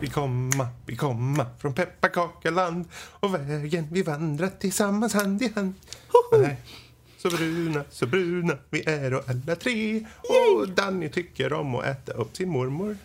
vi 0.00 0.06
komma, 0.06 0.68
vi 0.86 0.96
komma 0.96 1.46
från 1.58 1.74
pepparkakeland 1.74 2.84
och 2.94 3.34
vägen 3.34 3.88
vi 3.90 4.02
vandrat 4.02 4.60
tillsammans 4.60 5.14
hand 5.14 5.42
i 5.42 5.52
hand. 5.54 5.74
Nej. 6.32 6.56
Så 7.18 7.30
bruna, 7.30 7.84
så 7.90 8.06
bruna 8.06 8.58
vi 8.70 8.82
är 8.88 9.14
och 9.14 9.28
alla 9.28 9.56
tre. 9.56 10.06
Och 10.22 10.68
Danny 10.68 11.08
tycker 11.08 11.52
om 11.52 11.74
att 11.74 11.84
äta 11.84 12.12
upp 12.12 12.36
sin 12.36 12.48
mormor. 12.48 12.96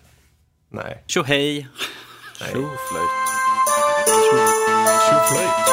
Nej. 0.69 1.03
Tjohej! 1.07 1.67
Tjoflöjt. 2.39 3.09
Tjoflöjt. 5.09 5.65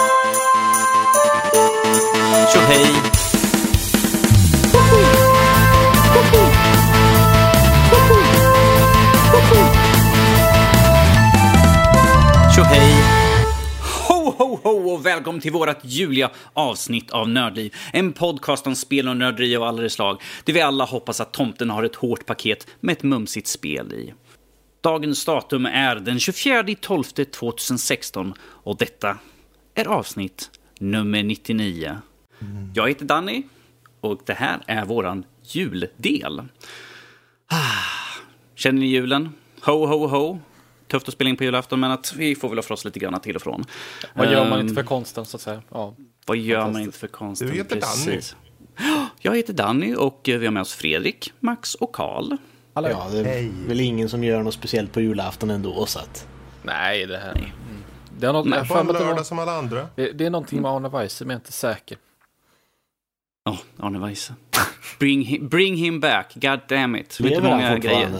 Tjohej! 2.52 3.11
Tjohej! 12.62 12.94
Ho, 14.08 14.30
ho, 14.30 14.56
ho 14.62 14.90
och 14.92 15.06
välkommen 15.06 15.40
till 15.40 15.52
vårt 15.52 15.84
juliga 15.84 16.30
avsnitt 16.52 17.10
av 17.10 17.28
Nördliv. 17.28 17.74
En 17.92 18.12
podcast 18.12 18.66
om 18.66 18.76
spel 18.76 19.08
och 19.08 19.16
nörderi 19.16 19.56
av 19.56 19.62
alla 19.62 19.88
slag. 19.88 20.22
Där 20.44 20.52
vi 20.52 20.60
alla 20.60 20.84
hoppas 20.84 21.20
att 21.20 21.32
tomten 21.32 21.70
har 21.70 21.84
ett 21.84 21.94
hårt 21.94 22.26
paket 22.26 22.66
med 22.80 22.92
ett 22.92 23.02
mumsigt 23.02 23.46
spel 23.46 23.92
i. 23.92 24.14
Dagens 24.80 25.24
datum 25.24 25.66
är 25.66 25.96
den 25.96 26.20
24 26.20 26.64
12 26.80 27.02
2016 27.04 28.34
och 28.40 28.76
detta 28.76 29.18
är 29.74 29.88
avsnitt 29.88 30.50
nummer 30.78 31.22
99. 31.22 31.96
Jag 32.74 32.88
heter 32.88 33.04
Danny 33.04 33.42
och 34.00 34.20
det 34.26 34.34
här 34.34 34.60
är 34.66 34.84
våran 34.84 35.24
juldel. 35.42 36.42
Ah, 37.46 37.56
Känner 38.54 38.80
ni 38.80 38.86
julen? 38.86 39.32
Ho, 39.62 39.86
ho, 39.86 40.06
ho. 40.06 40.38
Tufft 40.92 41.08
att 41.08 41.14
spela 41.14 41.30
in 41.30 41.36
på 41.36 41.44
julafton, 41.44 41.80
men 41.80 41.90
att 41.90 42.14
vi 42.16 42.34
får 42.34 42.48
väl 42.48 42.58
offra 42.58 42.74
oss 42.74 42.84
lite 42.84 42.98
grann 42.98 43.20
till 43.20 43.36
och 43.36 43.42
från. 43.42 43.64
Vad 44.14 44.32
gör 44.32 44.44
man 44.44 44.52
Ehm, 44.52 44.60
inte 44.60 44.74
för 44.74 44.82
konsten 44.82 45.24
så 45.24 45.36
att 45.36 45.40
säga? 45.40 45.62
Ja. 45.70 45.94
Vad 46.26 46.36
gör 46.36 46.70
man 46.70 46.82
inte 46.82 46.98
för 46.98 47.06
konsten? 47.06 47.48
Du 47.48 47.54
heter 47.54 47.80
Danny. 47.80 48.20
Jag 49.20 49.36
heter 49.36 49.52
Danny 49.52 49.94
och 49.94 50.20
vi 50.24 50.44
har 50.44 50.50
med 50.50 50.60
oss 50.60 50.74
Fredrik, 50.74 51.32
Max 51.40 51.74
och 51.74 51.92
Karl. 51.92 52.36
Alla 52.74 52.90
Ja, 52.90 53.08
det 53.12 53.18
är 53.18 53.24
Hej. 53.24 53.50
väl 53.66 53.80
ingen 53.80 54.08
som 54.08 54.24
gör 54.24 54.42
något 54.42 54.54
speciellt 54.54 54.92
på 54.92 55.00
julafton 55.00 55.50
ändå 55.50 55.86
så 55.86 55.98
att... 55.98 56.26
Nej, 56.62 57.06
det 57.06 57.18
här... 57.18 57.32
Mm. 57.32 57.50
Det, 58.18 58.26
är 58.26 58.32
något, 58.32 58.46
Nej, 58.46 58.68
På 58.68 58.78
en 58.78 58.86
det, 58.86 58.92
lördag 58.92 59.14
var, 59.14 59.22
som 59.22 59.38
alla 59.38 59.52
andra. 59.52 59.88
det, 59.96 60.12
det 60.12 60.26
är 60.26 60.30
någonting 60.30 60.62
med 60.62 60.70
Arne 60.70 60.88
Weise, 60.88 61.24
men 61.24 61.30
jag 61.30 61.36
är 61.36 61.40
inte 61.40 61.52
säker. 61.52 61.98
Ja, 63.44 63.58
Arne 63.78 63.98
Weise. 63.98 64.34
Bring, 64.98 65.22
him, 65.22 65.48
bring 65.48 65.76
him 65.76 66.00
back, 66.00 66.32
god 66.34 66.60
damn 66.68 66.96
it. 66.96 67.20
Hur 67.20 67.40
han 67.40 67.50
många 67.50 67.78
grejer? 67.78 68.10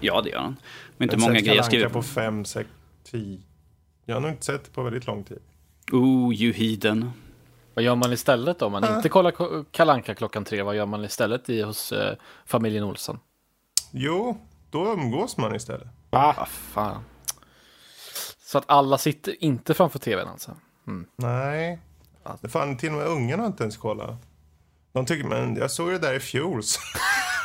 Ja, 0.00 0.20
det 0.20 0.30
gör 0.30 0.38
han. 0.40 0.56
Men 1.02 1.10
inte 1.10 1.14
Jag 1.14 1.20
många 1.20 1.40
grejer 1.40 1.54
Kalle 1.54 1.62
skriver 1.64 1.88
på 1.88 2.02
fem, 2.02 2.44
sex, 2.44 2.68
tio. 3.04 3.40
Jag 4.04 4.16
har 4.16 4.20
nog 4.20 4.30
inte 4.30 4.44
sett 4.44 4.64
det 4.64 4.70
på 4.70 4.82
väldigt 4.82 5.06
lång 5.06 5.24
tid. 5.24 5.38
Oh, 5.92 6.34
you 6.34 6.52
heathen. 6.52 7.10
Vad 7.74 7.84
gör 7.84 7.94
man 7.94 8.12
istället 8.12 8.58
då? 8.58 8.66
Om 8.66 8.72
man 8.72 8.96
inte 8.96 9.08
kollar 9.08 9.30
Ko- 9.30 9.64
Kalle 9.70 9.92
Anka 9.92 10.14
klockan 10.14 10.44
tre, 10.44 10.62
vad 10.62 10.76
gör 10.76 10.86
man 10.86 11.04
istället 11.04 11.48
i 11.50 11.62
hos 11.62 11.92
eh, 11.92 12.16
familjen 12.46 12.84
Olsson? 12.84 13.18
Jo, 13.90 14.40
då 14.70 14.92
umgås 14.92 15.36
man 15.36 15.54
istället. 15.54 15.88
Ah, 16.10 16.46
fan. 16.46 17.04
Så 18.44 18.58
att 18.58 18.64
alla 18.66 18.98
sitter 18.98 19.44
inte 19.44 19.74
framför 19.74 19.98
tvn 19.98 20.28
alltså? 20.28 20.56
Nej. 21.16 21.78
Det 22.40 22.48
fan, 22.48 22.76
till 22.76 22.88
och 22.92 22.98
med 22.98 23.06
ungarna 23.06 23.42
har 23.42 23.46
inte 23.46 23.62
ens 23.62 23.76
kollat. 23.76 24.14
De 24.92 25.06
tycker, 25.06 25.28
men 25.28 25.56
jag 25.56 25.70
såg 25.70 25.88
det 25.90 25.98
där 25.98 26.14
i 26.14 26.20
fjol. 26.20 26.62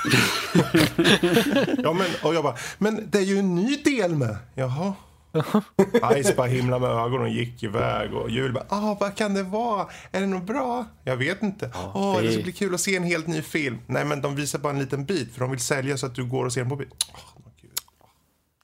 ja, 1.83 1.94
men, 1.94 2.08
och 2.23 2.36
jag 2.36 2.44
bara, 2.44 2.55
men 2.77 3.09
det 3.09 3.17
är 3.17 3.23
ju 3.23 3.39
en 3.39 3.55
ny 3.55 3.75
del 3.75 4.16
med. 4.16 4.38
Jaha. 4.55 4.94
Ice 6.23 6.36
bara 6.36 6.47
himla 6.47 6.80
med 6.80 6.89
ögonen 6.89 7.22
och 7.22 7.30
gick 7.30 7.63
iväg. 7.63 8.13
Och 8.13 8.30
Jul 8.30 8.53
bara, 8.53 8.66
ah, 8.69 8.97
vad 9.00 9.16
kan 9.16 9.33
det 9.33 9.44
vara? 9.44 9.88
Är 10.11 10.22
det 10.22 10.28
något 10.28 10.44
bra? 10.44 10.85
Jag 11.03 11.17
vet 11.17 11.44
inte. 11.44 11.72
Åh, 11.94 12.16
det... 12.17 12.22
det- 12.28 12.33
ska 12.33 12.44
bli 12.44 12.51
kul 12.51 12.73
att 12.75 12.81
se 12.81 12.96
en 12.96 13.03
helt 13.03 13.28
ny 13.28 13.41
film. 13.41 13.78
Nej, 13.88 14.06
men 14.06 14.22
de 14.22 14.35
visar 14.35 14.59
bara 14.59 14.73
en 14.73 14.79
liten 14.79 15.06
bit 15.06 15.34
för 15.34 15.40
de 15.40 15.51
vill 15.51 15.59
sälja 15.59 15.97
så 15.97 16.06
att 16.06 16.16
du 16.16 16.25
går 16.25 16.46
och 16.46 16.53
ser 16.53 16.62
den 16.62 16.69
på 16.69 16.75
bild. 16.75 16.91
Åh, 17.13 17.19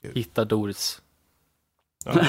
gud. 0.01 0.11
Hitta 0.17 0.45
Doris. 0.45 1.01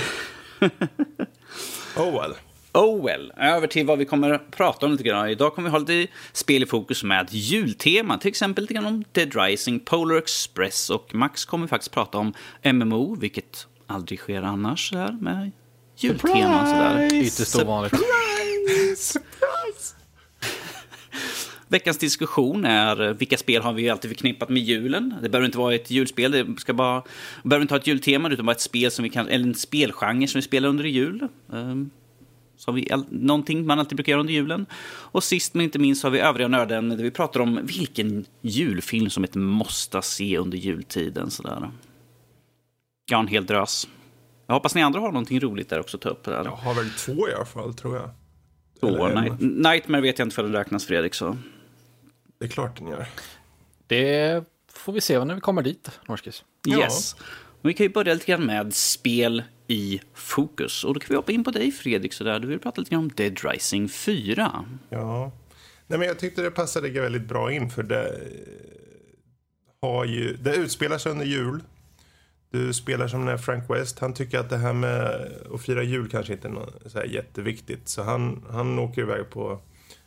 Oh 1.96 2.12
well. 2.20 2.34
Oh 2.74 3.04
well, 3.04 3.32
över 3.36 3.66
till 3.66 3.86
vad 3.86 3.98
vi 3.98 4.04
kommer 4.04 4.30
att 4.30 4.50
prata 4.50 4.86
om 4.86 4.92
lite 4.92 5.04
grann. 5.04 5.28
Idag 5.28 5.54
kommer 5.54 5.68
vi 5.68 5.72
ha 5.72 5.78
lite 5.78 6.12
spel 6.32 6.62
i 6.62 6.66
fokus 6.66 7.04
med 7.04 7.28
jultema. 7.30 8.18
Till 8.18 8.28
exempel 8.28 8.64
lite 8.64 8.74
grann 8.74 8.86
om 8.86 9.04
Dead 9.12 9.34
Rising, 9.34 9.80
Polar 9.80 10.16
Express 10.16 10.90
och 10.90 11.14
Max 11.14 11.44
kommer 11.44 11.66
faktiskt 11.66 11.92
prata 11.92 12.18
om 12.18 12.34
MMO, 12.72 13.14
vilket 13.14 13.66
aldrig 13.86 14.18
sker 14.18 14.42
annars 14.42 14.88
så 14.88 14.96
här, 14.98 15.12
med 15.20 15.50
jultema. 15.96 16.66
Sådär. 16.66 17.14
Ytterst 17.14 17.56
ovanligt. 17.56 17.92
Surprise! 18.98 19.18
Veckans 21.68 21.98
diskussion 21.98 22.64
är 22.64 23.12
vilka 23.12 23.36
spel 23.36 23.62
har 23.62 23.72
vi 23.72 23.90
alltid 23.90 24.10
förknippat 24.10 24.48
med 24.48 24.62
julen? 24.62 25.14
Det 25.22 25.28
behöver 25.28 25.46
inte 25.46 25.58
vara 25.58 25.74
ett 25.74 25.90
julspel, 25.90 26.32
det 26.32 26.46
ska 26.58 26.72
bara, 26.72 27.02
behöver 27.42 27.62
inte 27.62 27.74
ha 27.74 27.78
ett 27.80 27.86
jultema 27.86 28.30
utan 28.30 28.46
bara 28.46 28.52
ett 28.52 28.60
spel 28.60 28.90
som 28.90 29.02
vi 29.02 29.10
kan, 29.10 29.28
eller 29.28 29.46
en 29.46 29.54
spelgenre 29.54 30.28
som 30.28 30.38
vi 30.38 30.42
spelar 30.42 30.68
under 30.68 30.84
jul. 30.84 31.28
Um, 31.46 31.90
så 32.64 32.70
har 32.70 32.76
vi 32.76 32.92
all, 32.92 33.04
någonting 33.10 33.66
man 33.66 33.78
alltid 33.78 33.96
brukar 33.96 34.10
göra 34.10 34.20
under 34.20 34.32
julen. 34.34 34.66
Och 34.86 35.24
sist 35.24 35.54
men 35.54 35.64
inte 35.64 35.78
minst 35.78 36.02
har 36.02 36.10
vi 36.10 36.20
övriga 36.20 36.48
nörden 36.48 36.88
där 36.88 36.96
vi 36.96 37.10
pratar 37.10 37.40
om 37.40 37.60
vilken 37.62 38.26
julfilm 38.40 39.10
som 39.10 39.24
ett 39.24 39.34
måste 39.34 40.02
se 40.02 40.38
under 40.38 40.58
jultiden. 40.58 41.30
Sådär. 41.30 41.70
Jag 43.10 43.16
har 43.16 43.22
en 43.22 43.28
hel 43.28 43.46
drös. 43.46 43.88
Jag 44.46 44.54
hoppas 44.54 44.74
ni 44.74 44.82
andra 44.82 45.00
har 45.00 45.12
någonting 45.12 45.40
roligt 45.40 45.68
där 45.68 45.80
också 45.80 45.96
att 45.96 46.00
ta 46.00 46.08
upp. 46.08 46.24
Där. 46.24 46.44
Jag 46.44 46.50
har 46.50 46.74
väl 46.74 46.90
två 46.90 47.28
i 47.28 47.34
alla 47.34 47.44
fall, 47.44 47.74
tror 47.74 47.96
jag. 47.96 48.10
En. 49.00 49.24
Night, 49.24 49.40
Nightmare 49.40 50.00
vet 50.00 50.18
jag 50.18 50.26
inte 50.26 50.34
för 50.34 50.42
den 50.42 50.52
räknas 50.52 50.86
Fredrik. 50.86 51.14
Så. 51.14 51.36
Det 52.38 52.44
är 52.44 52.48
klart 52.48 52.78
den 52.78 52.88
gör. 52.88 53.06
Det 53.86 54.44
får 54.72 54.92
vi 54.92 55.00
se 55.00 55.24
när 55.24 55.34
vi 55.34 55.40
kommer 55.40 55.62
dit, 55.62 55.90
Norskis. 56.08 56.44
Ja. 56.64 56.78
Yes. 56.78 57.16
Och 57.62 57.68
vi 57.68 57.74
kan 57.74 57.86
ju 57.86 57.92
börja 57.92 58.14
lite 58.14 58.26
grann 58.26 58.46
med 58.46 58.74
spel 58.74 59.42
i 59.66 60.00
fokus. 60.14 60.84
Och 60.84 60.94
då 60.94 61.00
kan 61.00 61.08
vi 61.08 61.16
hoppa 61.16 61.32
in 61.32 61.44
på 61.44 61.50
dig 61.50 61.72
Fredrik. 61.72 62.12
Så 62.12 62.24
där. 62.24 62.38
Du 62.38 62.48
vill 62.48 62.58
prata 62.58 62.80
lite 62.80 62.90
grann 62.90 63.04
om 63.04 63.10
Dead 63.16 63.38
Rising 63.44 63.88
4. 63.88 64.64
Ja. 64.88 65.32
Nej, 65.86 65.98
men 65.98 66.08
jag 66.08 66.18
tyckte 66.18 66.42
det 66.42 66.50
passade 66.50 66.90
väldigt 67.00 67.28
bra 67.28 67.52
in 67.52 67.70
för 67.70 67.82
det 67.82 68.20
har 69.82 70.04
ju, 70.04 70.36
det 70.36 70.56
utspelar 70.56 70.98
sig 70.98 71.12
under 71.12 71.24
jul. 71.24 71.62
Du 72.50 72.72
spelar 72.72 73.08
som 73.08 73.26
den 73.26 73.38
Frank 73.38 73.70
West. 73.70 73.98
Han 73.98 74.14
tycker 74.14 74.38
att 74.38 74.50
det 74.50 74.56
här 74.56 74.72
med 74.72 75.30
att 75.54 75.62
fira 75.62 75.82
jul 75.82 76.08
kanske 76.08 76.32
inte 76.32 76.48
är 76.48 76.52
något 76.52 76.82
så 76.86 76.98
här 76.98 77.06
jätteviktigt. 77.06 77.88
Så 77.88 78.02
han, 78.02 78.44
han 78.50 78.78
åker 78.78 79.02
iväg 79.02 79.30
på 79.30 79.60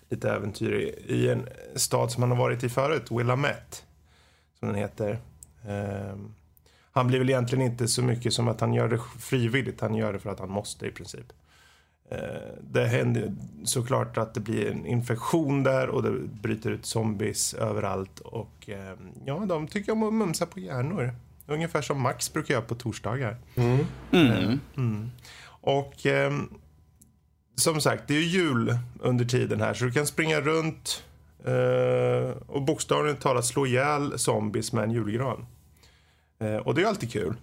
lite 0.09 0.31
äventyr 0.31 0.73
i, 0.73 1.13
i 1.13 1.29
en 1.29 1.49
stad 1.75 2.11
som 2.11 2.23
han 2.23 2.31
har 2.31 2.37
varit 2.37 2.63
i 2.63 2.69
förut, 2.69 3.11
Willamette. 3.11 3.77
Som 4.59 4.67
den 4.67 4.77
heter. 4.77 5.19
Ehm, 5.67 6.33
han 6.97 7.07
blir 7.07 7.19
väl 7.19 7.29
egentligen 7.29 7.65
inte 7.65 7.87
så 7.87 8.03
mycket 8.03 8.33
som 8.33 8.47
att 8.47 8.61
han 8.61 8.73
gör 8.73 8.89
det 8.89 8.99
frivilligt. 9.19 9.81
Han 9.81 9.95
gör 9.95 10.13
det 10.13 10.19
för 10.19 10.29
att 10.29 10.39
han 10.39 10.49
måste 10.49 10.85
i 10.87 10.91
princip. 10.91 11.33
Eh, 12.11 12.17
Det 12.61 12.85
händer 12.85 13.35
såklart 13.63 14.17
att 14.17 14.33
det 14.33 14.39
blir 14.39 14.71
en 14.71 14.85
infektion 14.85 15.63
där 15.63 15.87
och 15.87 16.03
det 16.03 16.11
bryter 16.41 16.71
ut 16.71 16.85
zombies 16.85 17.53
överallt. 17.53 18.19
Och 18.19 18.69
eh, 18.69 18.97
ja, 19.25 19.45
de 19.45 19.67
tycker 19.67 19.91
om 19.91 20.03
att 20.03 20.13
mumsa 20.13 20.45
på 20.45 20.59
hjärnor. 20.59 21.13
Ungefär 21.47 21.81
som 21.81 22.01
Max 22.01 22.33
brukar 22.33 22.53
göra 22.53 22.63
på 22.65 22.75
torsdagar. 22.75 23.37
Mm. 23.55 23.85
Mm. 24.75 25.11
Och 25.61 26.05
eh, 26.05 26.31
som 27.55 27.81
sagt, 27.81 28.03
det 28.07 28.13
är 28.13 28.19
ju 28.19 28.25
jul 28.25 28.77
under 28.99 29.25
tiden 29.25 29.61
här 29.61 29.73
så 29.73 29.85
du 29.85 29.91
kan 29.91 30.07
springa 30.07 30.41
runt 30.41 31.03
eh, 31.45 32.37
och 32.47 32.61
bokstavligt 32.61 33.21
talat 33.21 33.45
slå 33.45 33.65
ihjäl 33.65 34.19
zombies 34.19 34.73
med 34.73 34.83
en 34.83 34.91
julgran. 34.91 35.45
Eh, 36.39 36.55
och 36.55 36.75
det 36.75 36.81
är 36.81 36.85
alltid 36.85 37.11
kul. 37.11 37.33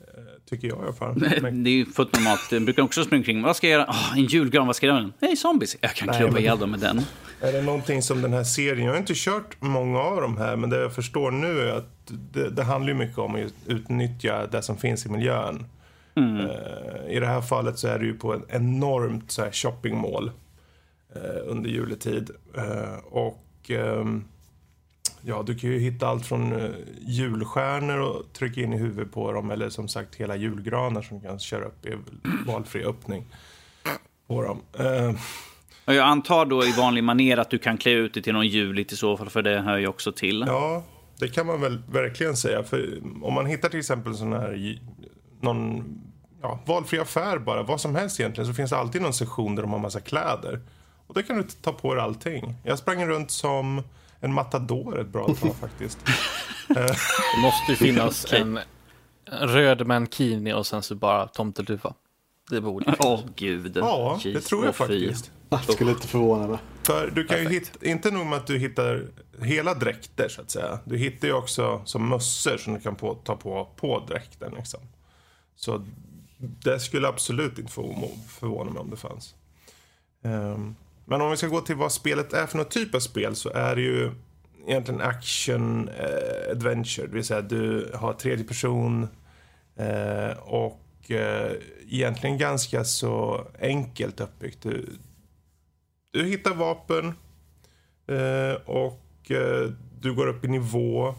Eh, 0.00 0.22
tycker 0.50 0.68
jag 0.68 0.78
i 0.78 0.82
alla 0.82 0.92
fall. 0.92 1.14
Men- 1.42 1.64
Det 1.64 1.70
är 1.70 1.74
ju 1.74 1.86
fullt 1.86 2.14
normalt. 2.14 2.52
Jag 2.52 2.62
brukar 2.64 2.82
också 2.82 3.04
springa 3.04 3.20
omkring. 3.20 3.42
Vad 3.42 3.56
ska 3.56 3.68
jag 3.68 3.72
göra? 3.80 3.90
Ah, 3.90 4.14
en 4.16 4.24
julgran, 4.24 4.66
vad 4.66 4.76
ska 4.76 4.86
jag 4.86 4.92
göra 4.94 5.02
med 5.02 5.12
den? 5.20 5.28
Nej, 5.28 5.36
zombies. 5.36 5.76
Jag 5.80 5.94
kan 5.94 6.06
Nej, 6.08 6.16
klubba 6.18 6.32
men- 6.32 6.42
ihjäl 6.42 6.58
dem 6.58 6.70
med 6.70 6.80
den. 6.80 7.00
Är 7.40 7.52
det 7.52 7.62
någonting 7.62 8.02
som 8.02 8.22
den 8.22 8.32
här 8.32 8.44
serien, 8.44 8.84
jag 8.86 8.92
har 8.92 8.98
inte 8.98 9.12
kört 9.16 9.56
många 9.60 9.98
av 10.00 10.20
dem 10.20 10.36
här, 10.36 10.56
men 10.56 10.70
det 10.70 10.80
jag 10.80 10.94
förstår 10.94 11.30
nu 11.30 11.60
är 11.60 11.72
att 11.76 12.12
det, 12.32 12.50
det 12.50 12.62
handlar 12.64 12.92
ju 12.92 12.98
mycket 12.98 13.18
om 13.18 13.34
att 13.34 13.52
utnyttja 13.66 14.46
det 14.46 14.62
som 14.62 14.76
finns 14.76 15.06
i 15.06 15.08
miljön. 15.08 15.66
Eh, 16.16 17.12
I 17.16 17.20
det 17.20 17.26
här 17.26 17.40
fallet 17.40 17.78
så 17.78 17.88
är 17.88 17.98
det 17.98 18.04
ju 18.04 18.14
på 18.18 18.34
en 18.34 18.42
enormt 18.48 19.30
så 19.30 19.42
här 19.42 19.50
shoppingmall 19.52 20.30
eh, 21.14 21.20
under 21.46 21.70
juletid. 21.70 22.30
Och 23.04 23.44
ehm, 23.70 24.24
ja, 25.22 25.42
du 25.46 25.54
kan 25.54 25.70
ju 25.70 25.78
hitta 25.78 26.06
allt 26.06 26.26
från 26.26 26.52
eh, 26.52 26.70
julstjärnor 27.00 27.98
och 27.98 28.32
trycka 28.32 28.60
in 28.60 28.72
i 28.72 28.76
huvudet 28.76 29.12
på 29.12 29.32
dem, 29.32 29.50
eller 29.50 29.68
som 29.68 29.88
sagt 29.88 30.14
hela 30.14 30.36
julgranar 30.36 31.02
som 31.02 31.18
du 31.20 31.28
kan 31.28 31.38
köra 31.38 31.64
upp 31.64 31.86
i 31.86 31.96
valfri 32.46 32.84
öppning 32.84 33.24
på 34.26 34.42
dem. 34.42 34.62
Och 35.84 35.94
jag 35.94 36.06
antar 36.06 36.46
då 36.46 36.64
i 36.64 36.72
vanlig 36.72 37.04
manér 37.04 37.36
att 37.36 37.50
du 37.50 37.58
kan 37.58 37.78
klä 37.78 37.92
ut 37.92 38.14
dig 38.14 38.22
till 38.22 38.32
någon 38.32 38.48
juligt 38.48 38.92
i 38.92 38.96
så 38.96 39.16
fall, 39.16 39.30
för 39.30 39.42
det 39.42 39.60
hör 39.60 39.78
ju 39.78 39.86
också 39.86 40.12
till. 40.12 40.44
Ja, 40.46 40.82
det 41.18 41.28
kan 41.28 41.46
man 41.46 41.60
väl 41.60 41.82
verkligen 41.90 42.36
säga. 42.36 42.62
För 42.62 43.00
om 43.22 43.34
man 43.34 43.46
hittar 43.46 43.68
till 43.68 43.78
exempel 43.78 44.14
sån 44.14 44.32
här 44.32 44.78
någon 45.40 45.84
ja, 46.42 46.60
valfri 46.66 46.98
affär 46.98 47.38
bara, 47.38 47.62
vad 47.62 47.80
som 47.80 47.94
helst 47.94 48.20
egentligen, 48.20 48.48
så 48.48 48.54
finns 48.54 48.70
det 48.70 48.76
alltid 48.76 49.02
någon 49.02 49.12
sektion 49.12 49.54
där 49.54 49.62
de 49.62 49.72
har 49.72 49.78
massa 49.78 50.00
kläder. 50.00 50.60
Och 51.06 51.14
där 51.14 51.22
kan 51.22 51.36
du 51.36 51.42
ta 51.42 51.72
på 51.72 51.94
dig 51.94 52.04
allting. 52.04 52.54
Jag 52.64 52.78
sprang 52.78 53.06
runt 53.06 53.30
som 53.30 53.82
en 54.20 54.32
matador 54.34 55.00
ett 55.00 55.08
bra 55.08 55.26
tag 55.26 55.56
faktiskt. 55.60 55.98
Det 56.68 57.40
måste 57.42 57.64
ju 57.72 57.76
finnas 57.76 58.32
en 58.32 58.58
röd 59.30 59.86
mankini 59.86 60.52
och 60.52 60.66
sen 60.66 60.82
så 60.82 60.94
bara 60.94 61.26
tomteluva. 61.26 61.94
Det 62.50 62.60
borde 62.60 62.90
ju 62.90 62.96
Åh 63.00 63.16
finnas. 63.18 63.34
gud. 63.36 63.76
Ja, 63.76 64.20
det 64.22 64.28
Jeez, 64.28 64.46
tror 64.46 64.64
jag 64.64 64.76
faktiskt. 64.76 65.30
Det 65.48 65.72
skulle 65.72 65.90
inte 65.90 66.06
förvåna 66.08 66.46
mig. 66.46 66.58
För 66.82 67.10
du 67.10 67.24
kan 67.24 67.38
ju 67.38 67.48
hitta, 67.48 67.86
inte 67.86 68.10
nog 68.10 68.26
med 68.26 68.38
att 68.38 68.46
du 68.46 68.58
hittar 68.58 69.06
hela 69.42 69.74
dräkter 69.74 70.28
så 70.28 70.40
att 70.40 70.50
säga. 70.50 70.78
Du 70.84 70.96
hittar 70.96 71.28
ju 71.28 71.34
också 71.34 71.82
som 71.84 72.08
mössor 72.08 72.56
som 72.56 72.74
du 72.74 72.80
kan 72.80 72.96
på, 72.96 73.14
ta 73.14 73.36
på 73.36 73.68
på 73.76 74.04
dräkten 74.08 74.54
liksom. 74.56 74.80
Så 75.56 75.86
det 76.38 76.80
skulle 76.80 77.08
absolut 77.08 77.58
inte 77.58 77.72
få 77.72 78.10
förvåna 78.28 78.70
mig 78.70 78.80
om 78.80 78.90
det 78.90 78.96
fanns. 78.96 79.34
Ehm, 80.24 80.74
men 81.04 81.20
om 81.20 81.30
vi 81.30 81.36
ska 81.36 81.46
gå 81.46 81.60
till 81.60 81.76
vad 81.76 81.92
spelet 81.92 82.32
är 82.32 82.46
för 82.46 82.58
något 82.58 82.70
typ 82.70 82.94
av 82.94 83.00
spel 83.00 83.36
så 83.36 83.50
är 83.50 83.76
det 83.76 83.82
ju 83.82 84.10
egentligen 84.66 85.00
action 85.00 85.88
eh, 85.88 86.50
adventure. 86.50 87.06
Det 87.06 87.14
vill 87.14 87.24
säga 87.24 87.40
du 87.40 87.90
har 87.94 88.12
tredje 88.12 88.44
person 88.44 89.08
eh, 89.76 90.38
och 90.38 91.10
eh, 91.10 91.52
egentligen 91.88 92.38
ganska 92.38 92.84
så 92.84 93.46
enkelt 93.60 94.20
uppbyggt. 94.20 94.62
Du, 94.62 94.86
du 96.10 96.24
hittar 96.24 96.54
vapen 96.54 97.14
eh, 98.06 98.54
och 98.64 99.30
eh, 99.30 99.70
du 100.00 100.14
går 100.14 100.26
upp 100.26 100.44
i 100.44 100.48
nivå. 100.48 101.14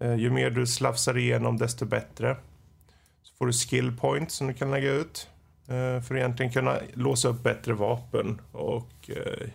Eh, 0.00 0.14
ju 0.14 0.30
mer 0.30 0.50
du 0.50 0.66
slafsar 0.66 1.18
igenom 1.18 1.56
desto 1.56 1.84
bättre. 1.84 2.36
Så 3.22 3.34
får 3.38 3.46
du 3.46 3.52
skill 3.52 3.96
points 3.96 4.34
som 4.34 4.46
du 4.46 4.54
kan 4.54 4.70
lägga 4.70 4.92
ut. 4.92 5.28
Eh, 5.68 6.02
för 6.02 6.14
att 6.14 6.18
egentligen 6.18 6.52
kunna 6.52 6.78
låsa 6.94 7.28
upp 7.28 7.42
bättre 7.42 7.72
vapen 7.72 8.40
och 8.52 9.10
eh, 9.10 9.48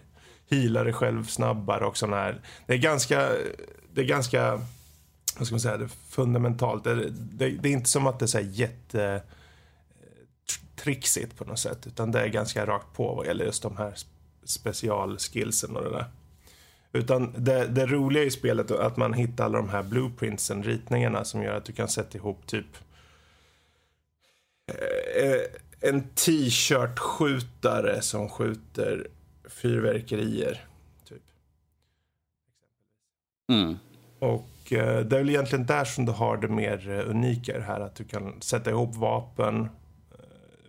hila 0.48 0.84
dig 0.84 0.94
själv 0.94 1.24
snabbare 1.24 1.86
och 1.86 1.98
sådana 1.98 2.18
här. 2.18 2.42
Det 2.66 2.74
är 2.74 2.78
ganska, 2.78 3.30
det 3.94 4.02
är 4.02 4.06
ganska, 4.06 4.62
vad 5.38 5.48
ska 5.48 5.54
man 5.54 5.60
säga, 5.60 5.78
det 5.78 5.84
är 5.84 6.10
fundamentalt. 6.10 6.84
Det, 6.84 7.10
det, 7.10 7.50
det 7.50 7.70
är 7.70 7.74
inte 7.74 7.90
som 7.90 8.08
att 8.08 8.20
det 8.20 8.26
är 8.26 8.28
så 8.28 8.38
här 8.38 8.50
jätte 8.52 9.04
eh, 9.14 9.22
trixigt 10.76 11.38
på 11.38 11.46
något 11.46 11.60
sätt. 11.60 11.88
Utan 11.88 12.12
det 12.12 12.22
är 12.22 12.28
ganska 12.28 12.66
rakt 12.66 12.94
på 12.94 13.16
vad 13.16 13.26
gäller 13.26 13.46
just 13.46 13.64
de 13.64 13.78
här 13.78 13.94
specialskillsen 14.44 15.76
och 15.76 15.84
det 15.84 15.90
där. 15.90 16.06
Utan 16.94 17.34
det, 17.38 17.68
det 17.68 17.86
roliga 17.86 18.24
i 18.24 18.32
spelet 18.32 18.72
är 18.72 18.76
att 18.76 18.98
man 18.98 19.14
hittar 19.14 19.46
alla 19.46 19.58
de 19.58 19.70
här 19.70 19.84
blueprintsen, 19.84 20.64
ritningarna 20.64 21.26
som 21.26 21.44
gör 21.44 21.54
att 21.54 21.66
du 21.66 21.74
kan 21.74 21.88
sätta 21.88 22.18
ihop 22.18 22.48
typ 22.48 22.78
eh, 25.16 25.62
en 25.82 26.04
t-shirt-skjutare 26.16 28.02
som 28.02 28.30
skjuter 28.30 29.08
fyrverkerier. 29.50 30.66
Typ. 31.10 31.24
Mm. 33.50 33.78
Och 34.20 34.74
eh, 34.74 35.06
det 35.06 35.16
är 35.16 35.20
väl 35.20 35.30
egentligen 35.30 35.66
där 35.66 35.86
som 35.86 36.06
du 36.06 36.12
har 36.12 36.38
det 36.38 36.48
mer 36.48 36.90
eh, 36.90 37.10
unika 37.10 37.58
det 37.58 37.64
här. 37.64 37.80
Att 37.80 37.96
du 37.96 38.04
kan 38.04 38.42
sätta 38.42 38.70
ihop 38.70 38.96
vapen 38.96 39.62
eh, 39.62 39.70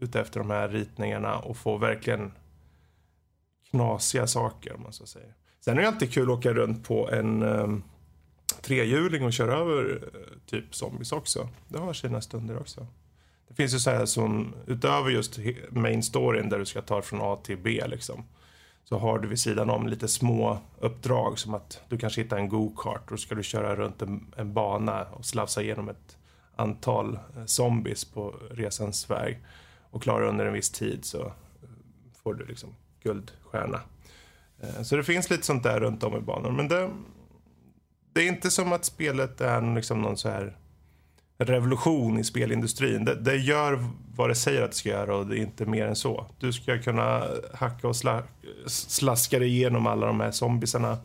utefter 0.01 0.41
de 0.41 0.51
här 0.51 0.69
ritningarna 0.69 1.39
och 1.39 1.57
få 1.57 1.79
verkligen 1.79 2.33
knasiga 3.71 4.27
saker 4.27 4.73
om 4.73 4.83
man 4.83 4.93
så 4.93 5.07
säger. 5.07 5.35
Sen 5.61 5.79
är 5.79 5.83
det 5.83 5.89
alltid 5.89 6.13
kul 6.13 6.23
att 6.23 6.39
åka 6.39 6.53
runt 6.53 6.85
på 6.85 7.11
en 7.11 7.43
um, 7.43 7.83
trehjuling 8.63 9.25
och 9.25 9.33
köra 9.33 9.57
över 9.57 10.11
eh, 10.15 10.21
typ 10.47 10.75
zombies 10.75 11.13
också. 11.13 11.49
Det 11.69 11.79
har 11.79 11.93
sina 11.93 12.21
stunder 12.21 12.59
också. 12.59 12.87
Det 13.53 13.57
finns 13.57 13.75
ju 13.75 13.79
så 13.79 13.91
här 13.91 14.07
som 14.07 14.55
utöver 14.67 15.11
just 15.11 15.39
main 15.71 16.03
storyn 16.03 16.49
där 16.49 16.59
du 16.59 16.67
ska 16.67 16.83
ta 16.83 17.03
från 17.03 17.21
A 17.23 17.39
till 17.45 17.59
B 17.59 17.83
liksom. 17.87 18.25
Så 18.85 18.99
har 18.99 19.19
du 19.19 19.29
vid 19.29 19.41
sidan 19.41 19.71
om 19.71 19.87
lite 19.87 20.09
små 20.09 20.59
uppdrag 20.81 21.39
som 21.39 21.55
att 21.55 21.83
du 21.89 21.99
kanske 21.99 22.23
hittar 22.23 22.37
en 22.37 22.49
go-kart 22.49 23.03
och 23.05 23.11
då 23.11 23.17
ska 23.17 23.35
du 23.35 23.43
köra 23.43 23.77
runt 23.77 24.03
en, 24.03 24.35
en 24.37 24.55
bana 24.55 25.05
och 25.05 25.25
slafsa 25.25 25.63
igenom 25.63 25.89
ett 25.89 26.17
antal 26.57 27.19
eh, 27.37 27.45
zombies 27.45 28.05
på 28.05 28.35
resans 28.51 29.11
väg. 29.11 29.39
Och 29.91 30.03
klarar 30.03 30.27
under 30.27 30.47
en 30.47 30.53
viss 30.53 30.71
tid 30.71 31.05
så 31.05 31.21
eh, 31.21 31.33
får 32.23 32.35
du 32.35 32.47
liksom 32.47 32.75
guldstjärna. 33.03 33.81
Eh, 34.61 34.83
så 34.83 34.97
det 34.97 35.05
finns 35.05 35.31
lite 35.31 35.47
sånt 35.47 35.63
där 35.63 35.81
runt 35.81 36.03
om 36.03 36.17
i 36.17 36.21
banan. 36.21 36.57
Men 36.57 36.69
det, 36.69 36.91
det 38.13 38.21
är 38.21 38.29
inte 38.29 38.51
som 38.51 38.73
att 38.73 38.85
spelet 38.85 39.41
är 39.41 39.75
liksom 39.75 40.03
någon 40.03 40.17
så 40.17 40.29
här 40.29 40.57
revolution 41.49 42.19
i 42.19 42.25
spelindustrin. 42.25 43.05
Det, 43.05 43.15
det 43.15 43.37
gör 43.37 43.85
vad 44.17 44.31
det 44.31 44.35
säger 44.35 44.63
att 44.63 44.71
det 44.71 44.77
ska 44.77 44.89
göra 44.89 45.17
och 45.17 45.27
det 45.27 45.39
är 45.39 45.43
inte 45.43 45.67
mer 45.67 45.87
än 45.87 45.97
så. 45.97 46.27
Du 46.39 46.53
ska 46.53 46.79
kunna 46.79 47.25
hacka 47.55 47.89
och 47.89 47.97
sla, 47.97 48.23
slaska 48.67 49.39
dig 49.39 49.49
igenom 49.49 49.87
alla 49.87 50.07
de 50.07 50.21
här 50.21 50.31
zombisarna. 50.31 50.99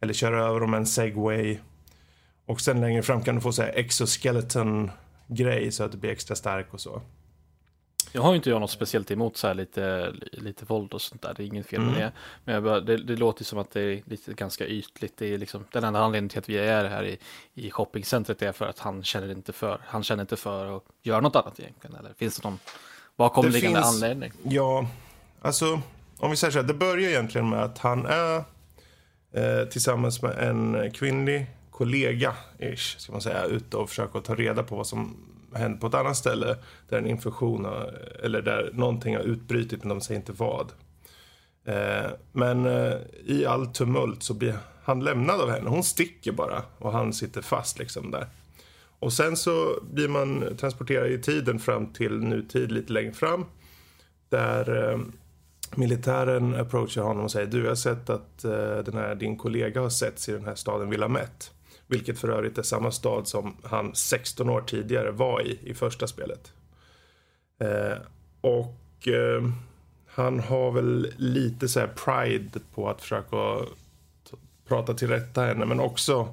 Eller 0.00 0.14
köra 0.14 0.44
över 0.44 0.60
dem 0.60 0.70
med 0.70 0.78
en 0.78 0.86
segway. 0.86 1.58
Och 2.46 2.60
sen 2.60 2.80
längre 2.80 3.02
fram 3.02 3.22
kan 3.22 3.34
du 3.34 3.40
få 3.40 3.52
så 3.52 3.62
här 3.62 3.72
exoskeleton-grej 3.74 5.72
så 5.72 5.84
att 5.84 5.92
du 5.92 5.98
blir 5.98 6.10
extra 6.10 6.36
stark 6.36 6.74
och 6.74 6.80
så. 6.80 7.02
Jag 8.14 8.22
har 8.22 8.30
ju 8.30 8.36
inte 8.36 8.50
jag 8.50 8.60
något 8.60 8.70
speciellt 8.70 9.10
emot 9.10 9.36
så 9.36 9.46
här 9.46 9.54
lite, 9.54 10.12
lite 10.32 10.64
våld 10.64 10.92
och 10.94 11.00
sånt 11.02 11.22
där. 11.22 11.34
Det 11.36 11.42
är 11.42 11.46
inget 11.46 11.66
fel 11.66 11.80
med 11.80 11.88
Mm. 11.88 12.00
det. 12.00 12.12
Men 12.44 12.64
bara, 12.64 12.80
det, 12.80 12.96
det 12.96 13.16
låter 13.16 13.44
som 13.44 13.58
att 13.58 13.70
det 13.70 13.80
är 13.80 14.02
lite 14.06 14.32
ganska 14.34 14.66
ytligt. 14.66 15.16
Det 15.16 15.34
är 15.34 15.38
liksom, 15.38 15.64
den 15.72 15.84
enda 15.84 16.00
anledningen 16.00 16.28
till 16.28 16.38
att 16.38 16.48
vi 16.48 16.58
är 16.58 16.84
här 16.84 17.04
i, 17.04 17.18
i 17.54 17.70
shoppingcentret 17.70 18.42
är 18.42 18.52
för 18.52 18.66
att 18.66 18.78
han 18.78 19.02
känner 19.04 19.30
inte 19.30 19.52
för, 19.52 19.80
han 19.86 20.02
känner 20.02 20.20
inte 20.22 20.36
för 20.36 20.76
att 20.76 20.82
göra 21.02 21.20
något 21.20 21.36
annat 21.36 21.60
egentligen. 21.60 21.96
Eller 21.96 22.12
finns 22.14 22.36
det 22.40 22.48
någon 22.48 22.58
bakomliggande 23.16 23.78
Det 23.78 23.82
finns- 23.84 23.94
anledning? 24.02 24.32
Ja, 24.42 24.86
alltså 25.42 25.80
om 26.18 26.30
vi 26.30 26.36
säger 26.36 26.52
så 26.52 26.58
här. 26.58 26.66
Det 26.66 26.74
börjar 26.74 27.08
egentligen 27.10 27.48
med 27.50 27.62
att 27.62 27.78
han 27.78 28.06
är 28.06 28.36
eh, 29.32 29.64
tillsammans 29.70 30.22
med 30.22 30.38
en 30.48 30.90
kvinnlig 30.90 31.46
kollega, 31.70 32.34
ish, 32.58 32.98
ska 32.98 33.12
man 33.12 33.20
säga, 33.20 33.44
ute 33.44 33.76
och 33.76 33.88
försöker 33.88 34.20
ta 34.20 34.34
reda 34.34 34.62
på 34.62 34.76
vad 34.76 34.86
som 34.86 35.16
hänt 35.54 35.80
på 35.80 35.86
ett 35.86 35.94
annat 35.94 36.16
ställe 36.16 36.56
där 36.88 36.98
en 36.98 37.06
infektion 37.06 37.64
har, 37.64 38.08
eller 38.22 38.42
där 38.42 38.70
någonting 38.72 39.16
har 39.16 39.22
utbrutit 39.22 39.84
men 39.84 39.88
de 39.88 40.00
säger 40.00 40.20
inte 40.20 40.32
vad. 40.32 40.72
Eh, 41.64 42.10
men 42.32 42.66
eh, 42.66 42.94
i 43.24 43.46
all 43.46 43.66
tumult 43.66 44.22
så 44.22 44.34
blir 44.34 44.54
han 44.84 45.04
lämnad 45.04 45.40
av 45.40 45.50
henne. 45.50 45.70
Hon 45.70 45.84
sticker 45.84 46.32
bara 46.32 46.62
och 46.78 46.92
han 46.92 47.12
sitter 47.12 47.42
fast 47.42 47.78
liksom 47.78 48.10
där. 48.10 48.26
Och 48.98 49.12
sen 49.12 49.36
så 49.36 49.78
blir 49.82 50.08
man 50.08 50.56
transporterad 50.56 51.10
i 51.10 51.18
tiden 51.18 51.58
fram 51.58 51.86
till 51.86 52.18
nutid 52.18 52.72
lite 52.72 52.92
längre 52.92 53.12
fram. 53.12 53.44
Där 54.28 54.90
eh, 54.92 54.98
militären 55.76 56.54
approachar 56.54 57.02
honom 57.02 57.24
och 57.24 57.30
säger 57.30 57.46
du 57.46 57.60
jag 57.60 57.68
har 57.68 57.74
sett 57.74 58.10
att 58.10 58.44
eh, 58.44 58.78
den 58.78 58.94
här, 58.94 59.14
din 59.14 59.36
kollega 59.36 59.80
har 59.80 59.90
setts 59.90 60.28
i 60.28 60.32
den 60.32 60.44
här 60.44 60.54
staden 60.54 60.90
Villamette. 60.90 61.46
Vilket 61.92 62.18
för 62.18 62.28
övrigt 62.28 62.58
är 62.58 62.62
samma 62.62 62.90
stad 62.90 63.28
som 63.28 63.56
han 63.62 63.94
16 63.94 64.48
år 64.48 64.60
tidigare 64.60 65.10
var 65.10 65.40
i, 65.46 65.58
i 65.62 65.74
första 65.74 66.06
spelet. 66.06 66.52
Eh, 67.60 67.98
och 68.40 69.08
eh, 69.08 69.42
han 70.06 70.40
har 70.40 70.70
väl 70.70 71.12
lite 71.16 71.68
så 71.68 71.80
här 71.80 71.86
pride 71.86 72.60
på 72.74 72.88
att 72.88 73.00
försöka 73.00 73.36
prata 74.68 74.94
till 74.94 75.08
rätta 75.08 75.42
henne. 75.42 75.64
Men 75.64 75.80
också 75.80 76.28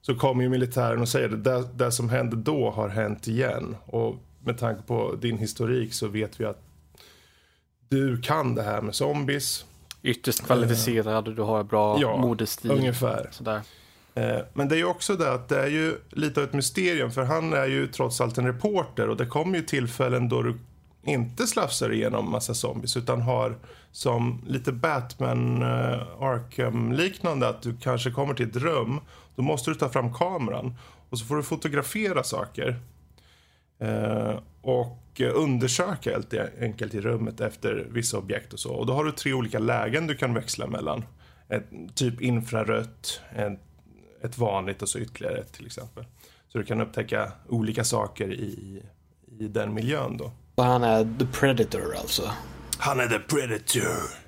så 0.00 0.14
kommer 0.14 0.42
ju 0.42 0.48
militären 0.48 1.00
och 1.00 1.08
säger 1.08 1.28
att 1.28 1.44
det, 1.44 1.68
det 1.74 1.92
som 1.92 2.08
hände 2.08 2.36
då 2.36 2.70
har 2.70 2.88
hänt 2.88 3.28
igen. 3.28 3.76
Och 3.86 4.16
med 4.38 4.58
tanke 4.58 4.82
på 4.82 5.14
din 5.20 5.38
historik 5.38 5.94
så 5.94 6.08
vet 6.08 6.40
vi 6.40 6.44
att 6.44 6.62
du 7.88 8.20
kan 8.20 8.54
det 8.54 8.62
här 8.62 8.80
med 8.80 8.94
zombies. 8.94 9.64
Ytterst 10.02 10.46
kvalificerad 10.46 11.36
du 11.36 11.42
har 11.42 11.64
bra 11.64 12.00
Ja, 12.00 12.16
modestil. 12.16 12.70
Ungefär. 12.70 13.28
Sådär. 13.30 13.60
Eh, 14.14 14.38
men 14.52 14.68
det 14.68 14.74
är 14.74 14.78
ju 14.78 14.84
också 14.84 15.16
det 15.16 15.32
att 15.32 15.48
det 15.48 15.58
är 15.58 15.66
ju 15.66 15.96
lite 16.10 16.40
av 16.40 16.46
ett 16.46 16.52
mysterium 16.52 17.10
för 17.10 17.22
han 17.22 17.52
är 17.52 17.66
ju 17.66 17.86
trots 17.86 18.20
allt 18.20 18.38
en 18.38 18.46
reporter 18.46 19.08
och 19.08 19.16
det 19.16 19.26
kommer 19.26 19.58
ju 19.58 19.64
tillfällen 19.64 20.28
då 20.28 20.42
du 20.42 20.58
inte 21.04 21.46
slafsar 21.46 21.92
igenom 21.92 22.30
massa 22.30 22.54
zombies 22.54 22.96
utan 22.96 23.22
har 23.22 23.58
som 23.92 24.42
lite 24.46 24.72
Batman 24.72 25.62
uh, 25.62 26.02
Arkham-liknande 26.20 27.48
att 27.48 27.62
du 27.62 27.76
kanske 27.76 28.10
kommer 28.10 28.34
till 28.34 28.48
ett 28.48 28.56
rum. 28.56 29.00
Då 29.36 29.42
måste 29.42 29.70
du 29.70 29.74
ta 29.74 29.88
fram 29.88 30.14
kameran 30.14 30.74
och 31.10 31.18
så 31.18 31.24
får 31.24 31.36
du 31.36 31.42
fotografera 31.42 32.22
saker. 32.22 32.80
Uh, 33.82 34.38
och 34.62 35.20
undersöka 35.34 36.10
helt 36.10 36.34
e-, 36.34 36.50
enkelt 36.60 36.94
i 36.94 37.00
rummet 37.00 37.40
efter 37.40 37.86
vissa 37.90 38.18
objekt 38.18 38.52
och 38.52 38.58
så. 38.58 38.72
Och 38.72 38.86
då 38.86 38.92
har 38.92 39.04
du 39.04 39.12
tre 39.12 39.32
olika 39.32 39.58
lägen 39.58 40.06
du 40.06 40.14
kan 40.14 40.34
växla 40.34 40.66
mellan. 40.66 41.04
Ett, 41.48 41.64
typ 41.94 42.20
infrarött, 42.20 43.20
ett, 43.36 43.60
ett 44.24 44.38
vanligt 44.38 44.82
och 44.82 44.88
så 44.88 44.98
ytterligare 44.98 45.38
ett 45.38 45.52
till 45.52 45.66
exempel. 45.66 46.04
Så 46.48 46.58
du 46.58 46.64
kan 46.64 46.80
upptäcka 46.80 47.32
olika 47.48 47.84
saker 47.84 48.32
i, 48.32 48.82
i 49.38 49.48
den 49.48 49.74
miljön 49.74 50.16
då. 50.16 50.32
Och 50.54 50.64
han 50.64 50.84
är 50.84 51.18
the 51.18 51.26
predator 51.26 51.94
alltså. 52.00 52.30
Han 52.78 53.00
är 53.00 53.08
the 53.08 53.18
predator. 53.18 54.22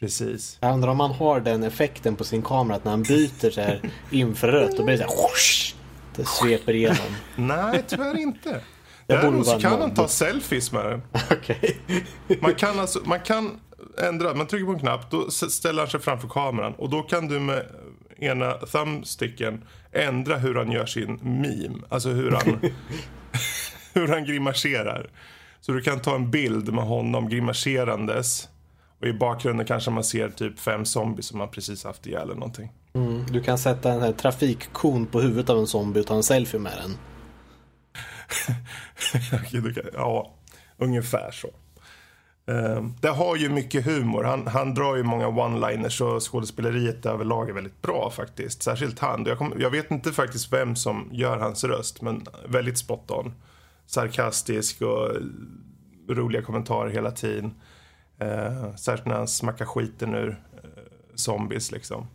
Precis. 0.00 0.58
Jag 0.60 0.74
undrar 0.74 0.90
om 0.90 0.96
man 0.96 1.10
har 1.10 1.40
den 1.40 1.62
effekten 1.62 2.16
på 2.16 2.24
sin 2.24 2.42
kamera 2.42 2.76
att 2.76 2.84
när 2.84 2.90
han 2.90 3.02
byter 3.02 3.50
så 3.50 3.60
här 3.60 3.80
infrarött 4.10 4.76
då 4.76 4.84
blir 4.84 4.96
det 4.98 5.04
så 5.04 5.08
här 5.08 5.16
whoosh, 5.16 5.74
Det 6.16 6.24
sveper 6.24 6.72
igenom. 6.74 7.16
Nej, 7.36 7.84
tyvärr 7.88 8.18
inte. 8.18 8.60
Däremot 9.06 9.46
så 9.46 9.58
kan 9.58 9.80
han 9.80 9.94
ta 9.94 10.08
selfies 10.08 10.72
med 10.72 10.84
den. 10.84 11.02
Okej. 11.30 11.76
Man 12.40 12.54
kan, 12.54 12.80
alltså, 12.80 13.00
man 13.04 13.20
kan 13.20 13.60
ändra, 13.98 14.34
man 14.34 14.46
trycker 14.46 14.66
på 14.66 14.72
en 14.72 14.78
knapp, 14.78 15.10
då 15.10 15.30
ställer 15.30 15.82
han 15.82 15.90
sig 15.90 16.00
framför 16.00 16.28
kameran 16.28 16.74
och 16.74 16.90
då 16.90 17.02
kan 17.02 17.28
du 17.28 17.40
med 17.40 17.66
ena 18.16 18.52
thumbsticken 18.52 19.64
ändra 19.92 20.36
hur 20.38 20.54
han 20.54 20.72
gör 20.72 20.86
sin 20.86 21.14
meme. 21.22 21.78
Alltså 21.88 22.08
hur 22.08 22.30
han, 22.30 22.60
hur 23.94 24.08
han 24.08 24.24
grimaserar. 24.24 25.10
Så 25.60 25.72
du 25.72 25.80
kan 25.80 26.00
ta 26.00 26.14
en 26.14 26.30
bild 26.30 26.72
med 26.74 26.84
honom 26.84 27.28
grimaserandes 27.28 28.48
och 29.00 29.06
i 29.06 29.12
bakgrunden 29.12 29.66
kanske 29.66 29.90
man 29.90 30.04
ser 30.04 30.28
typ 30.28 30.58
fem 30.60 30.84
zombies 30.84 31.26
som 31.26 31.40
han 31.40 31.50
precis 31.50 31.84
haft 31.84 32.06
ihjäl 32.06 32.22
eller 32.22 32.34
någonting. 32.34 32.72
Mm, 32.94 33.26
du 33.30 33.42
kan 33.42 33.58
sätta 33.58 33.92
en 33.92 34.00
här 34.00 34.12
trafikkon 34.12 35.06
på 35.06 35.20
huvudet 35.20 35.50
av 35.50 35.58
en 35.58 35.66
zombie 35.66 36.00
och 36.00 36.06
ta 36.06 36.14
en 36.16 36.22
selfie 36.22 36.60
med 36.60 36.72
den. 36.82 36.96
Kan- 39.74 39.90
ja, 39.94 40.34
ungefär 40.78 41.30
så. 41.30 41.48
Eh, 42.46 42.84
det 43.00 43.08
har 43.08 43.36
ju 43.36 43.48
mycket 43.48 43.86
humor. 43.86 44.24
Han, 44.24 44.46
han 44.46 44.74
drar 44.74 44.96
ju 44.96 45.02
många 45.02 45.28
one-liners 45.28 46.02
och 46.02 46.32
skådespeleriet 46.32 47.06
överlag 47.06 47.48
är 47.48 47.52
väldigt 47.52 47.82
bra 47.82 48.10
faktiskt. 48.10 48.62
Särskilt 48.62 48.98
han. 48.98 49.24
Jag, 49.24 49.38
kom, 49.38 49.52
jag 49.58 49.70
vet 49.70 49.90
inte 49.90 50.12
faktiskt 50.12 50.52
vem 50.52 50.76
som 50.76 51.08
gör 51.12 51.36
hans 51.36 51.64
röst, 51.64 52.02
men 52.02 52.26
väldigt 52.48 52.78
spot 52.78 53.10
on. 53.10 53.32
Sarkastisk 53.86 54.82
och 54.82 55.08
roliga 56.08 56.42
kommentarer 56.42 56.90
hela 56.90 57.10
tiden. 57.10 57.54
Eh, 58.18 58.74
särskilt 58.76 59.06
när 59.06 59.16
han 59.16 59.28
smackar 59.28 59.64
skiten 59.64 60.14
ur 60.14 60.28
eh, 60.62 60.68
zombies 61.14 61.72
liksom. 61.72 62.06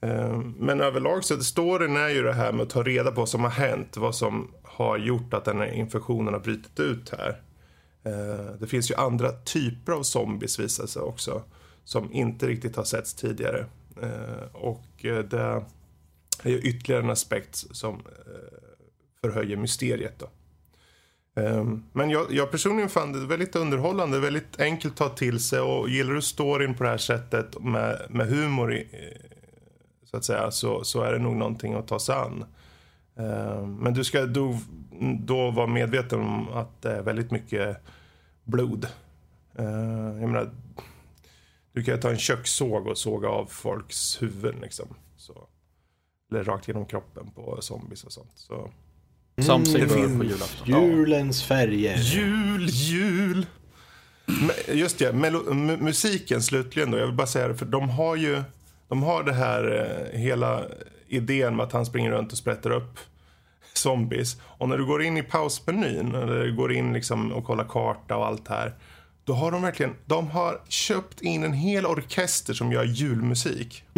Ehm, 0.00 0.54
men 0.58 0.80
överlag 0.80 1.24
så 1.24 1.42
storyn 1.42 1.96
är 1.96 2.08
ju 2.08 2.22
det 2.22 2.32
här 2.32 2.52
med 2.52 2.62
att 2.62 2.70
ta 2.70 2.82
reda 2.82 3.10
på 3.10 3.20
vad 3.20 3.28
som 3.28 3.44
har 3.44 3.50
hänt. 3.50 3.96
Vad 3.96 4.14
som 4.14 4.50
har 4.62 4.98
gjort 4.98 5.34
att 5.34 5.44
den 5.44 5.58
här 5.58 5.72
infektionen 5.72 6.34
har 6.34 6.40
brutit 6.40 6.80
ut 6.80 7.14
här. 7.18 7.40
Eh, 8.04 8.54
det 8.60 8.66
finns 8.66 8.90
ju 8.90 8.94
andra 8.94 9.32
typer 9.32 9.92
av 9.92 10.02
zombies 10.02 10.58
visar 10.58 10.86
sig 10.86 11.02
också. 11.02 11.42
Som 11.84 12.12
inte 12.12 12.46
riktigt 12.46 12.76
har 12.76 12.84
setts 12.84 13.14
tidigare. 13.14 13.66
Eh, 14.02 14.44
och 14.52 15.04
eh, 15.04 15.18
det 15.18 15.64
är 16.42 16.50
ju 16.50 16.58
ytterligare 16.58 17.02
en 17.02 17.10
aspekt 17.10 17.56
som 17.56 18.02
förhöjer 19.20 19.56
mysteriet 19.56 20.18
då. 20.18 20.28
Ehm, 21.36 21.82
men 21.92 22.10
jag, 22.10 22.26
jag 22.30 22.50
personligen 22.50 22.88
fann 22.88 23.12
det 23.12 23.26
väldigt 23.26 23.56
underhållande, 23.56 24.20
väldigt 24.20 24.60
enkelt 24.60 24.92
att 24.92 24.98
ta 24.98 25.08
till 25.08 25.40
sig 25.40 25.60
och 25.60 25.88
gillar 25.88 26.14
du 26.14 26.22
storyn 26.22 26.74
på 26.74 26.84
det 26.84 26.90
här 26.90 26.96
sättet 26.96 27.60
med, 27.60 28.06
med 28.10 28.26
humor 28.26 28.74
i, 28.74 28.88
så 30.04 30.16
att 30.16 30.24
säga, 30.24 30.50
så, 30.50 30.84
så 30.84 31.02
är 31.02 31.12
det 31.12 31.18
nog 31.18 31.36
någonting 31.36 31.74
att 31.74 31.88
ta 31.88 31.98
sig 31.98 32.14
an. 32.14 32.44
Ehm, 33.16 33.76
men 33.76 33.94
du 33.94 34.04
ska 34.04 34.26
då, 34.26 34.58
då 35.20 35.50
vara 35.50 35.66
medveten 35.66 36.20
om 36.20 36.48
att 36.48 36.82
det 36.82 36.92
är 36.92 37.02
väldigt 37.02 37.30
mycket 37.30 37.76
blod. 38.44 38.84
Eh, 39.58 39.64
Jag 40.20 40.28
menar, 40.30 40.50
du 41.72 41.82
kan 41.84 41.94
ju 41.94 42.00
ta 42.00 42.10
en 42.10 42.18
kökssåg 42.18 42.86
och 42.86 42.98
såga 42.98 43.28
av 43.28 43.46
folks 43.46 44.22
huvuden 44.22 44.60
liksom. 44.62 44.88
Så. 45.16 45.48
Eller 46.30 46.44
rakt 46.44 46.68
genom 46.68 46.86
kroppen 46.86 47.30
på 47.30 47.58
zombies 47.62 48.04
och 48.04 48.12
sånt. 48.12 48.32
Så. 48.34 48.70
Som 49.42 49.64
sig 49.66 49.80
det 49.80 49.86
bör 49.86 49.94
finns- 49.94 50.18
på 50.18 50.24
julafton. 50.24 50.68
Julens 50.90 51.42
färger. 51.42 51.96
Jul, 51.96 52.66
jul! 52.70 53.46
Just 54.68 54.98
det, 54.98 55.12
musiken 55.80 56.42
slutligen 56.42 56.90
då. 56.90 56.98
Jag 56.98 57.06
vill 57.06 57.14
bara 57.16 57.26
säga 57.26 57.48
det, 57.48 57.54
för 57.54 57.66
de 57.66 57.88
har 57.88 58.16
ju 58.16 58.42
de 58.88 59.02
har 59.02 59.22
det 59.22 59.32
här 59.32 59.88
eh, 60.12 60.18
hela 60.20 60.64
idén 61.08 61.56
med 61.56 61.64
att 61.66 61.72
han 61.72 61.86
springer 61.86 62.10
runt 62.10 62.32
och 62.32 62.38
sprätter 62.38 62.70
upp 62.70 62.98
zombies. 63.78 64.36
Och 64.42 64.68
när 64.68 64.78
du 64.78 64.86
går 64.86 65.02
in 65.02 65.16
i 65.16 65.22
pausmenyn, 65.22 66.14
eller 66.14 66.50
går 66.50 66.72
in 66.72 66.92
liksom 66.92 67.32
och 67.32 67.44
kollar 67.44 67.64
karta 67.64 68.16
och 68.16 68.26
allt 68.26 68.48
här. 68.48 68.74
Då 69.24 69.32
har 69.32 69.50
de 69.50 69.62
verkligen, 69.62 69.94
de 70.06 70.30
har 70.30 70.60
köpt 70.68 71.20
in 71.20 71.44
en 71.44 71.52
hel 71.52 71.86
orkester 71.86 72.54
som 72.54 72.72
gör 72.72 72.84
julmusik. 72.84 73.84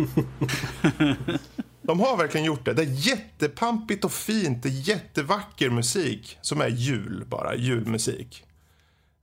De 1.86 2.00
har 2.00 2.16
verkligen 2.16 2.46
gjort 2.46 2.64
det. 2.64 2.72
Det 2.72 2.82
är 2.82 3.08
jättepampigt 3.08 4.04
och 4.04 4.12
fint. 4.12 4.62
Det 4.62 4.68
är 4.68 4.88
jättevacker 4.88 5.70
musik 5.70 6.38
som 6.40 6.60
är 6.60 6.68
jul 6.68 7.24
bara, 7.28 7.56
julmusik. 7.56 8.44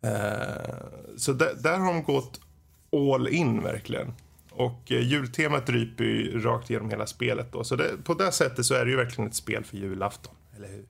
Eh, 0.03 0.75
så 1.17 1.33
där, 1.33 1.53
där 1.63 1.77
har 1.77 1.93
de 1.93 2.03
gått 2.03 2.39
all 2.93 3.27
in 3.27 3.63
verkligen. 3.63 4.13
Och 4.51 4.91
eh, 4.91 5.07
jultemat 5.07 5.69
ryper 5.69 6.03
ju 6.03 6.39
rakt 6.39 6.69
igenom 6.69 6.89
hela 6.89 7.07
spelet 7.07 7.51
då. 7.51 7.63
Så 7.63 7.75
det, 7.75 8.03
på 8.03 8.13
det 8.13 8.31
sättet 8.31 8.65
så 8.65 8.73
är 8.73 8.85
det 8.85 8.91
ju 8.91 8.97
verkligen 8.97 9.27
ett 9.29 9.35
spel 9.35 9.63
för 9.63 9.77
julafton, 9.77 10.33
eller 10.63 10.75
hur? 10.75 10.85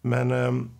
Men 0.00 0.32
um, 0.32 0.70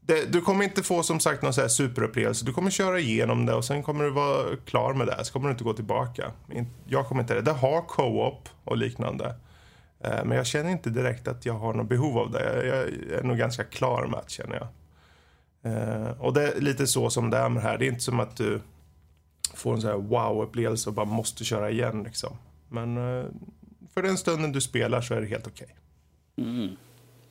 det, 0.00 0.32
du 0.32 0.40
kommer 0.40 0.64
inte 0.64 0.82
få 0.82 1.02
som 1.02 1.20
sagt 1.20 1.42
någon 1.42 1.54
så 1.54 1.60
här 1.60 1.68
superupplevelse. 1.68 2.44
Du 2.44 2.52
kommer 2.52 2.70
köra 2.70 3.00
igenom 3.00 3.46
det 3.46 3.54
och 3.54 3.64
sen 3.64 3.82
kommer 3.82 4.04
du 4.04 4.10
vara 4.10 4.56
klar 4.64 4.94
med 4.94 5.06
det. 5.06 5.24
Så 5.24 5.32
kommer 5.32 5.48
du 5.48 5.52
inte 5.52 5.64
gå 5.64 5.72
tillbaka. 5.72 6.32
Jag 6.86 7.06
kommer 7.06 7.20
inte 7.22 7.34
det. 7.34 7.40
Det 7.40 7.52
har 7.52 7.82
co-op 7.82 8.48
och 8.64 8.76
liknande. 8.76 9.34
Eh, 10.00 10.24
men 10.24 10.36
jag 10.36 10.46
känner 10.46 10.70
inte 10.70 10.90
direkt 10.90 11.28
att 11.28 11.46
jag 11.46 11.54
har 11.54 11.74
något 11.74 11.88
behov 11.88 12.18
av 12.18 12.30
det. 12.30 12.66
Jag, 12.66 13.18
är 13.18 13.22
nog 13.22 13.38
ganska 13.38 13.64
klar 13.64 14.06
med 14.06 14.20
det 14.24 14.30
känner 14.30 14.56
jag. 14.56 14.68
Eh, 15.72 16.20
och 16.20 16.34
det 16.34 16.52
är 16.52 16.60
lite 16.60 16.86
så 16.86 17.10
som 17.10 17.30
det 17.30 17.36
är 17.36 17.48
med 17.48 17.62
det 17.62 17.68
här. 17.68 17.78
Det 17.78 17.86
är 17.86 17.88
inte 17.88 18.02
som 18.04 18.20
att 18.20 18.36
du 18.36 18.60
får 19.54 19.74
en 19.74 19.80
sån 19.80 19.90
här 19.90 19.98
wow-upplevelse 19.98 20.88
och 20.88 20.94
bara 20.94 21.06
måste 21.06 21.44
köra 21.44 21.70
igen 21.70 22.02
liksom. 22.02 22.36
Men 22.68 22.96
eh, 22.96 23.24
för 23.94 24.02
den 24.02 24.16
stunden 24.16 24.52
du 24.52 24.60
spelar 24.60 25.00
så 25.00 25.14
är 25.14 25.20
det 25.20 25.26
helt 25.26 25.46
okej. 25.46 25.76
Okay. 26.36 26.50
Mm. 26.50 26.76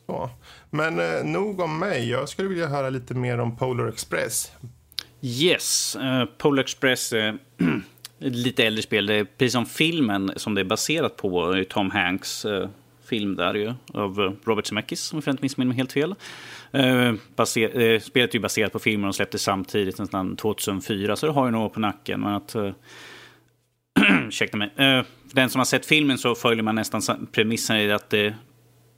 Så. 0.06 0.30
Men 0.70 1.00
eh, 1.00 1.24
nog 1.24 1.60
om 1.60 1.78
mig. 1.78 2.10
Jag 2.10 2.28
skulle 2.28 2.48
vilja 2.48 2.66
höra 2.66 2.90
lite 2.90 3.14
mer 3.14 3.38
om 3.38 3.56
Polar 3.56 3.88
Express. 3.88 4.52
Yes, 5.22 5.96
uh, 6.00 6.24
Polar 6.38 6.62
Express 6.62 7.12
är 7.12 7.28
ett 7.28 7.36
lite 8.18 8.64
äldre 8.64 8.82
spel. 8.82 9.06
Det 9.06 9.14
är 9.14 9.24
precis 9.24 9.52
som 9.52 9.66
filmen 9.66 10.32
som 10.36 10.54
det 10.54 10.60
är 10.60 10.64
baserat 10.64 11.16
på. 11.16 11.52
Eh, 11.52 11.58
är 11.58 11.64
Tom 11.64 11.90
Hanks 11.90 12.44
uh, 12.44 12.68
film 13.08 13.36
där 13.36 13.54
ju, 13.54 13.72
av 13.94 14.36
Robert 14.44 14.66
Zemeckis, 14.66 15.12
om 15.12 15.22
jag 15.24 15.32
inte 15.32 15.42
missminner 15.42 15.68
mig 15.68 15.76
helt 15.76 15.92
fel. 15.92 16.14
Uh, 16.76 17.14
baser, 17.36 17.82
uh, 17.82 18.00
spelet 18.00 18.30
är 18.30 18.34
ju 18.34 18.40
baserat 18.40 18.72
på 18.72 18.78
filmen 18.78 19.08
och 19.08 19.14
släpptes 19.14 19.42
samtidigt, 19.42 19.98
nästan 19.98 20.36
2004, 20.36 21.16
så 21.16 21.26
det 21.26 21.32
har 21.32 21.46
ju 21.46 21.52
något 21.52 21.72
på 21.72 21.80
nacken. 21.80 22.20
Men 22.20 22.34
att, 22.34 22.56
uh, 22.56 22.72
ursäkta 24.28 24.56
mig. 24.56 24.68
Uh, 24.68 25.04
för 25.28 25.34
den 25.34 25.50
som 25.50 25.58
har 25.58 25.64
sett 25.64 25.86
filmen 25.86 26.18
så 26.18 26.34
följer 26.34 26.62
man 26.62 26.74
nästan 26.74 27.26
premissen 27.32 27.76
i 27.76 27.92
att 27.92 28.10
det 28.10 28.34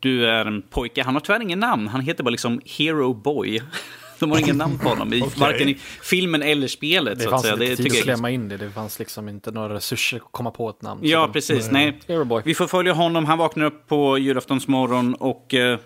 du 0.07 0.27
är 0.27 0.45
en 0.45 0.63
pojke. 0.63 1.03
Han 1.03 1.15
har 1.15 1.21
tyvärr 1.21 1.41
ingen 1.43 1.61
namn, 1.61 1.89
han 1.89 2.01
heter 2.01 2.25
bara 2.25 2.31
liksom 2.31 2.61
Hero 2.79 3.15
Boy. 3.15 3.63
De 4.19 4.31
har 4.31 4.39
ingen 4.39 4.57
namn 4.59 4.79
på 4.79 4.89
honom, 4.89 5.13
i, 5.13 5.23
Okej. 5.23 5.33
varken 5.41 5.69
i 5.69 5.79
filmen 6.03 6.43
eller 6.43 6.69
spelet. 6.69 7.19
Det 7.19 7.25
så 7.25 7.29
att 7.29 7.33
fanns 7.33 7.43
säga. 7.43 7.57
Det 7.57 7.67
tid 7.77 7.77
tycker 7.77 7.99
att 7.99 8.03
klämma 8.05 8.31
in 8.31 8.49
det. 8.49 8.57
Det 8.57 8.71
fanns 8.71 8.99
liksom 8.99 9.29
inte 9.29 9.51
några 9.51 9.75
resurser 9.75 10.17
att 10.17 10.23
komma 10.31 10.51
på 10.51 10.71
ett 10.71 10.83
namn. 10.83 11.01
Ja, 11.05 11.21
de- 11.21 11.33
precis. 11.33 11.71
Nej. 11.71 12.01
Hero-boy. 12.09 12.43
Vi 12.45 12.55
får 12.55 12.67
följa 12.67 12.93
honom. 12.93 13.25
Han 13.25 13.39
vaknar 13.39 13.65
upp 13.65 13.89
på 13.89 14.19
julaftonsmorgon 14.19 15.15
och 15.15 15.55
eh, 15.55 15.79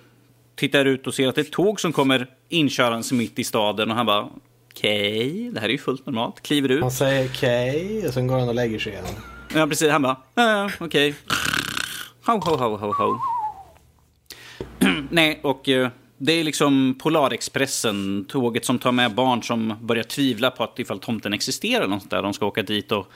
tittar 0.56 0.84
ut 0.84 1.06
och 1.06 1.14
ser 1.14 1.28
att 1.28 1.34
det 1.34 1.40
är 1.40 1.44
ett 1.44 1.52
tåg 1.52 1.80
som 1.80 1.92
kommer 1.92 2.26
inkörandes 2.48 3.12
mitt 3.12 3.38
i 3.38 3.44
staden. 3.44 3.90
Och 3.90 3.96
han 3.96 4.06
bara, 4.06 4.28
okej, 4.70 5.50
det 5.54 5.60
här 5.60 5.68
är 5.68 5.72
ju 5.72 5.78
fullt 5.78 6.06
normalt. 6.06 6.40
Kliver 6.42 6.68
ut. 6.68 6.82
Han 6.82 6.90
säger 6.90 7.28
okej 7.28 8.06
och 8.06 8.14
sen 8.14 8.26
går 8.26 8.38
han 8.38 8.48
och 8.48 8.54
lägger 8.54 8.78
sig 8.78 8.92
igen. 8.92 9.04
Ja, 9.54 9.66
precis. 9.66 9.90
Han 9.90 10.02
bara, 10.02 10.16
ja, 10.34 10.70
okej. 10.80 11.14
Ho, 12.26 12.32
ho, 12.32 12.56
ho, 12.56 12.76
ho, 12.76 12.92
ho. 12.92 13.18
Nej, 15.10 15.40
och 15.42 15.68
eh, 15.68 15.90
det 16.18 16.32
är 16.32 16.44
liksom 16.44 16.94
Polarexpressen, 16.98 18.24
tåget 18.28 18.64
som 18.64 18.78
tar 18.78 18.92
med 18.92 19.14
barn 19.14 19.42
som 19.42 19.74
börjar 19.80 20.02
tvivla 20.02 20.50
på 20.50 20.64
att 20.64 20.78
ifall 20.78 20.98
tomten 20.98 21.32
existerar 21.32 21.80
eller 21.80 21.94
något 21.94 22.10
där. 22.10 22.22
De 22.22 22.34
ska 22.34 22.46
åka 22.46 22.62
dit 22.62 22.92
och 22.92 23.06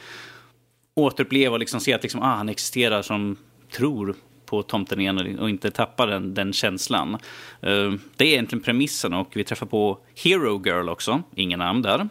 återuppleva 0.94 1.52
och 1.52 1.58
liksom 1.58 1.80
se 1.80 1.92
att 1.92 2.02
liksom, 2.02 2.22
ah, 2.22 2.34
han 2.36 2.48
existerar 2.48 3.02
som 3.02 3.36
tror 3.76 4.14
på 4.46 4.62
tomten 4.62 5.00
igen 5.00 5.38
och- 5.38 5.50
inte 5.50 5.70
tappar 5.70 6.06
den, 6.06 6.34
den 6.34 6.52
känslan. 6.52 7.14
Eh, 7.60 7.92
det 8.16 8.24
är 8.24 8.28
egentligen 8.32 8.62
premissen 8.62 9.14
och 9.14 9.28
vi 9.34 9.44
träffar 9.44 9.66
på 9.66 9.98
Hero 10.24 10.62
Girl 10.66 10.88
också, 10.88 11.22
ingen 11.34 11.58
namn 11.58 11.82
där. 11.82 11.98
Det 11.98 12.08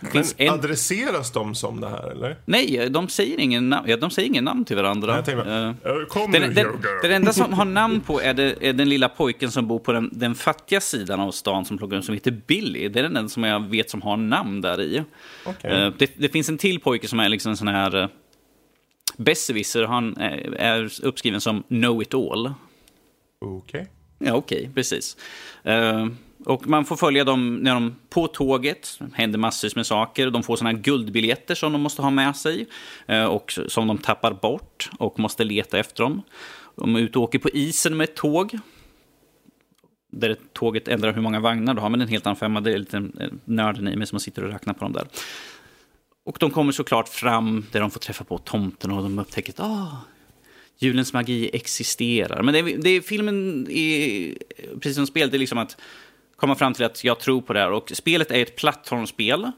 Men 0.00 0.10
finns 0.12 0.34
en... 0.38 0.50
adresseras 0.52 1.32
de 1.32 1.54
som 1.54 1.80
det 1.80 1.88
här 1.88 2.10
eller? 2.10 2.36
Nej, 2.44 2.88
de 2.90 3.08
säger 3.08 3.40
ingen 3.40 3.68
namn, 3.68 3.88
ja, 3.90 3.96
de 3.96 4.10
säger 4.10 4.28
ingen 4.28 4.44
namn 4.44 4.64
till 4.64 4.76
varandra. 4.76 5.18
Eh, 5.18 5.28
"Eh, 5.38 5.74
kom 6.08 6.32
den, 6.32 6.42
nu 6.42 6.48
den, 6.48 6.56
Hero 6.56 6.72
Girl. 6.82 7.02
den 7.02 7.12
enda 7.12 7.32
som 7.32 7.52
har 7.52 7.64
namn 7.64 8.00
på 8.00 8.20
är, 8.20 8.34
det, 8.34 8.54
är 8.60 8.72
den 8.72 8.88
lilla 8.88 9.08
pojken 9.08 9.50
som 9.50 9.66
bor 9.68 9.78
på 9.78 9.92
den, 9.92 10.10
den 10.12 10.34
fattiga 10.34 10.80
sidan 10.80 11.20
av 11.20 11.30
stan 11.30 11.64
som 11.64 11.78
plockar 11.78 12.00
som 12.00 12.14
heter 12.14 12.30
Billy. 12.46 12.88
Det 12.88 12.98
är 12.98 13.02
den 13.02 13.16
enda 13.16 13.28
som 13.28 13.44
jag 13.44 13.68
vet 13.68 13.90
som 13.90 14.02
har 14.02 14.16
namn 14.16 14.60
där 14.60 14.80
i. 14.80 15.02
Okej. 15.46 15.70
Eh, 15.70 15.92
det, 15.98 16.10
det 16.16 16.28
finns 16.28 16.48
en 16.48 16.58
till 16.58 16.80
pojke 16.80 17.08
som 17.08 17.20
är 17.20 17.28
liksom 17.28 17.50
en 17.50 17.56
sån 17.56 17.68
här 17.68 17.94
uh, 17.96 18.06
besserwisser. 19.16 19.82
Han 19.84 20.16
är, 20.16 20.54
är 20.58 20.90
uppskriven 21.02 21.40
som 21.40 21.62
Know 21.62 22.02
It 22.02 22.14
All. 22.14 22.54
Okej. 23.40 23.86
Ja, 24.18 24.32
okej, 24.34 24.70
precis. 24.74 25.16
Eh, 25.64 26.06
Och 26.44 26.66
man 26.66 26.84
får 26.84 26.96
följa 26.96 27.24
dem 27.24 27.54
när 27.54 27.74
de 27.74 27.96
på 28.08 28.26
tåget, 28.26 29.00
händer 29.14 29.38
massvis 29.38 29.76
med 29.76 29.86
saker. 29.86 30.30
De 30.30 30.42
får 30.42 30.56
såna 30.56 30.70
här 30.70 30.78
guldbiljetter 30.78 31.54
som 31.54 31.72
de 31.72 31.80
måste 31.82 32.02
ha 32.02 32.10
med 32.10 32.36
sig 32.36 32.66
eh, 33.06 33.24
och 33.24 33.58
som 33.68 33.86
de 33.86 33.98
tappar 33.98 34.32
bort 34.32 34.90
och 34.98 35.18
måste 35.18 35.44
leta 35.44 35.78
efter 35.78 36.02
dem. 36.02 36.22
De 36.76 36.96
är 36.96 37.00
ute 37.00 37.18
och 37.18 37.24
åker 37.24 37.38
på 37.38 37.50
isen 37.50 37.96
med 37.96 38.04
ett 38.04 38.16
tåg. 38.16 38.58
Där 40.12 40.36
tåget 40.52 40.88
ändrar 40.88 41.12
hur 41.12 41.22
många 41.22 41.40
vagnar 41.40 41.74
du 41.74 41.80
har, 41.80 41.88
men 41.88 42.00
en 42.00 42.08
helt 42.08 42.26
annan 42.26 42.36
femma. 42.36 42.60
Det 42.60 42.72
är 42.72 42.78
lite 42.78 42.96
eh, 42.96 43.28
nörden 43.44 43.88
i 43.88 43.96
mig 43.96 44.06
som 44.06 44.20
sitter 44.20 44.44
och 44.44 44.52
räknar 44.52 44.74
på 44.74 44.84
dem 44.84 44.92
där. 44.92 45.06
Och 46.26 46.36
de 46.40 46.50
kommer 46.50 46.72
såklart 46.72 47.08
fram 47.08 47.66
där 47.72 47.80
de 47.80 47.90
får 47.90 48.00
träffa 48.00 48.24
på 48.24 48.38
tomten 48.38 48.90
och 48.90 49.02
de 49.02 49.18
upptäcker 49.18 49.52
att 49.52 49.60
ah, 49.60 49.96
julens 50.78 51.12
magi 51.12 51.50
existerar. 51.52 52.42
Men 52.42 52.54
det 52.54 52.60
är, 52.60 52.78
det 52.78 53.02
filmen, 53.02 53.66
är, 53.70 54.34
precis 54.74 54.96
som 54.96 55.06
spelet, 55.06 55.30
det 55.30 55.36
är 55.36 55.38
liksom 55.38 55.58
att 55.58 55.76
komma 56.36 56.54
fram 56.54 56.74
till 56.74 56.84
att 56.84 57.04
jag 57.04 57.20
tror 57.20 57.40
på 57.40 57.52
det 57.52 57.60
här. 57.60 57.72
Och 57.72 57.92
spelet 57.94 58.30
är 58.30 58.42
ett 58.42 58.56
plattformsspel. 58.56 59.50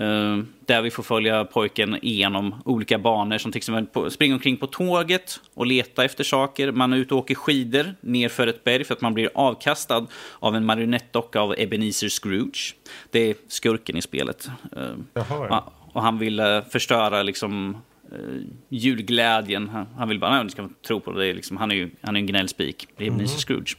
Uh, 0.00 0.42
där 0.66 0.82
vi 0.82 0.90
får 0.90 1.02
följa 1.02 1.44
pojken 1.44 1.98
genom 2.02 2.62
olika 2.64 2.98
banor 2.98 3.38
som 3.38 3.52
till 3.52 3.58
exempel 3.58 4.10
springa 4.10 4.34
omkring 4.34 4.56
på 4.56 4.66
tåget 4.66 5.40
och 5.54 5.66
leta 5.66 6.04
efter 6.04 6.24
saker. 6.24 6.72
Man 6.72 6.92
är 6.92 6.96
ute 6.96 7.14
och 7.14 7.20
åker 7.20 7.34
skidor 7.34 7.94
nerför 8.00 8.46
ett 8.46 8.64
berg 8.64 8.84
för 8.84 8.94
att 8.94 9.00
man 9.00 9.14
blir 9.14 9.30
avkastad 9.34 10.06
av 10.38 10.56
en 10.56 10.64
marionettdocka 10.64 11.40
av 11.40 11.54
Ebenezer 11.58 12.08
Scrooge. 12.08 12.74
Det 13.10 13.30
är 13.30 13.34
skurken 13.48 13.96
i 13.96 14.02
spelet. 14.02 14.48
Uh, 14.76 14.94
Jaha, 15.14 15.62
och 15.92 16.02
han 16.02 16.18
vill 16.18 16.40
uh, 16.40 16.64
förstöra 16.64 17.22
liksom 17.22 17.76
uh, 18.12 18.42
julglädjen. 18.68 19.68
Han, 19.68 19.86
han 19.96 20.08
vill 20.08 20.20
bara, 20.20 20.30
nej, 20.30 20.44
ni 20.44 20.50
ska 20.50 20.68
tro 20.86 21.00
på 21.00 21.12
det. 21.12 21.18
det 21.18 21.26
är 21.26 21.34
liksom, 21.34 21.56
han 21.56 21.70
är 21.70 21.74
ju 21.74 21.90
han 22.00 22.16
är 22.16 22.20
en 22.20 22.26
gnällspik, 22.26 22.88
Ebenezer 22.98 23.52
mm. 23.52 23.64
Scrooge. 23.66 23.76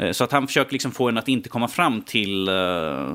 Uh, 0.00 0.12
så 0.12 0.24
att 0.24 0.32
han 0.32 0.46
försöker 0.46 0.72
liksom 0.72 0.92
få 0.92 1.08
en 1.08 1.18
att 1.18 1.28
inte 1.28 1.48
komma 1.48 1.68
fram 1.68 2.02
till 2.02 2.50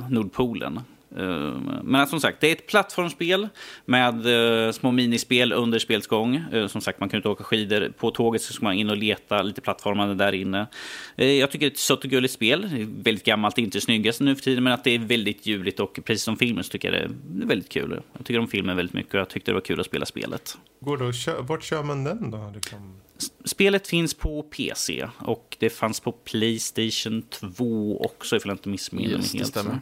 Nordpolen. 0.10 0.80
Eh, 1.18 1.60
men 1.84 2.08
som 2.08 2.20
sagt, 2.20 2.42
det 2.42 2.48
är 2.48 2.52
ett 2.52 2.68
plattformsspel 2.68 3.48
med 3.86 4.26
uh, 4.26 4.72
små 4.72 4.92
minispel 4.92 5.54
under 5.54 5.80
spelsgång. 5.80 6.44
Uh, 6.54 6.68
som 6.68 6.82
sagt, 6.82 7.00
man 7.00 7.10
kan 7.10 7.18
inte 7.18 7.30
åka 7.30 7.44
skidor. 7.44 7.94
På 7.98 8.12
tåget 8.12 8.42
så 8.42 8.54
ska 8.54 8.66
man 8.66 8.74
in 8.74 8.90
och 8.90 8.98
leta 8.98 9.42
lite 9.42 9.62
plattformande 9.62 10.16
där 10.16 10.34
inne. 10.34 10.68
jag 11.16 11.52
tycker 11.52 11.66
det 11.66 11.70
är 11.70 11.72
ett 11.72 11.78
sött 11.78 12.04
och 12.04 12.10
gulligt 12.10 12.34
spel. 12.34 12.62
Det 12.62 12.82
är 12.82 13.04
väldigt 13.04 13.26
gammalt, 13.26 13.58
inte 13.58 13.78
det 13.78 13.82
snyggaste 13.82 14.24
nu 14.24 14.36
för 14.36 14.44
tiden, 14.44 14.64
men 14.64 14.74
att 14.74 14.84
det 14.84 14.92
är 14.92 15.00
väldigt 15.00 15.46
juligt 15.46 15.80
och 15.80 16.00
precis 16.04 16.24
som 16.24 16.38
filmen 16.38 16.64
så 16.64 16.70
tycker 16.70 16.92
jag 16.92 17.02
det 17.02 17.06
är 17.44 17.48
väldigt 17.48 17.70
kul. 17.70 18.02
Jag 18.18 18.26
tycker 18.26 18.40
om 18.40 18.48
filmen 18.48 18.78
väldigt 18.78 18.94
mycket 18.94 19.14
och 19.14 19.20
jag 19.20 19.30
tyckte 19.30 19.52
det 19.52 19.56
var 19.56 19.62
kul 19.62 19.80
att 19.80 19.86
spela 19.86 20.06
spelet. 20.06 20.58
Går 20.80 20.98
det 20.98 21.14
kö- 21.14 21.42
Vart 21.42 21.64
kör 21.64 21.84
man 21.84 22.04
den 22.04 22.32
då? 22.32 22.52
Liksom? 22.56 23.00
Spelet 23.46 23.88
finns 23.88 24.14
på 24.14 24.44
PC 24.44 25.08
och 25.20 25.58
det 25.60 25.70
fanns 25.70 26.00
på 26.00 26.12
Playstation 26.12 27.22
2 27.22 28.02
också 28.02 28.36
ifall 28.36 28.50
jag 28.50 28.56
inte 28.56 28.70
missminner 28.70 29.18
mig 29.18 29.28
helt. 29.34 29.48
Stämmer. 29.48 29.80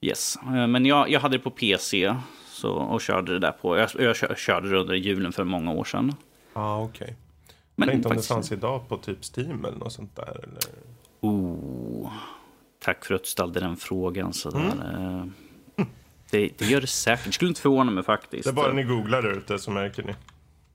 Yes, 0.00 0.36
eh, 0.36 0.66
men 0.66 0.86
jag, 0.86 1.10
jag 1.10 1.20
hade 1.20 1.36
det 1.36 1.42
på 1.42 1.50
PC 1.50 2.16
så, 2.46 2.72
och 2.72 3.00
körde 3.00 3.32
det 3.32 3.38
där 3.38 3.52
på. 3.52 3.76
Jag, 3.76 3.90
jag 3.98 4.38
körde 4.38 4.70
det 4.70 4.78
under 4.78 4.94
julen 4.94 5.32
för 5.32 5.44
många 5.44 5.72
år 5.72 5.84
sedan. 5.84 6.14
Ja, 6.54 6.60
ah, 6.60 6.82
okej. 6.82 7.04
Okay. 7.04 7.14
Men 7.74 7.88
Tänkte 7.88 8.08
om 8.08 8.16
det 8.16 8.22
fanns 8.22 8.52
idag 8.52 8.88
på 8.88 8.96
typ 8.96 9.18
Steam 9.36 9.64
eller 9.64 9.78
något 9.78 9.92
sånt 9.92 10.16
där. 10.16 10.40
Eller? 10.44 10.62
Oh, 11.20 12.12
tack 12.78 13.04
för 13.04 13.14
att 13.14 13.22
du 13.22 13.28
ställde 13.28 13.60
den 13.60 13.76
frågan. 13.76 14.32
Sådär. 14.32 14.72
Mm. 14.96 15.32
Det, 16.30 16.58
det, 16.58 16.64
gör 16.64 16.80
det 16.80 16.86
säkert. 16.86 17.26
Det 17.26 17.32
skulle 17.32 17.48
inte 17.48 17.60
förvåna 17.60 17.90
mig 17.90 18.04
faktiskt. 18.04 18.44
Det 18.44 18.50
är 18.50 18.52
bara 18.52 18.72
ni 18.72 18.82
googlar 18.82 19.22
där 19.22 19.32
ute 19.32 19.58
så 19.58 19.70
märker 19.70 20.02
ni. 20.02 20.14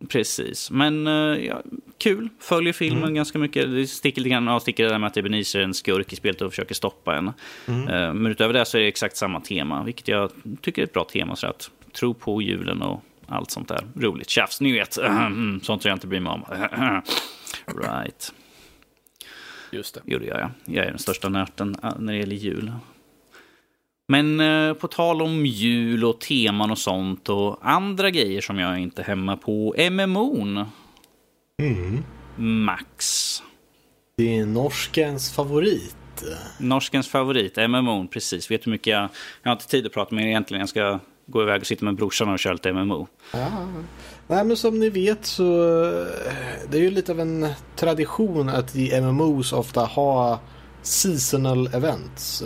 Precis, 0.09 0.71
men 0.71 1.07
uh, 1.07 1.45
ja, 1.45 1.61
kul. 1.97 2.29
Följer 2.39 2.73
filmen 2.73 3.03
mm. 3.03 3.13
ganska 3.13 3.39
mycket. 3.39 3.71
Det 3.71 3.87
sticker 3.87 4.21
lite 4.21 4.29
grann 4.29 4.47
avstickare 4.47 4.89
där 4.89 4.99
med 4.99 5.07
att 5.07 5.17
Ebenezer 5.17 5.59
är 5.59 5.63
en 5.63 5.73
skurk 5.73 6.13
i 6.13 6.15
spelet 6.15 6.41
och 6.41 6.51
försöker 6.51 6.75
stoppa 6.75 7.15
en. 7.15 7.31
Mm. 7.67 7.87
Uh, 7.87 8.13
men 8.13 8.31
utöver 8.31 8.53
det 8.53 8.65
så 8.65 8.77
är 8.77 8.81
det 8.81 8.87
exakt 8.87 9.17
samma 9.17 9.39
tema, 9.39 9.83
vilket 9.83 10.07
jag 10.07 10.31
tycker 10.61 10.81
är 10.81 10.85
ett 10.85 10.93
bra 10.93 11.03
tema. 11.03 11.35
Så 11.35 11.47
att 11.47 11.71
tro 11.93 12.13
på 12.13 12.41
julen 12.41 12.81
och 12.81 13.03
allt 13.27 13.51
sånt 13.51 13.67
där. 13.67 13.87
Roligt 13.95 14.29
tjafs, 14.29 14.61
ni 14.61 14.71
vet. 14.71 14.97
Mm, 15.01 15.61
sånt 15.63 15.81
som 15.81 15.89
jag 15.89 15.95
inte 15.95 16.07
bryr 16.07 16.19
mig 16.19 16.31
om. 16.31 16.45
right. 17.65 18.33
Just 19.71 19.93
det. 19.95 20.01
Gjorde 20.05 20.25
jag, 20.25 20.39
ja. 20.39 20.51
Jag 20.65 20.85
är 20.85 20.89
den 20.89 20.99
största 20.99 21.29
nörten 21.29 21.75
äh, 21.83 21.99
när 21.99 22.13
det 22.13 22.19
gäller 22.19 22.35
jul. 22.35 22.71
Men 24.11 24.39
eh, 24.39 24.73
på 24.73 24.87
tal 24.87 25.21
om 25.21 25.45
jul 25.45 26.05
och 26.05 26.19
teman 26.19 26.71
och 26.71 26.77
sånt 26.77 27.29
och 27.29 27.57
andra 27.61 28.09
grejer 28.09 28.41
som 28.41 28.59
jag 28.59 28.79
inte 28.79 29.01
är 29.01 29.05
hemma 29.05 29.37
på. 29.37 29.75
MMO'n. 29.77 30.65
Mm. 31.61 32.03
Max. 32.65 33.43
Det 34.17 34.37
är 34.37 34.45
norskens 34.45 35.31
favorit. 35.31 36.23
Norskens 36.59 37.07
favorit, 37.07 37.57
MMO'n, 37.57 38.07
precis. 38.07 38.51
Vet 38.51 38.61
du 38.61 38.65
hur 38.65 38.71
mycket 38.71 38.91
jag... 38.91 39.09
Jag 39.43 39.49
har 39.49 39.55
inte 39.55 39.67
tid 39.67 39.85
att 39.85 39.93
prata 39.93 40.15
med 40.15 40.23
er 40.23 40.27
egentligen. 40.27 40.59
Jag 40.59 40.69
ska 40.69 40.99
gå 41.25 41.41
iväg 41.41 41.61
och 41.61 41.67
sitta 41.67 41.85
med 41.85 41.95
brorsan 41.95 42.29
och 42.29 42.39
köra 42.39 42.53
lite 42.53 42.73
MMO. 42.73 43.07
Ja. 43.33 43.47
Nej 44.27 44.45
men 44.45 44.57
som 44.57 44.79
ni 44.79 44.89
vet 44.89 45.25
så 45.25 45.43
det 46.69 46.77
är 46.77 46.81
ju 46.81 46.91
lite 46.91 47.11
av 47.11 47.19
en 47.19 47.47
tradition 47.75 48.49
att 48.49 48.75
i 48.75 49.01
MMOs 49.01 49.53
ofta 49.53 49.81
ha 49.81 50.39
seasonal 50.81 51.67
events. 51.67 52.43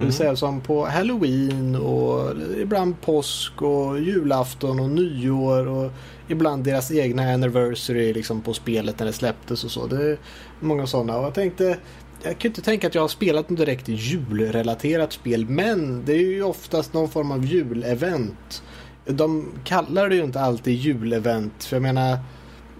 Det 0.00 0.06
vill 0.06 0.14
säga 0.14 0.36
som 0.36 0.60
på 0.60 0.86
Halloween 0.86 1.76
och 1.76 2.32
ibland 2.58 3.00
påsk 3.00 3.62
och 3.62 4.00
julafton 4.00 4.80
och 4.80 4.90
nyår 4.90 5.68
och 5.68 5.92
ibland 6.28 6.64
deras 6.64 6.90
egna 6.90 7.22
anniversary 7.22 8.12
liksom 8.12 8.40
på 8.40 8.54
spelet 8.54 8.98
när 8.98 9.06
det 9.06 9.12
släpptes 9.12 9.64
och 9.64 9.70
så. 9.70 9.86
Det 9.86 10.10
är 10.10 10.18
många 10.60 10.86
sådana 10.86 11.18
och 11.18 11.24
jag 11.24 11.34
tänkte 11.34 11.78
jag 12.22 12.38
kan 12.38 12.48
inte 12.48 12.62
tänka 12.62 12.86
att 12.86 12.94
jag 12.94 13.02
har 13.02 13.08
spelat 13.08 13.50
något 13.50 13.58
direkt 13.58 13.88
julrelaterat 13.88 15.12
spel 15.12 15.46
men 15.48 16.04
det 16.04 16.12
är 16.12 16.26
ju 16.26 16.42
oftast 16.42 16.92
någon 16.92 17.08
form 17.08 17.32
av 17.32 17.44
julevent. 17.44 18.62
De 19.06 19.48
kallar 19.64 20.08
det 20.08 20.14
ju 20.14 20.24
inte 20.24 20.40
alltid 20.40 20.74
julevent 20.74 21.64
för 21.64 21.76
jag 21.76 21.82
menar 21.82 22.18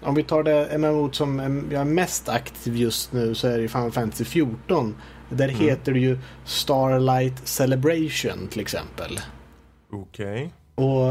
om 0.02 0.14
vi 0.14 0.22
tar 0.22 0.42
det 0.42 0.78
MMO 0.78 1.12
som 1.12 1.38
jag 1.70 1.80
är 1.80 1.85
mest 1.85 2.28
aktiv 2.28 2.76
just 2.76 3.12
nu 3.12 3.35
så 3.35 3.48
är 3.48 3.59
det 3.59 3.68
Final 3.68 3.92
Fantasy 3.92 4.24
14. 4.24 4.94
Där 5.31 5.49
mm. 5.49 5.61
heter 5.61 5.93
det 5.93 5.99
ju 5.99 6.19
Starlight 6.45 7.49
Celebration 7.49 8.49
till 8.51 8.61
exempel. 8.61 9.21
Okej. 9.93 10.53
Okay. 10.77 10.87
Och 10.87 11.07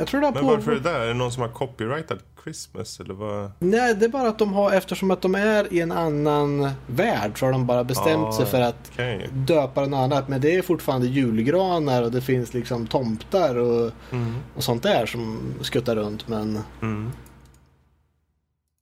jag 0.00 0.06
tror 0.06 0.20
det 0.20 0.26
har 0.26 0.32
Men 0.32 0.42
på... 0.42 0.48
varför 0.48 0.72
är 0.72 0.74
det 0.74 0.90
där? 0.90 1.00
Är 1.00 1.06
det 1.06 1.14
någon 1.14 1.32
som 1.32 1.42
har 1.42 1.48
copyrightat 1.48 2.18
Christmas 2.44 3.00
eller 3.00 3.14
vad? 3.14 3.50
Nej, 3.58 3.94
det 3.94 4.04
är 4.04 4.08
bara 4.08 4.28
att 4.28 4.38
de 4.38 4.52
har, 4.52 4.72
eftersom 4.72 5.10
att 5.10 5.22
de 5.22 5.34
är 5.34 5.72
i 5.72 5.80
en 5.80 5.92
annan 5.92 6.70
värld 6.86 7.38
så 7.38 7.46
har 7.46 7.52
de 7.52 7.66
bara 7.66 7.84
bestämt 7.84 8.26
ah, 8.26 8.32
sig 8.32 8.46
för 8.46 8.60
att 8.60 8.90
okay. 8.92 9.26
döpa 9.32 9.80
den 9.80 9.94
annat. 9.94 10.28
Men 10.28 10.40
det 10.40 10.56
är 10.56 10.62
fortfarande 10.62 11.06
julgranar 11.06 12.02
och 12.02 12.10
det 12.10 12.20
finns 12.20 12.54
liksom 12.54 12.86
tomtar 12.86 13.56
och, 13.56 13.92
mm. 14.10 14.34
och 14.56 14.64
sånt 14.64 14.82
där 14.82 15.06
som 15.06 15.54
skuttar 15.60 15.96
runt. 15.96 16.28
Men 16.28 16.58
mm. 16.82 17.10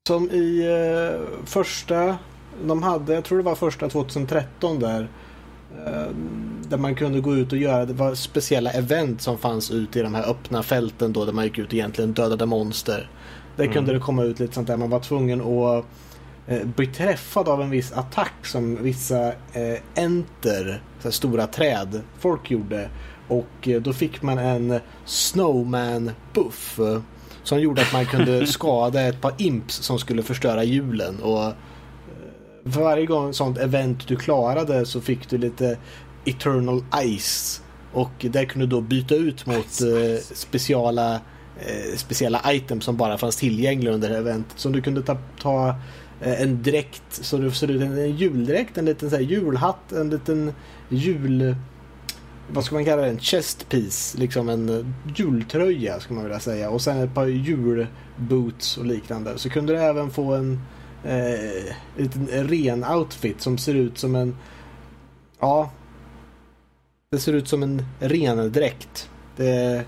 som 0.08 0.30
i 0.30 0.66
eh, 0.66 1.46
första 1.46 2.18
de 2.66 2.82
hade, 2.82 3.14
jag 3.14 3.24
tror 3.24 3.38
det 3.38 3.44
var 3.44 3.54
första 3.54 3.88
2013 3.88 4.78
där. 4.78 5.08
Eh, 5.86 6.14
där 6.68 6.78
man 6.78 6.94
kunde 6.94 7.20
gå 7.20 7.36
ut 7.36 7.52
och 7.52 7.58
göra, 7.58 7.86
det 7.86 7.92
var 7.92 8.14
speciella 8.14 8.70
event 8.70 9.22
som 9.22 9.38
fanns 9.38 9.70
ute 9.70 9.98
i 9.98 10.02
de 10.02 10.14
här 10.14 10.30
öppna 10.30 10.62
fälten 10.62 11.12
då 11.12 11.24
där 11.24 11.32
man 11.32 11.44
gick 11.44 11.58
ut 11.58 11.66
och 11.66 11.74
egentligen 11.74 12.12
dödade 12.12 12.46
monster. 12.46 13.10
Där 13.56 13.64
mm. 13.64 13.74
kunde 13.74 13.92
det 13.92 13.98
komma 13.98 14.22
ut 14.22 14.40
lite 14.40 14.54
sånt 14.54 14.66
där, 14.66 14.76
man 14.76 14.90
var 14.90 15.00
tvungen 15.00 15.40
att 15.40 15.84
eh, 16.46 16.66
bli 16.66 16.86
träffad 16.86 17.48
av 17.48 17.62
en 17.62 17.70
viss 17.70 17.92
attack 17.92 18.46
som 18.46 18.82
vissa 18.82 19.26
eh, 19.28 19.78
enter, 19.94 20.82
så 21.00 21.12
stora 21.12 21.46
träd, 21.46 22.00
folk 22.18 22.50
gjorde. 22.50 22.88
Och 23.28 23.68
då 23.80 23.92
fick 23.92 24.22
man 24.22 24.38
en 24.38 24.80
snowman 25.04 26.10
buff. 26.34 26.80
Som 27.42 27.60
gjorde 27.60 27.82
att 27.82 27.92
man 27.92 28.06
kunde 28.06 28.46
skada 28.46 29.00
ett 29.00 29.20
par 29.20 29.32
imps 29.38 29.74
som 29.74 29.98
skulle 29.98 30.22
förstöra 30.22 30.64
hjulen. 30.64 31.20
Och 31.22 31.52
för 32.72 32.80
varje 32.80 33.06
gång 33.06 33.32
sånt 33.32 33.58
event 33.58 34.08
du 34.08 34.16
klarade 34.16 34.86
så 34.86 35.00
fick 35.00 35.30
du 35.30 35.38
lite 35.38 35.78
Eternal 36.24 36.82
Ice. 37.18 37.62
Och 37.92 38.26
där 38.30 38.44
kunde 38.44 38.66
du 38.66 38.70
då 38.70 38.80
byta 38.80 39.14
ut 39.14 39.46
mot 39.46 39.56
eh, 39.56 40.22
speciala, 40.22 41.14
eh, 41.60 41.96
speciella 41.96 42.42
items 42.52 42.84
som 42.84 42.96
bara 42.96 43.18
fanns 43.18 43.36
tillgängliga 43.36 43.94
under 43.94 44.10
eventet. 44.10 44.58
Så 44.58 44.68
du 44.68 44.82
kunde 44.82 45.02
ta, 45.02 45.16
ta 45.40 45.68
eh, 46.20 46.42
en 46.42 46.62
dräkt, 46.62 47.02
så 47.10 47.38
det 47.38 47.50
ser 47.50 47.70
ut 47.70 47.82
en, 47.82 47.98
en 47.98 48.16
juldräkt, 48.16 48.78
en 48.78 48.84
liten 48.84 49.10
så 49.10 49.16
här, 49.16 49.22
julhatt, 49.22 49.92
en 49.92 50.10
liten 50.10 50.52
jul... 50.88 51.56
Vad 52.50 52.64
ska 52.64 52.74
man 52.74 52.84
kalla 52.84 53.02
det? 53.02 53.08
En 53.08 53.18
chest 53.18 53.68
piece, 53.68 54.18
liksom 54.18 54.48
en 54.48 54.68
uh, 54.68 54.86
jultröja 55.16 56.00
skulle 56.00 56.14
man 56.14 56.24
vilja 56.24 56.40
säga. 56.40 56.70
Och 56.70 56.82
sen 56.82 56.98
ett 56.98 57.14
par 57.14 57.26
julboots 57.26 58.78
och 58.78 58.86
liknande. 58.86 59.38
Så 59.38 59.50
kunde 59.50 59.72
du 59.72 59.78
även 59.78 60.10
få 60.10 60.34
en 60.34 60.60
eh, 61.04 61.74
liten 61.96 62.26
ren 62.26 62.84
outfit 62.84 63.40
som 63.40 63.58
ser 63.58 63.74
ut 63.74 63.98
som 63.98 64.14
en... 64.14 64.36
Ja. 65.40 65.70
Det 67.10 67.18
ser 67.18 67.32
ut 67.32 67.48
som 67.48 67.62
en 67.62 67.86
ren 68.00 68.52
dräkt. 68.52 69.10
Det, 69.36 69.84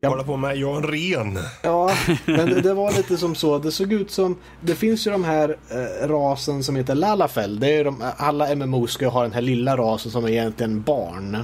Jag... 0.00 0.10
Hålla 0.10 0.24
på 0.24 0.36
med, 0.36 0.56
jag 0.56 0.72
är 0.72 0.76
en 0.76 0.82
ren. 0.82 1.38
Ja, 1.62 1.90
men 2.24 2.50
det, 2.50 2.60
det, 2.60 2.74
var 2.74 2.92
lite 2.92 3.16
som 3.16 3.34
så. 3.34 3.58
Det 3.58 3.72
såg 3.72 3.92
ut 3.92 4.10
som, 4.10 4.36
det 4.60 4.74
finns 4.74 5.06
ju 5.06 5.10
de 5.10 5.24
här 5.24 5.56
eh, 5.70 6.08
rasen 6.08 6.64
som 6.64 6.76
heter 6.76 6.94
Lalafell. 6.94 7.60
Det 7.60 7.76
är 7.76 7.84
de, 7.84 8.04
alla 8.16 8.54
MMO 8.54 8.86
ska 8.86 9.08
ha 9.08 9.22
den 9.22 9.32
här 9.32 9.42
lilla 9.42 9.76
rasen 9.76 10.12
som 10.12 10.24
är 10.24 10.28
egentligen 10.28 10.82
barn. 10.82 11.36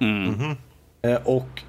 Mm. 0.00 0.34
Mm 0.34 0.56
eh, 1.02 1.20
och 1.24 1.62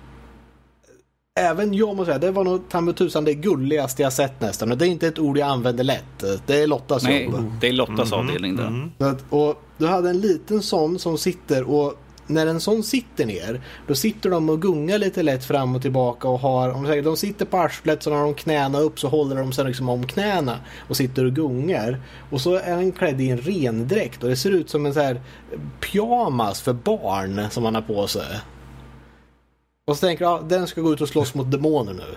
Även 1.37 1.73
jag 1.73 1.95
måste 1.95 2.05
säga, 2.05 2.19
det 2.19 2.31
var 2.31 2.43
nog 2.43 2.69
ta 2.69 2.93
tusan 2.93 3.25
det 3.25 3.33
gulligaste 3.33 4.01
jag 4.01 4.13
sett 4.13 4.41
nästan. 4.41 4.71
Och 4.71 4.77
det 4.77 4.87
är 4.87 4.89
inte 4.89 5.07
ett 5.07 5.19
ord 5.19 5.37
jag 5.37 5.49
använder 5.49 5.83
lätt. 5.83 6.23
Det 6.45 6.61
är 6.61 6.67
Lottas 6.67 7.03
Nej, 7.03 7.23
jobb. 7.23 7.51
det 7.61 7.67
är 7.67 7.73
Lottas 7.73 8.11
mm, 8.11 8.19
avdelning 8.19 8.55
det. 8.55 8.63
Mm. 8.63 9.17
och 9.29 9.63
du 9.77 9.87
hade 9.87 10.09
en 10.09 10.21
liten 10.21 10.61
sån 10.61 10.99
som 10.99 11.17
sitter 11.17 11.63
och 11.63 11.93
när 12.27 12.47
en 12.47 12.59
sån 12.59 12.83
sitter 12.83 13.25
ner, 13.25 13.61
då 13.87 13.95
sitter 13.95 14.29
de 14.29 14.49
och 14.49 14.61
gungar 14.61 14.97
lite 14.97 15.23
lätt 15.23 15.45
fram 15.45 15.75
och 15.75 15.81
tillbaka 15.81 16.27
och 16.27 16.39
har, 16.39 16.69
om 16.69 16.85
säger, 16.85 17.03
de 17.03 17.17
sitter 17.17 17.45
på 17.45 17.57
arslet 17.57 18.03
så 18.03 18.09
när 18.09 18.21
de 18.21 18.33
knäna 18.33 18.79
upp 18.79 18.99
så 18.99 19.07
håller 19.07 19.35
de 19.35 19.53
sig 19.53 19.65
liksom 19.65 19.89
om 19.89 20.07
knäna 20.07 20.57
och 20.87 20.97
sitter 20.97 21.25
och 21.25 21.35
gungar. 21.35 22.01
Och 22.29 22.41
så 22.41 22.55
är 22.55 22.75
den 22.75 22.91
klädd 22.91 23.21
i 23.21 23.29
en 23.29 23.37
rendräkt 23.37 24.23
och 24.23 24.29
det 24.29 24.35
ser 24.35 24.51
ut 24.51 24.69
som 24.69 24.85
en 24.85 24.93
så 24.93 24.99
här 24.99 25.21
pyjamas 25.79 26.61
för 26.61 26.73
barn 26.73 27.41
som 27.51 27.65
han 27.65 27.75
har 27.75 27.81
på 27.81 28.07
sig. 28.07 28.23
Och 29.87 29.97
så 29.97 30.07
tänker 30.07 30.25
jag, 30.25 30.39
ja, 30.39 30.43
den 30.47 30.67
ska 30.67 30.81
gå 30.81 30.93
ut 30.93 31.01
och 31.01 31.09
slåss 31.09 31.33
mot 31.33 31.51
demoner 31.51 31.93
nu. 31.93 32.15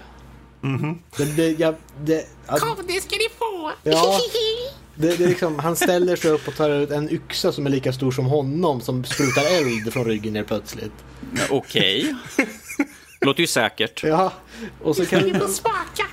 Mm 0.69 0.81
-hmm. 0.81 0.99
det, 1.17 1.37
det, 1.37 1.51
jag, 1.51 1.75
det, 2.05 2.27
Kom, 2.47 2.77
det 2.87 3.01
ska 3.01 3.17
ni 3.17 3.29
få! 3.39 3.73
Ja, 3.83 4.21
det, 4.95 5.17
det 5.17 5.27
liksom, 5.27 5.59
han 5.59 5.77
ställer 5.77 6.17
sig 6.17 6.31
upp 6.31 6.49
och 6.49 6.57
tar 6.57 6.71
ut 6.71 6.91
en 6.91 7.11
yxa 7.11 7.53
som 7.53 7.67
är 7.67 7.71
lika 7.71 7.93
stor 7.93 8.11
som 8.11 8.27
honom 8.27 8.81
som 8.81 9.05
sprutar 9.05 9.43
eld 9.43 9.93
från 9.93 10.05
ryggen 10.05 10.33
ner 10.33 10.43
plötsligt. 10.43 10.93
Okej. 11.51 12.15
Okay. 12.35 12.47
Låter 13.21 13.41
ju 13.41 13.47
säkert. 13.47 14.05
Ja, 14.05 14.33
och 14.83 14.97
så 14.97 15.07
kan... 15.07 15.21
Smaka! 15.49 16.07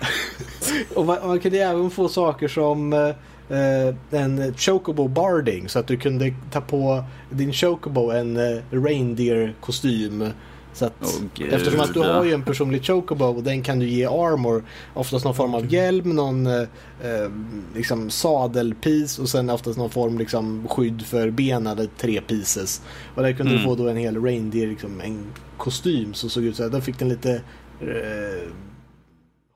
och 0.93 1.05
man, 1.05 1.27
man 1.27 1.39
kunde 1.39 1.57
även 1.57 1.91
få 1.91 2.09
saker 2.09 2.47
som 2.47 2.93
eh, 2.93 4.19
en 4.19 4.53
chocobo 4.57 5.07
barding 5.07 5.69
så 5.69 5.79
att 5.79 5.87
du 5.87 5.97
kunde 5.97 6.33
ta 6.51 6.61
på 6.61 7.03
din 7.29 7.53
chocobo 7.53 8.11
en 8.11 8.37
eh, 8.37 8.61
reindeer-kostym 8.71 10.31
så 10.77 10.85
att, 10.85 11.03
oh, 11.03 11.53
eftersom 11.53 11.79
att 11.79 11.93
du 11.93 11.99
har 11.99 12.23
ju 12.23 12.33
en 12.33 12.43
personlig 12.43 12.85
chocobo 12.85 13.25
och 13.25 13.43
den 13.43 13.63
kan 13.63 13.79
du 13.79 13.89
ge 13.89 14.05
armor. 14.05 14.63
Oftast 14.93 15.25
någon 15.25 15.35
form 15.35 15.53
av 15.53 15.73
hjälm, 15.73 16.15
någon 16.15 16.47
eh, 16.47 16.61
eh 17.01 17.31
liksom 17.75 18.09
sadelpiece 18.09 19.19
och 19.19 19.29
sen 19.29 19.49
oftast 19.49 19.77
någon 19.77 19.89
form 19.89 20.17
liksom 20.17 20.67
skydd 20.67 21.01
för 21.01 21.29
benen, 21.29 21.89
tre 21.97 22.21
pieces. 22.21 22.81
Och 23.15 23.23
där 23.23 23.33
kunde 23.33 23.51
mm. 23.51 23.63
du 23.63 23.69
få 23.69 23.75
då 23.75 23.89
en 23.89 23.97
hel 23.97 24.23
reindeer, 24.23 24.67
liksom 24.67 25.01
en 25.01 25.25
kostym 25.57 26.13
som 26.13 26.29
såg 26.29 26.43
ut 26.43 26.55
så 26.55 26.63
här. 26.63 26.69
Då 26.69 26.81
fick 26.81 26.99
den 26.99 27.09
lite 27.09 27.41
eh, 27.81 28.49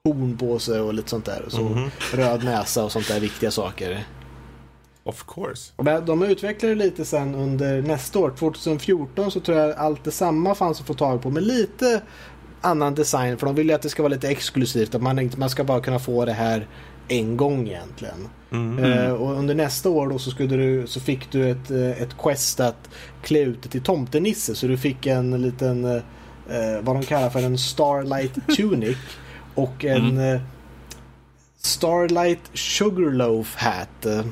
horn 0.04 0.38
på 0.38 0.60
sig 0.60 0.80
och 0.80 0.94
lite 0.94 1.10
sånt 1.10 1.26
där. 1.26 1.42
Och 1.46 1.52
så 1.52 1.68
mm. 1.68 1.90
Röd 2.14 2.44
näsa 2.44 2.84
och 2.84 2.92
sånt 2.92 3.08
där 3.08 3.20
viktiga 3.20 3.52
saker. 3.52 4.06
Of 5.04 5.26
course. 5.28 5.72
De 6.06 6.24
utvecklade 6.24 6.76
lite 6.76 7.06
sen 7.06 7.36
under 7.36 7.82
nästa 7.82 8.20
år. 8.20 8.34
2014 8.40 9.32
så 9.32 9.40
tror 9.40 9.58
jag 9.58 9.78
allt 9.78 10.04
detsamma 10.04 10.56
fanns 10.56 10.80
att 10.80 10.88
få 10.88 10.94
tag 10.94 11.22
på 11.22 11.30
med 11.30 11.44
lite 11.44 12.02
annan 12.62 12.96
design. 12.96 13.38
För 13.38 13.46
de 13.46 13.56
vill 13.56 13.68
ju 13.68 13.74
att 13.74 13.82
det 13.82 13.90
ska 13.90 14.04
vara 14.04 14.14
lite 14.14 14.30
exklusivt. 14.30 14.96
Att 14.96 15.02
man, 15.02 15.32
man 15.38 15.50
ska 15.50 15.64
bara 15.64 15.82
kunna 15.82 16.00
få 16.00 16.26
det 16.26 16.34
här 16.34 16.68
en 17.08 17.38
gång 17.38 17.68
egentligen. 17.68 18.28
Mm. 18.52 18.84
Uh, 18.84 19.12
och 19.12 19.32
under 19.32 19.56
nästa 19.56 19.90
år 19.90 20.08
då 20.10 20.20
så, 20.20 20.32
skulle 20.32 20.58
du, 20.58 20.88
så 20.88 21.00
fick 21.00 21.32
du 21.32 21.50
ett, 21.50 21.72
eh, 21.72 22.02
ett 22.02 22.18
quest 22.18 22.60
att 22.60 22.90
klä 23.22 23.40
ut 23.40 23.62
dig 23.64 23.72
till 23.72 23.82
tomtenisse. 23.82 24.56
Så 24.56 24.68
du 24.68 24.78
fick 24.78 25.06
en 25.06 25.42
liten, 25.42 25.86
uh, 25.86 26.02
vad 26.82 26.96
de 26.96 27.04
kallar 27.04 27.30
för 27.30 27.44
en 27.44 27.58
Starlight 27.58 28.34
Tunic. 28.58 28.98
och 29.56 29.86
en 29.86 30.18
mm. 30.18 30.40
Starlight 31.58 32.40
Sugarloaf 32.54 33.56
Hat. 33.56 34.26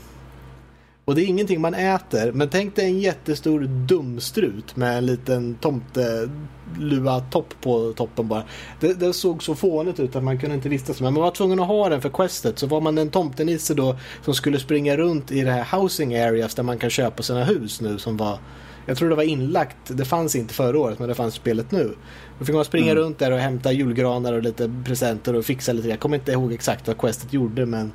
Och 1.09 1.15
det 1.15 1.21
är 1.21 1.25
ingenting 1.25 1.61
man 1.61 1.73
äter. 1.73 2.31
Men 2.31 2.49
tänk 2.49 2.75
dig 2.75 2.85
en 2.85 2.99
jättestor 2.99 3.59
dumstrut 3.87 4.75
med 4.75 4.97
en 4.97 5.05
liten 5.05 5.55
tomtelua 5.55 7.19
topp 7.19 7.53
på 7.61 7.93
toppen 7.93 8.27
bara. 8.27 8.43
Det, 8.79 8.93
det, 8.93 9.13
såg 9.13 9.43
så 9.43 9.55
fånigt 9.55 9.99
ut 9.99 10.15
att 10.15 10.23
man 10.23 10.39
kunde 10.39 10.55
inte 10.55 10.69
vistas 10.69 11.01
med. 11.01 11.13
Man 11.13 11.23
var 11.23 11.31
tvungen 11.31 11.59
att 11.59 11.67
ha 11.67 11.89
den 11.89 12.01
för 12.01 12.09
questet. 12.09 12.59
Så 12.59 12.67
var 12.67 12.81
man 12.81 12.97
en 12.97 13.09
tomtenisse 13.09 13.73
då 13.73 13.97
som 14.25 14.33
skulle 14.33 14.59
springa 14.59 14.97
runt 14.97 15.31
i 15.31 15.41
det 15.41 15.51
här 15.51 15.79
housing 15.79 16.15
areas 16.15 16.55
där 16.55 16.63
man 16.63 16.77
kan 16.77 16.89
köpa 16.89 17.23
sina 17.23 17.43
hus 17.43 17.81
nu 17.81 17.97
som 17.97 18.17
var 18.17 18.39
jag 18.85 18.97
tror 18.97 19.09
det 19.09 19.15
var 19.15 19.23
inlagt, 19.23 19.77
det 19.87 20.05
fanns 20.05 20.35
inte 20.35 20.53
förra 20.53 20.79
året 20.79 20.99
men 20.99 21.09
det 21.09 21.15
fanns 21.15 21.33
spelet 21.33 21.71
nu. 21.71 21.95
Då 22.39 22.45
fick 22.45 22.55
man 22.55 22.65
springa 22.65 22.91
mm. 22.91 23.03
runt 23.03 23.19
där 23.19 23.31
och 23.31 23.39
hämta 23.39 23.71
julgranar 23.71 24.33
och 24.33 24.43
lite 24.43 24.71
presenter 24.85 25.35
och 25.35 25.45
fixa 25.45 25.73
lite. 25.73 25.89
Jag 25.89 25.99
kommer 25.99 26.17
inte 26.17 26.31
ihåg 26.31 26.53
exakt 26.53 26.87
vad 26.87 26.97
questet 26.97 27.33
gjorde 27.33 27.65
men 27.65 27.91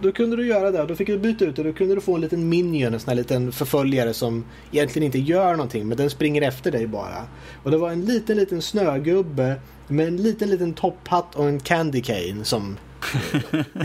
då 0.00 0.12
kunde 0.12 0.36
du 0.36 0.46
göra 0.46 0.70
det. 0.70 0.86
Då 0.86 0.94
fick 0.94 1.06
du 1.06 1.18
byta 1.18 1.44
ut 1.44 1.56
det. 1.56 1.62
Då 1.62 1.72
kunde 1.72 1.94
du 1.94 2.00
få 2.00 2.14
en 2.14 2.20
liten 2.20 2.48
minion, 2.48 2.94
en 2.94 3.00
sån 3.00 3.08
här 3.08 3.16
liten 3.16 3.52
förföljare 3.52 4.14
som 4.14 4.44
egentligen 4.72 5.06
inte 5.06 5.18
gör 5.18 5.50
någonting 5.52 5.88
men 5.88 5.96
den 5.96 6.10
springer 6.10 6.42
efter 6.42 6.72
dig 6.72 6.86
bara. 6.86 7.26
Och 7.62 7.70
det 7.70 7.76
var 7.76 7.90
en 7.90 8.04
liten, 8.04 8.36
liten 8.36 8.62
snögubbe 8.62 9.54
med 9.88 10.08
en 10.08 10.16
liten, 10.16 10.50
liten 10.50 10.72
topphatt 10.72 11.34
och 11.34 11.48
en 11.48 11.60
candy 11.60 12.02
cane 12.02 12.44
som 12.44 12.76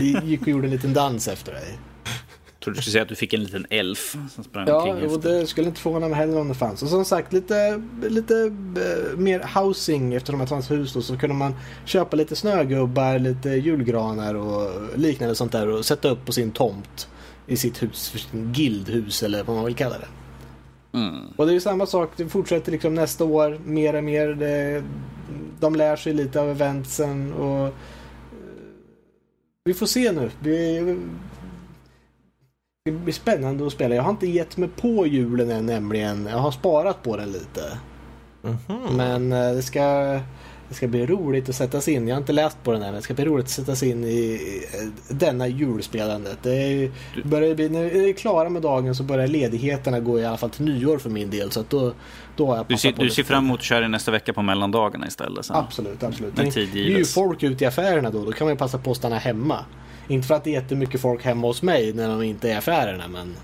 gick 0.24 0.42
och 0.42 0.48
gjorde 0.48 0.66
en 0.66 0.70
liten 0.70 0.92
dans 0.92 1.28
efter 1.28 1.52
dig 1.52 1.78
trodde 2.60 2.78
du 2.78 2.82
skulle 2.82 2.92
säga 2.92 3.02
att 3.02 3.08
du 3.08 3.14
fick 3.14 3.32
en 3.32 3.42
liten 3.42 3.66
elf 3.70 4.16
som 4.34 4.44
sprang 4.44 4.68
ja, 4.68 4.76
omkring 4.76 5.08
Ja, 5.08 5.14
och 5.14 5.20
det 5.20 5.46
skulle 5.46 5.68
inte 5.68 5.80
förvåna 5.80 6.08
mig 6.08 6.16
heller 6.16 6.40
om 6.40 6.48
det 6.48 6.54
fanns. 6.54 6.82
Och 6.82 6.88
som 6.88 7.04
sagt, 7.04 7.32
lite, 7.32 7.82
lite 8.02 8.34
uh, 8.34 9.18
mer 9.18 9.60
housing 9.60 10.14
eftersom 10.14 10.40
det 10.40 10.46
fanns 10.46 10.70
hus 10.70 10.92
då, 10.92 11.02
så 11.02 11.16
kunde 11.16 11.36
man 11.36 11.54
köpa 11.84 12.16
lite 12.16 12.36
snögubbar, 12.36 13.18
lite 13.18 13.48
julgranar 13.48 14.34
och 14.34 14.98
liknande 14.98 15.34
sånt 15.34 15.52
där 15.52 15.68
och 15.68 15.84
sätta 15.84 16.08
upp 16.08 16.26
på 16.26 16.32
sin 16.32 16.52
tomt 16.52 17.08
i 17.46 17.56
sitt 17.56 17.82
hus, 17.82 18.08
för 18.08 18.18
sin 18.18 18.52
guildhus 18.52 19.22
eller 19.22 19.44
vad 19.44 19.56
man 19.56 19.64
vill 19.64 19.74
kalla 19.74 19.98
det. 19.98 20.08
Mm. 20.98 21.26
Och 21.36 21.46
det 21.46 21.52
är 21.52 21.54
ju 21.54 21.60
samma 21.60 21.86
sak, 21.86 22.10
det 22.16 22.28
fortsätter 22.28 22.72
liksom 22.72 22.94
nästa 22.94 23.24
år 23.24 23.60
mer 23.64 23.94
och 23.94 24.04
mer. 24.04 24.28
Det, 24.28 24.84
de 25.60 25.74
lär 25.74 25.96
sig 25.96 26.12
lite 26.12 26.40
av 26.40 26.50
eventsen 26.50 27.32
och 27.32 27.66
eh, 27.66 27.72
vi 29.64 29.74
får 29.74 29.86
se 29.86 30.12
nu. 30.12 30.30
Vi, 30.40 30.80
det 32.92 32.98
blir 32.98 33.14
spännande 33.14 33.66
att 33.66 33.72
spela. 33.72 33.94
Jag 33.94 34.02
har 34.02 34.10
inte 34.10 34.26
gett 34.26 34.56
mig 34.56 34.68
på 34.76 35.06
julen 35.06 35.50
än 35.50 35.66
nämligen. 35.66 36.26
Jag 36.30 36.38
har 36.38 36.50
sparat 36.50 37.02
på 37.02 37.16
den 37.16 37.32
lite. 37.32 37.78
Mm 38.44 38.56
-hmm. 38.66 38.96
Men 38.96 39.32
eh, 39.32 39.52
det 39.52 39.62
ska, 39.62 39.80
det 40.68 40.74
ska 40.74 40.88
bli 40.88 41.06
roligt 41.06 41.48
att 41.48 41.54
sätta 41.54 41.80
sig 41.80 41.94
in. 41.94 42.08
Jag 42.08 42.14
har 42.14 42.20
inte 42.20 42.32
läst 42.32 42.62
på 42.62 42.72
den 42.72 42.82
än. 42.82 42.86
Men 42.86 42.94
det 42.94 43.02
ska 43.02 43.14
bli 43.14 43.24
roligt 43.24 43.44
att 43.44 43.50
sätta 43.50 43.76
sig 43.76 43.90
in 43.90 44.04
i 44.04 44.40
denna 45.08 45.48
julspelandet. 45.48 46.38
Det 46.42 46.54
är, 46.54 46.90
börjar 47.24 47.54
bli, 47.54 47.68
när 47.68 47.84
vi 47.84 48.10
är 48.10 48.12
klara 48.12 48.48
med 48.48 48.62
dagen 48.62 48.94
så 48.94 49.02
börjar 49.02 49.26
ledigheterna 49.26 50.00
gå 50.00 50.20
i 50.20 50.26
alla 50.26 50.36
fall 50.36 50.50
till 50.50 50.64
nyår 50.64 50.98
för 50.98 51.10
min 51.10 51.30
del. 51.30 51.50
Så 51.50 51.64
då, 51.68 51.92
då 52.36 52.46
har 52.46 52.56
jag 52.56 52.66
du 52.68 52.76
ser, 52.76 52.92
du 52.92 53.10
ser 53.10 53.22
fram 53.22 53.44
emot 53.44 53.60
att 53.60 53.64
köra 53.64 53.88
nästa 53.88 54.10
vecka 54.10 54.32
på 54.32 54.42
mellandagarna 54.42 55.06
istället? 55.06 55.44
Sen. 55.44 55.56
Absolut, 55.56 56.02
absolut. 56.02 56.36
Det 56.36 56.56
är 56.56 56.76
ju 56.76 57.04
folk 57.04 57.42
ute 57.42 57.64
i 57.64 57.66
affärerna 57.66 58.10
då. 58.10 58.24
Då 58.24 58.32
kan 58.32 58.44
man 58.44 58.54
ju 58.54 58.58
passa 58.58 58.78
på 58.78 58.90
att 58.90 58.96
stanna 58.96 59.18
hemma. 59.18 59.64
Inte 60.10 60.28
för 60.28 60.34
att 60.34 60.44
det 60.44 60.50
är 60.50 60.54
jättemycket 60.54 61.00
folk 61.00 61.24
hemma 61.24 61.46
hos 61.46 61.62
mig 61.62 61.92
när 61.92 62.08
de 62.08 62.22
inte 62.22 62.48
är 62.48 62.52
i 62.52 62.56
affärerna, 62.56 63.08
men... 63.08 63.36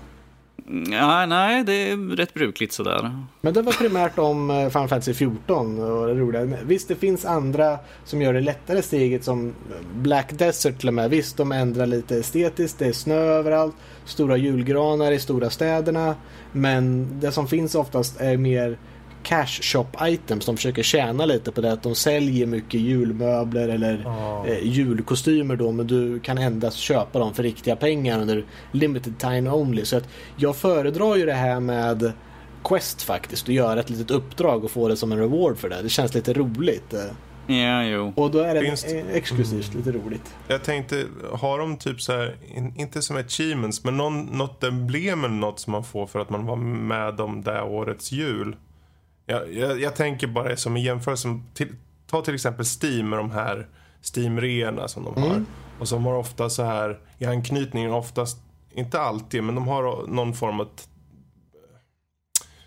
Ja, 0.91 1.25
nej, 1.25 1.63
det 1.63 1.73
är 1.73 2.15
rätt 2.15 2.33
brukligt 2.33 2.73
sådär. 2.73 3.25
Men 3.41 3.53
det 3.53 3.61
var 3.61 3.73
primärt 3.73 4.17
om 4.17 4.49
eh, 4.49 4.69
Final 4.69 4.87
Fantasy 4.87 5.13
14 5.13 5.79
och 5.79 6.07
det 6.07 6.13
roliga. 6.13 6.43
Visst, 6.63 6.87
det 6.87 6.95
finns 6.95 7.25
andra 7.25 7.79
som 8.05 8.21
gör 8.21 8.33
det 8.33 8.41
lättare 8.41 8.81
steget 8.81 9.23
som 9.23 9.53
Black 9.95 10.31
Desert 10.31 10.79
till 10.79 10.87
och 10.87 10.93
med. 10.93 11.09
Visst, 11.09 11.37
de 11.37 11.51
ändrar 11.51 11.85
lite 11.85 12.17
estetiskt, 12.17 12.79
det 12.79 12.85
är 12.85 12.91
snö 12.91 13.15
överallt, 13.15 13.75
stora 14.05 14.37
julgranar 14.37 15.11
i 15.11 15.19
stora 15.19 15.49
städerna. 15.49 16.15
Men 16.51 17.07
det 17.19 17.31
som 17.31 17.47
finns 17.47 17.75
oftast 17.75 18.21
är 18.21 18.37
mer 18.37 18.77
cash 19.23 19.61
shop 19.61 19.87
items. 20.01 20.45
De 20.45 20.55
försöker 20.55 20.83
tjäna 20.83 21.25
lite 21.25 21.51
på 21.51 21.61
det 21.61 21.71
att 21.71 21.83
de 21.83 21.95
säljer 21.95 22.45
mycket 22.45 22.79
julmöbler 22.79 23.69
eller 23.69 24.05
oh. 24.05 24.49
eh, 24.49 24.67
julkostymer 24.67 25.55
då 25.55 25.71
men 25.71 25.87
du 25.87 26.19
kan 26.19 26.37
endast 26.37 26.77
köpa 26.77 27.19
dem 27.19 27.33
för 27.33 27.43
riktiga 27.43 27.75
pengar 27.75 28.21
under 28.21 28.45
limited 28.71 29.19
time 29.19 29.49
only. 29.49 29.85
Så 29.85 29.97
att 29.97 30.09
jag 30.35 30.55
föredrar 30.55 31.15
ju 31.15 31.25
det 31.25 31.33
här 31.33 31.59
med 31.59 32.11
Quest 32.63 33.03
faktiskt 33.03 33.47
och 33.47 33.53
göra 33.53 33.79
ett 33.79 33.89
litet 33.89 34.11
uppdrag 34.11 34.63
och 34.63 34.71
få 34.71 34.87
det 34.87 34.97
som 34.97 35.11
en 35.11 35.17
reward 35.17 35.57
för 35.57 35.69
det. 35.69 35.81
Det 35.81 35.89
känns 35.89 36.13
lite 36.13 36.33
roligt. 36.33 36.93
Ja, 37.47 37.83
jo. 37.83 38.13
Och 38.15 38.31
då 38.31 38.39
är 38.39 38.55
det 38.55 38.61
Finns... 38.61 38.85
exklusivt 39.13 39.73
mm. 39.73 39.77
lite 39.77 39.97
roligt. 39.97 40.35
Jag 40.47 40.63
tänkte, 40.63 41.05
har 41.33 41.59
de 41.59 41.77
typ 41.77 42.01
så 42.01 42.11
här, 42.11 42.35
inte 42.75 43.01
som 43.01 43.17
achievements, 43.17 43.83
men 43.83 43.97
någon, 43.97 44.25
något 44.25 44.63
emblem 44.63 45.23
eller 45.23 45.35
något 45.35 45.59
som 45.59 45.71
man 45.71 45.83
får 45.83 46.07
för 46.07 46.19
att 46.19 46.29
man 46.29 46.45
var 46.45 46.55
med 46.55 47.21
om 47.21 47.41
det 47.43 47.61
årets 47.61 48.11
jul? 48.11 48.55
Jag, 49.29 49.53
jag, 49.53 49.81
jag 49.81 49.95
tänker 49.95 50.27
bara 50.27 50.57
som 50.57 50.77
i 50.77 50.83
jämförelse, 50.83 51.39
till, 51.53 51.75
ta 52.07 52.21
till 52.21 52.33
exempel 52.35 52.65
Steam 52.83 53.09
med 53.09 53.19
de 53.19 53.31
här 53.31 53.67
Steam-reorna 54.15 54.87
som 54.87 55.03
de 55.03 55.17
mm. 55.17 55.29
har. 55.29 55.43
Och 55.79 55.87
som 55.87 56.05
har 56.05 56.13
ofta 56.13 56.49
så 56.49 56.63
här, 56.63 56.99
i 57.17 57.25
anknytningen 57.25 57.91
oftast, 57.91 58.37
inte 58.71 58.99
alltid, 58.99 59.43
men 59.43 59.55
de 59.55 59.67
har 59.67 60.07
någon 60.07 60.33
form 60.33 60.59
av 60.59 60.67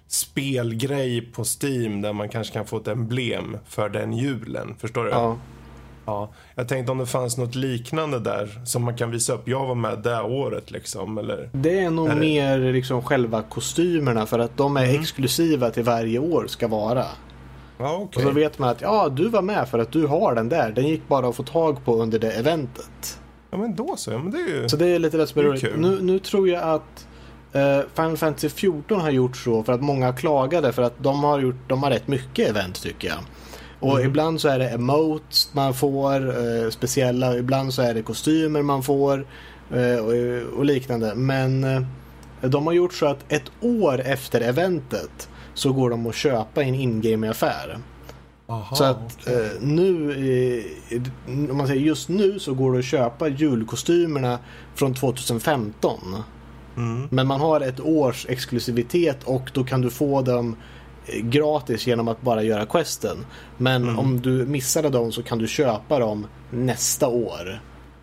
spelgrej 0.07 1.21
på 1.21 1.45
Steam 1.45 2.01
där 2.01 2.13
man 2.13 2.29
kanske 2.29 2.53
kan 2.53 2.67
få 2.67 2.77
ett 2.77 2.89
emblem 2.89 3.57
för 3.67 3.89
den 3.89 4.13
julen. 4.13 4.77
Förstår 4.79 5.05
du? 5.05 5.11
Ja. 5.11 5.37
Ja, 6.07 6.31
jag 6.55 6.69
tänkte 6.69 6.93
om 6.93 6.99
det 6.99 7.07
fanns 7.07 7.39
något 7.39 7.55
liknande 7.55 8.19
där 8.19 8.61
som 8.65 8.85
man 8.85 8.97
kan 8.97 9.11
visa 9.11 9.33
upp. 9.33 9.49
Jag 9.49 9.67
var 9.67 9.75
med 9.75 9.99
det 9.99 10.21
året 10.21 10.71
liksom. 10.71 11.19
Eller? 11.19 11.51
Det 11.53 11.81
är 11.81 11.91
nog 11.91 12.09
är 12.09 12.15
det... 12.15 12.21
mer 12.21 12.73
liksom 12.73 13.03
själva 13.03 13.43
kostymerna 13.43 14.27
för 14.27 14.39
att 14.39 14.57
de 14.57 14.77
är 14.77 14.85
mm. 14.85 15.01
exklusiva 15.01 15.71
till 15.71 15.85
varje 15.85 16.19
år 16.19 16.47
ska 16.47 16.69
vara. 16.69 17.05
Ja, 17.79 17.97
okay. 17.97 18.25
Och 18.25 18.29
så 18.29 18.35
vet 18.35 18.59
man 18.59 18.69
att 18.69 18.81
ja, 18.81 19.09
du 19.09 19.29
var 19.29 19.43
med 19.43 19.69
för 19.69 19.79
att 19.79 19.93
du 19.93 20.07
har 20.07 20.35
den 20.35 20.49
där. 20.49 20.73
Den 20.73 20.89
gick 20.89 21.09
bara 21.09 21.29
att 21.29 21.37
få 21.37 21.43
tag 21.43 21.85
på 21.85 21.97
under 21.97 22.19
det 22.19 22.33
eventet. 22.33 23.21
Ja 23.51 23.59
men 23.59 23.77
då 23.77 23.97
så. 23.97 24.11
Ja, 24.11 24.19
men 24.19 24.33
det 24.33 24.39
är 24.39 24.63
ju... 24.63 24.69
Så 24.69 24.77
det 24.77 24.87
är 24.87 24.99
lite 24.99 25.19
rätt 25.19 25.29
som 25.29 25.41
är 25.41 25.45
roligt. 25.45 25.65
Nu, 25.77 25.99
nu 26.03 26.19
tror 26.19 26.49
jag 26.49 26.63
att 26.63 27.07
uh, 27.57 27.87
Final 27.95 28.17
Fantasy 28.17 28.49
14 28.49 29.01
har 29.01 29.11
gjort 29.11 29.37
så 29.37 29.63
för 29.63 29.73
att 29.73 29.83
många 29.83 30.13
klagade 30.13 30.73
för 30.73 30.83
att 30.83 31.03
de 31.03 31.25
har 31.25 31.41
gjort 31.41 31.69
de 31.69 31.83
har 31.83 31.91
rätt 31.91 32.09
mycket 32.09 32.51
event 32.51 32.83
tycker 32.83 33.09
jag. 33.09 33.19
Och 33.81 33.97
mm. 33.97 34.07
ibland 34.07 34.41
så 34.41 34.49
är 34.49 34.59
det 34.59 34.69
emotes 34.69 35.51
man 35.53 35.75
får, 35.75 36.27
uh, 36.27 36.71
speciella, 36.71 37.37
ibland 37.37 37.75
så 37.75 37.83
är 37.83 37.95
det 37.95 38.03
kostymer 38.03 38.63
man 38.63 38.83
får 38.83 39.27
uh, 39.75 39.97
och, 39.97 40.59
och, 40.59 40.65
liknande. 40.65 41.15
Men 41.15 41.67
de 42.41 42.67
har 42.67 42.73
gjort 42.73 42.95
så 42.95 43.07
att 43.07 43.33
ett 43.33 43.53
år 43.61 44.01
efter 44.01 44.41
eventet 44.41 45.29
så 45.55 45.73
går 45.73 45.91
de 45.91 46.07
att 46.07 46.15
köpa 46.15 46.63
i 46.63 46.69
en 46.69 46.75
in-game-affär. 46.75 47.79
Så 48.75 48.85
att 48.85 49.19
okay. 49.21 49.45
eh, 49.45 49.51
nu, 49.61 50.11
eh, 50.89 51.03
om 51.51 51.57
man 51.57 51.67
säger 51.67 51.81
just 51.81 52.09
nu 52.09 52.39
så 52.39 52.55
går 52.55 52.73
det 52.73 52.79
att 52.79 52.85
köpa 52.85 53.29
julkostymerna 53.29 54.39
från 54.75 54.95
2015. 54.95 56.01
Mm. 56.77 57.09
Men 57.11 57.27
man 57.27 57.41
har 57.41 57.61
ett 57.61 57.81
års 57.81 58.27
exklusivitet 58.29 59.25
och 59.25 59.51
då 59.55 59.65
kan 59.65 59.81
du 59.81 59.91
få 59.91 60.23
dem 60.23 60.49
eh, 60.49 60.57
gratis 61.23 61.87
genom 61.87 62.09
att 62.09 62.23
bara 62.23 62.43
göra 62.43 62.67
questen. 62.67 63.27
Men 63.57 63.83
mm. 63.83 63.99
om 63.99 64.21
du 64.21 64.47
missade 64.47 64.89
dem 64.89 65.13
så 65.13 65.23
kan 65.23 65.39
du 65.39 65.49
köpa 65.49 65.99
dem 65.99 66.27
nästa 66.51 67.09
år. 67.09 67.61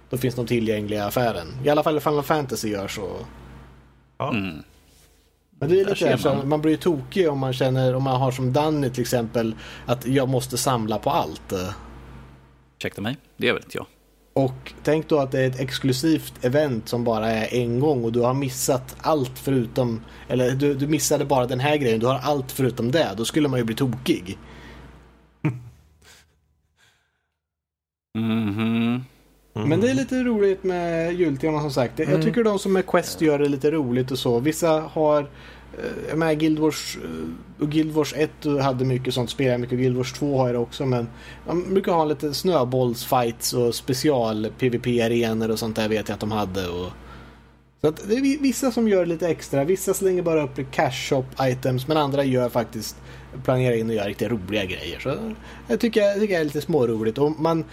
Då 0.10 0.18
finns 0.18 0.36
de 0.36 0.48
tillgängliga 0.48 1.00
i 1.00 1.04
affären. 1.04 1.48
I 1.64 1.70
alla 1.70 1.84
fall 1.84 2.00
Final 2.00 2.24
Fantasy 2.24 2.70
gör 2.70 2.88
så. 2.88 3.10
Ja. 4.18 4.30
Mm. 4.30 4.64
Men 5.60 5.70
det 5.70 5.82
är 5.82 5.86
lite 5.86 6.18
så, 6.18 6.36
man. 6.36 6.50
man 6.50 6.62
blir 6.62 6.72
ju 6.72 6.78
tokig 6.78 7.30
om 7.30 7.40
man 7.40 7.54
känner, 7.54 7.96
om 7.96 8.04
man 8.04 8.22
har 8.22 8.32
som 8.32 8.54
Danny 8.54 8.90
till 8.90 9.02
exempel, 9.02 9.56
att 9.86 10.06
jag 10.06 10.30
måste 10.30 10.58
samla 10.58 11.00
på 11.00 11.10
allt. 11.10 11.54
Ursäkta 12.78 13.02
mig, 13.02 13.18
det 13.38 13.50
är 13.50 13.54
väl 13.54 13.64
inte 13.64 13.78
jag. 13.78 13.86
Och 14.38 14.74
tänk 14.84 15.10
då 15.10 15.20
att 15.20 15.32
det 15.32 15.42
är 15.42 15.48
ett 15.48 15.60
exklusivt 15.60 16.46
event 16.46 16.90
som 16.90 17.04
bara 17.04 17.30
är 17.30 17.54
en 17.54 17.80
gång 17.80 18.04
och 18.04 18.12
du 18.12 18.20
har 18.20 18.34
missat 18.34 18.96
allt 19.02 19.40
förutom, 19.40 20.02
eller 20.28 20.52
du, 20.52 20.74
du 20.74 20.88
missade 20.88 21.26
bara 21.26 21.46
den 21.46 21.60
här 21.60 21.78
grejen, 21.78 22.00
du 22.00 22.06
har 22.06 22.20
allt 22.24 22.52
förutom 22.52 22.92
det. 22.92 23.14
Då 23.18 23.26
skulle 23.26 23.48
man 23.48 23.60
ju 23.60 23.66
bli 23.66 23.76
tokig. 23.76 24.38
Mhm. 25.42 25.62
Mm 28.18 29.02
men 29.66 29.82
det 29.82 29.90
är 29.90 29.94
lite 29.94 30.24
roligt 30.24 30.64
med 30.64 31.14
jultema 31.14 31.62
som 31.62 31.72
sagt. 31.72 32.00
Jag 32.00 32.10
mm. 32.10 32.22
tycker 32.22 32.44
de 32.44 32.60
som 32.60 32.76
är 32.76 32.82
Quest 32.82 33.22
gör 33.22 33.40
det 33.40 33.50
lite 33.50 33.72
roligt 33.72 34.12
och 34.12 34.20
så. 34.20 34.40
Vissa 34.40 34.70
har 34.70 35.30
Eh, 35.78 36.10
jag 36.10 36.18
menar 36.18 36.34
Guild 36.34 36.60
Wars 36.60 36.98
eh, 37.04 37.64
och 37.64 37.70
Guild 37.70 37.92
Wars 37.92 38.14
1 38.18 38.32
hade 38.62 38.86
mycket 38.86 39.14
sånt 39.14 39.30
spel, 39.30 39.60
mycket 39.60 39.80
Guild 39.80 39.98
Wars 39.98 40.14
2 40.14 40.38
har 40.38 40.48
jag 40.48 40.56
det 40.56 40.60
också 40.60 40.86
men 40.86 41.08
man 41.48 41.74
brukar 41.74 41.92
ha 41.92 42.06
lite 42.06 42.34
snöbollsfights 42.34 43.54
och 43.54 43.76
special 43.76 44.48
PVP-arenor 44.60 45.52
och 45.52 45.60
sånt 45.60 45.76
där 45.76 45.90
vet 45.90 46.10
jag 46.10 46.14
att 46.14 46.20
de 46.20 46.32
hade. 46.32 46.68
Och... 46.68 46.92
Så 47.82 47.88
att 47.88 48.10
det 48.10 48.16
är 48.16 48.42
vissa 48.42 48.72
som 48.72 48.88
gör 48.88 49.06
lite 49.06 49.28
extra, 49.28 49.64
vissa 49.64 49.94
slänger 49.94 50.22
bara 50.22 50.44
upp 50.44 50.72
cash 50.72 51.10
shop 51.10 51.26
items 51.42 51.88
men 51.88 51.98
andra 51.98 52.24
gör 52.24 52.50
faktiskt 52.50 52.96
Planerar 53.44 53.76
in 53.76 53.90
och 53.90 53.96
gör 53.96 54.06
riktigt 54.06 54.32
roliga 54.32 54.66
grejer. 54.66 55.00
Så 55.00 55.18
jag 55.68 55.80
tycker, 55.80 56.02
jag 56.02 56.20
tycker 56.20 56.34
det 56.34 56.40
är 56.40 56.44
lite 56.44 56.62
småroligt. 56.62 57.18
Och 57.18 57.40
man, 57.40 57.64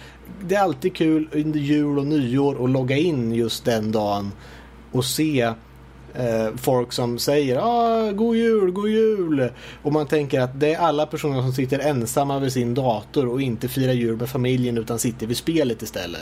det 0.41 0.55
är 0.55 0.59
alltid 0.59 0.95
kul 0.95 1.29
under 1.31 1.59
jul 1.59 1.99
och 1.99 2.07
nyår 2.07 2.63
att 2.63 2.69
logga 2.69 2.97
in 2.97 3.33
just 3.33 3.65
den 3.65 3.91
dagen 3.91 4.31
och 4.91 5.05
se 5.05 5.53
Eh, 6.17 6.55
folk 6.55 6.93
som 6.93 7.19
säger 7.19 7.59
ah, 7.61 8.11
God 8.11 8.35
jul, 8.35 8.71
god 8.71 8.89
jul. 8.89 9.49
Och 9.81 9.93
man 9.93 10.07
tänker 10.07 10.41
att 10.41 10.59
det 10.59 10.73
är 10.73 10.79
alla 10.79 11.05
personer 11.05 11.41
som 11.41 11.53
sitter 11.53 11.79
ensamma 11.79 12.39
vid 12.39 12.53
sin 12.53 12.73
dator 12.73 13.27
och 13.27 13.41
inte 13.41 13.67
firar 13.67 13.93
jul 13.93 14.17
med 14.17 14.29
familjen 14.29 14.77
utan 14.77 14.99
sitter 14.99 15.27
vid 15.27 15.37
spelet 15.37 15.81
istället. 15.81 16.21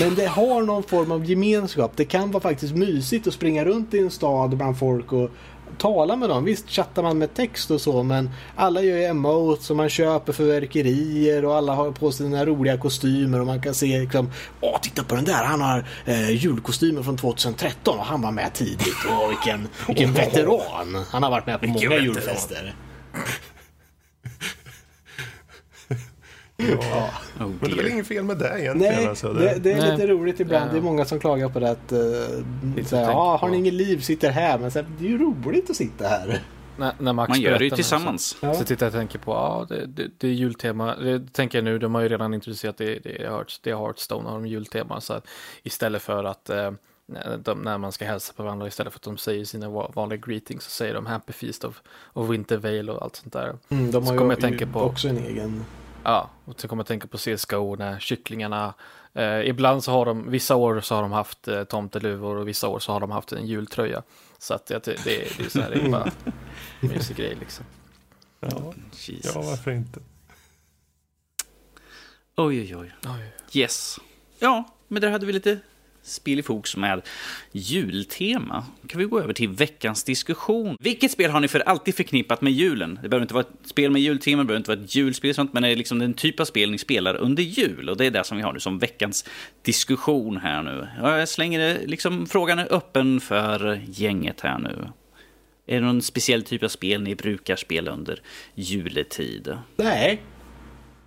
Men 0.00 0.14
det 0.14 0.26
har 0.26 0.62
någon 0.62 0.82
form 0.82 1.12
av 1.12 1.24
gemenskap. 1.24 1.92
Det 1.96 2.04
kan 2.04 2.30
vara 2.30 2.42
faktiskt 2.42 2.74
mysigt 2.74 3.26
att 3.26 3.34
springa 3.34 3.64
runt 3.64 3.94
i 3.94 3.98
en 3.98 4.10
stad 4.10 4.56
bland 4.56 4.78
folk 4.78 5.12
och 5.12 5.30
tala 5.78 6.16
med 6.16 6.28
dem. 6.28 6.44
Visst 6.44 6.70
chattar 6.70 7.02
man 7.02 7.18
med 7.18 7.34
text 7.34 7.70
och 7.70 7.80
så 7.80 8.02
men 8.02 8.30
alla 8.56 8.82
gör 8.82 8.96
ju 8.96 9.04
emotes 9.04 9.70
och 9.70 9.76
man 9.76 9.88
köper 9.88 10.32
förverkerier 10.32 11.44
och 11.44 11.56
alla 11.56 11.74
har 11.74 11.92
på 11.92 12.12
sig 12.12 12.26
sina 12.26 12.46
roliga 12.46 12.78
kostymer 12.78 13.40
och 13.40 13.46
man 13.46 13.62
kan 13.62 13.74
se 13.74 14.00
liksom 14.00 14.30
Åh 14.60 14.78
titta 14.80 15.04
på 15.04 15.14
den 15.14 15.24
där 15.24 15.44
han 15.44 15.60
har 15.60 15.84
eh, 16.04 16.30
julkostymen 16.30 17.04
från 17.04 17.16
2013 17.16 17.98
och 17.98 18.04
han 18.04 18.22
var 18.22 18.32
med 18.32 18.52
tidigt. 18.54 18.96
Åh 19.08 19.28
vilken, 19.28 19.68
vilken 19.86 20.12
veteran. 20.14 21.04
Han 21.10 21.22
har 21.22 21.30
varit 21.30 21.46
med 21.46 21.60
på 21.60 21.66
många 21.66 21.98
julfester. 21.98 22.74
Ja. 26.56 27.10
Oh, 27.40 27.46
men 27.46 27.58
det 27.60 27.72
är 27.72 27.76
väl 27.76 27.86
inget 27.86 28.06
fel 28.06 28.24
med 28.24 28.38
det 28.38 28.60
egentligen? 28.60 28.94
Nej, 28.94 29.06
alltså, 29.06 29.32
det... 29.32 29.40
Det, 29.40 29.58
det 29.58 29.72
är 29.72 29.76
Nej. 29.76 29.90
lite 29.90 30.06
roligt 30.06 30.40
ibland. 30.40 30.68
Ja. 30.68 30.72
Det 30.72 30.78
är 30.78 30.82
många 30.82 31.04
som 31.04 31.20
klagar 31.20 31.48
på 31.48 31.60
det. 31.60 31.70
Att, 31.70 31.92
uh, 31.92 32.84
såhär, 32.84 33.12
ah, 33.12 33.36
har 33.36 33.48
ni 33.48 33.56
inget 33.56 33.74
liv, 33.74 34.00
sitter 34.00 34.30
här. 34.30 34.58
Men 34.58 34.70
såhär, 34.70 34.86
det 34.98 35.04
är 35.06 35.08
ju 35.08 35.18
roligt 35.18 35.70
att 35.70 35.76
sitta 35.76 36.08
här. 36.08 36.42
När, 36.76 36.94
när 36.98 37.12
Max 37.12 37.28
Man 37.28 37.40
gör 37.40 37.58
det 37.58 37.64
ju 37.64 37.70
tillsammans. 37.70 38.24
Så, 38.26 38.46
ja. 38.46 38.54
så 38.54 38.64
tittar 38.64 38.86
jag 38.86 38.90
och 38.94 38.98
tänker 38.98 39.18
på, 39.18 39.32
ja 39.32 39.66
det, 39.68 39.86
det, 39.86 40.10
det 40.18 40.28
är 40.28 40.32
jultema. 40.32 40.96
Det 40.96 41.32
tänker 41.32 41.58
jag 41.58 41.64
nu, 41.64 41.78
de 41.78 41.94
har 41.94 42.02
ju 42.02 42.08
redan 42.08 42.34
introducerat 42.34 42.76
det, 42.76 42.98
det 42.98 43.22
är, 43.22 43.30
Hearts, 43.30 43.60
det 43.62 43.70
är 43.70 43.76
Hearthstone 43.76 44.28
har 44.28 44.34
de 44.34 44.46
jultema. 44.46 45.00
Så 45.00 45.12
att 45.12 45.26
istället 45.62 46.02
för 46.02 46.24
att 46.24 46.50
eh, 46.50 46.70
de, 47.38 47.62
när 47.62 47.78
man 47.78 47.92
ska 47.92 48.04
hälsa 48.04 48.32
på 48.36 48.42
varandra 48.42 48.66
istället 48.66 48.92
för 48.92 48.98
att 48.98 49.02
de 49.02 49.16
säger 49.16 49.44
sina 49.44 49.68
vanliga 49.68 50.20
greetings 50.26 50.64
så 50.64 50.70
säger 50.70 50.94
de 50.94 51.06
Happy 51.06 51.32
Feast 51.32 51.64
of, 51.64 51.82
of 52.12 52.30
Winter 52.30 52.56
Veil 52.56 52.90
och 52.90 53.02
allt 53.02 53.16
sånt 53.16 53.32
där. 53.32 53.56
Mm, 53.68 53.90
de 53.90 54.06
har 54.06 54.16
så 54.16 54.24
ju, 54.24 54.30
jag 54.30 54.40
tänka 54.40 54.66
på, 54.66 54.80
också 54.80 55.08
en 55.08 55.18
egen 55.18 55.64
Ja, 56.04 56.30
och 56.44 56.60
så 56.60 56.68
kommer 56.68 56.80
jag 56.80 56.86
tänka 56.86 57.08
på 57.08 57.18
CSGO 57.18 57.76
när 57.76 57.98
kycklingarna 57.98 58.74
eh, 59.14 59.40
ibland 59.40 59.84
så 59.84 59.92
har 59.92 60.06
de, 60.06 60.30
vissa 60.30 60.56
år 60.56 60.80
så 60.80 60.94
har 60.94 61.02
de 61.02 61.12
haft 61.12 61.48
eh, 61.48 61.64
tomteluvor 61.64 62.36
och 62.36 62.48
vissa 62.48 62.68
år 62.68 62.78
så 62.78 62.92
har 62.92 63.00
de 63.00 63.10
haft 63.10 63.32
en 63.32 63.46
jultröja. 63.46 64.02
Så 64.38 64.54
att 64.54 64.66
det, 64.66 64.84
det, 64.84 65.04
det 65.04 65.44
är 65.44 65.48
så 65.48 65.60
här, 65.60 65.70
det 65.70 65.80
är 65.80 65.90
bara 65.90 66.10
en 66.80 66.88
mysig 66.88 67.16
grej 67.16 67.36
liksom. 67.40 67.64
Ja, 68.40 68.74
ja, 69.06 69.32
varför 69.34 69.70
inte? 69.70 70.00
Oj, 72.36 72.60
oj, 72.60 72.76
oj. 72.76 72.92
oj. 73.06 73.32
Yes. 73.52 73.98
Ja, 74.38 74.64
men 74.88 75.02
där 75.02 75.10
hade 75.10 75.26
vi 75.26 75.32
lite 75.32 75.58
spel 76.04 76.38
i 76.38 76.42
fokus 76.42 76.76
med 76.76 77.02
jultema. 77.52 78.64
kan 78.86 78.98
vi 78.98 79.04
gå 79.04 79.20
över 79.20 79.32
till 79.32 79.48
veckans 79.48 80.04
diskussion. 80.04 80.76
Vilket 80.80 81.10
spel 81.10 81.30
har 81.30 81.40
ni 81.40 81.48
för 81.48 81.60
alltid 81.60 81.94
förknippat 81.94 82.40
med 82.40 82.52
julen? 82.52 82.98
Det 83.02 83.08
behöver 83.08 83.22
inte 83.24 83.34
vara 83.34 83.44
ett 83.44 83.68
spel 83.68 83.90
med 83.90 84.02
jultema, 84.02 84.42
det 84.42 84.46
behöver 84.46 84.60
inte 84.60 84.70
vara 84.70 84.84
ett 84.84 84.94
julspel 84.94 85.34
sånt, 85.34 85.52
men 85.52 85.62
det 85.62 85.68
är 85.68 85.76
liksom 85.76 85.98
den 85.98 86.14
typ 86.14 86.40
av 86.40 86.44
spel 86.44 86.70
ni 86.70 86.78
spelar 86.78 87.14
under 87.14 87.42
jul. 87.42 87.88
Och 87.88 87.96
det 87.96 88.06
är 88.06 88.10
det 88.10 88.24
som 88.24 88.36
vi 88.36 88.42
har 88.42 88.52
nu 88.52 88.60
som 88.60 88.78
veckans 88.78 89.24
diskussion 89.62 90.36
här 90.36 90.62
nu. 90.62 90.88
Jag 91.02 91.28
slänger 91.28 91.86
liksom 91.86 92.26
frågan 92.26 92.58
är 92.58 92.72
öppen 92.72 93.20
för 93.20 93.80
gänget 93.88 94.40
här 94.40 94.58
nu. 94.58 94.88
Är 95.66 95.80
det 95.80 95.86
någon 95.86 96.02
speciell 96.02 96.42
typ 96.42 96.62
av 96.62 96.68
spel 96.68 97.02
ni 97.02 97.14
brukar 97.14 97.56
spela 97.56 97.90
under 97.90 98.22
juletid? 98.54 99.58
Nej. 99.76 100.22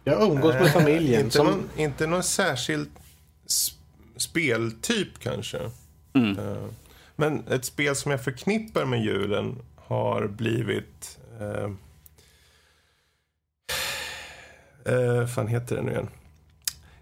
Jag 0.04 0.22
umgås 0.22 0.54
med 0.54 0.74
familjen. 0.74 1.22
Inte, 1.22 1.38
som... 1.38 1.46
någon, 1.46 1.70
inte 1.78 2.08
någon 2.08 2.24
särskild 2.24 2.90
speltyp 4.18 5.20
kanske. 5.20 5.58
Mm. 6.14 6.40
Uh, 6.40 6.68
men 7.16 7.48
ett 7.48 7.66
spel 7.66 7.96
som 7.96 8.12
jag 8.12 8.24
förknippar 8.24 8.86
med 8.86 9.04
julen 9.04 9.56
har 9.76 10.28
blivit... 10.28 11.20
Uh, 11.42 11.72
uh, 14.94 15.28
fan 15.28 15.48
heter 15.48 15.76
det 15.76 15.82
nu 15.82 15.92
igen? 15.92 16.10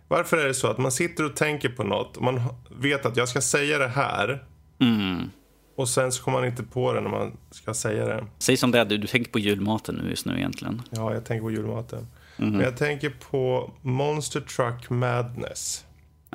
Varför 0.07 0.37
är 0.37 0.47
det 0.47 0.53
så 0.53 0.67
att 0.67 0.77
man 0.77 0.91
sitter 0.91 1.25
och 1.25 1.35
tänker 1.35 1.69
på 1.69 1.83
något 1.83 2.17
och 2.17 2.23
man 2.23 2.41
vet 2.69 3.05
att 3.05 3.17
jag 3.17 3.29
ska 3.29 3.41
säga 3.41 3.77
det 3.77 3.87
här. 3.87 4.43
Mm. 4.79 5.31
Och 5.75 5.89
sen 5.89 6.11
så 6.11 6.23
kommer 6.23 6.37
man 6.37 6.47
inte 6.47 6.63
på 6.63 6.93
det 6.93 7.01
när 7.01 7.09
man 7.09 7.37
ska 7.51 7.73
säga 7.73 8.05
det. 8.05 8.25
Säg 8.39 8.57
som 8.57 8.71
det 8.71 8.79
är, 8.79 8.85
du, 8.85 8.97
du 8.97 9.07
tänker 9.07 9.31
på 9.31 9.39
julmaten 9.39 9.95
nu 9.95 10.09
just 10.09 10.25
nu 10.25 10.37
egentligen. 10.37 10.81
Ja, 10.89 11.13
jag 11.13 11.25
tänker 11.25 11.43
på 11.43 11.51
julmaten. 11.51 12.07
Mm. 12.37 12.51
Men 12.51 12.61
jag 12.61 12.77
tänker 12.77 13.09
på 13.29 13.71
Monster 13.81 14.41
Truck 14.41 14.89
Madness. 14.89 15.85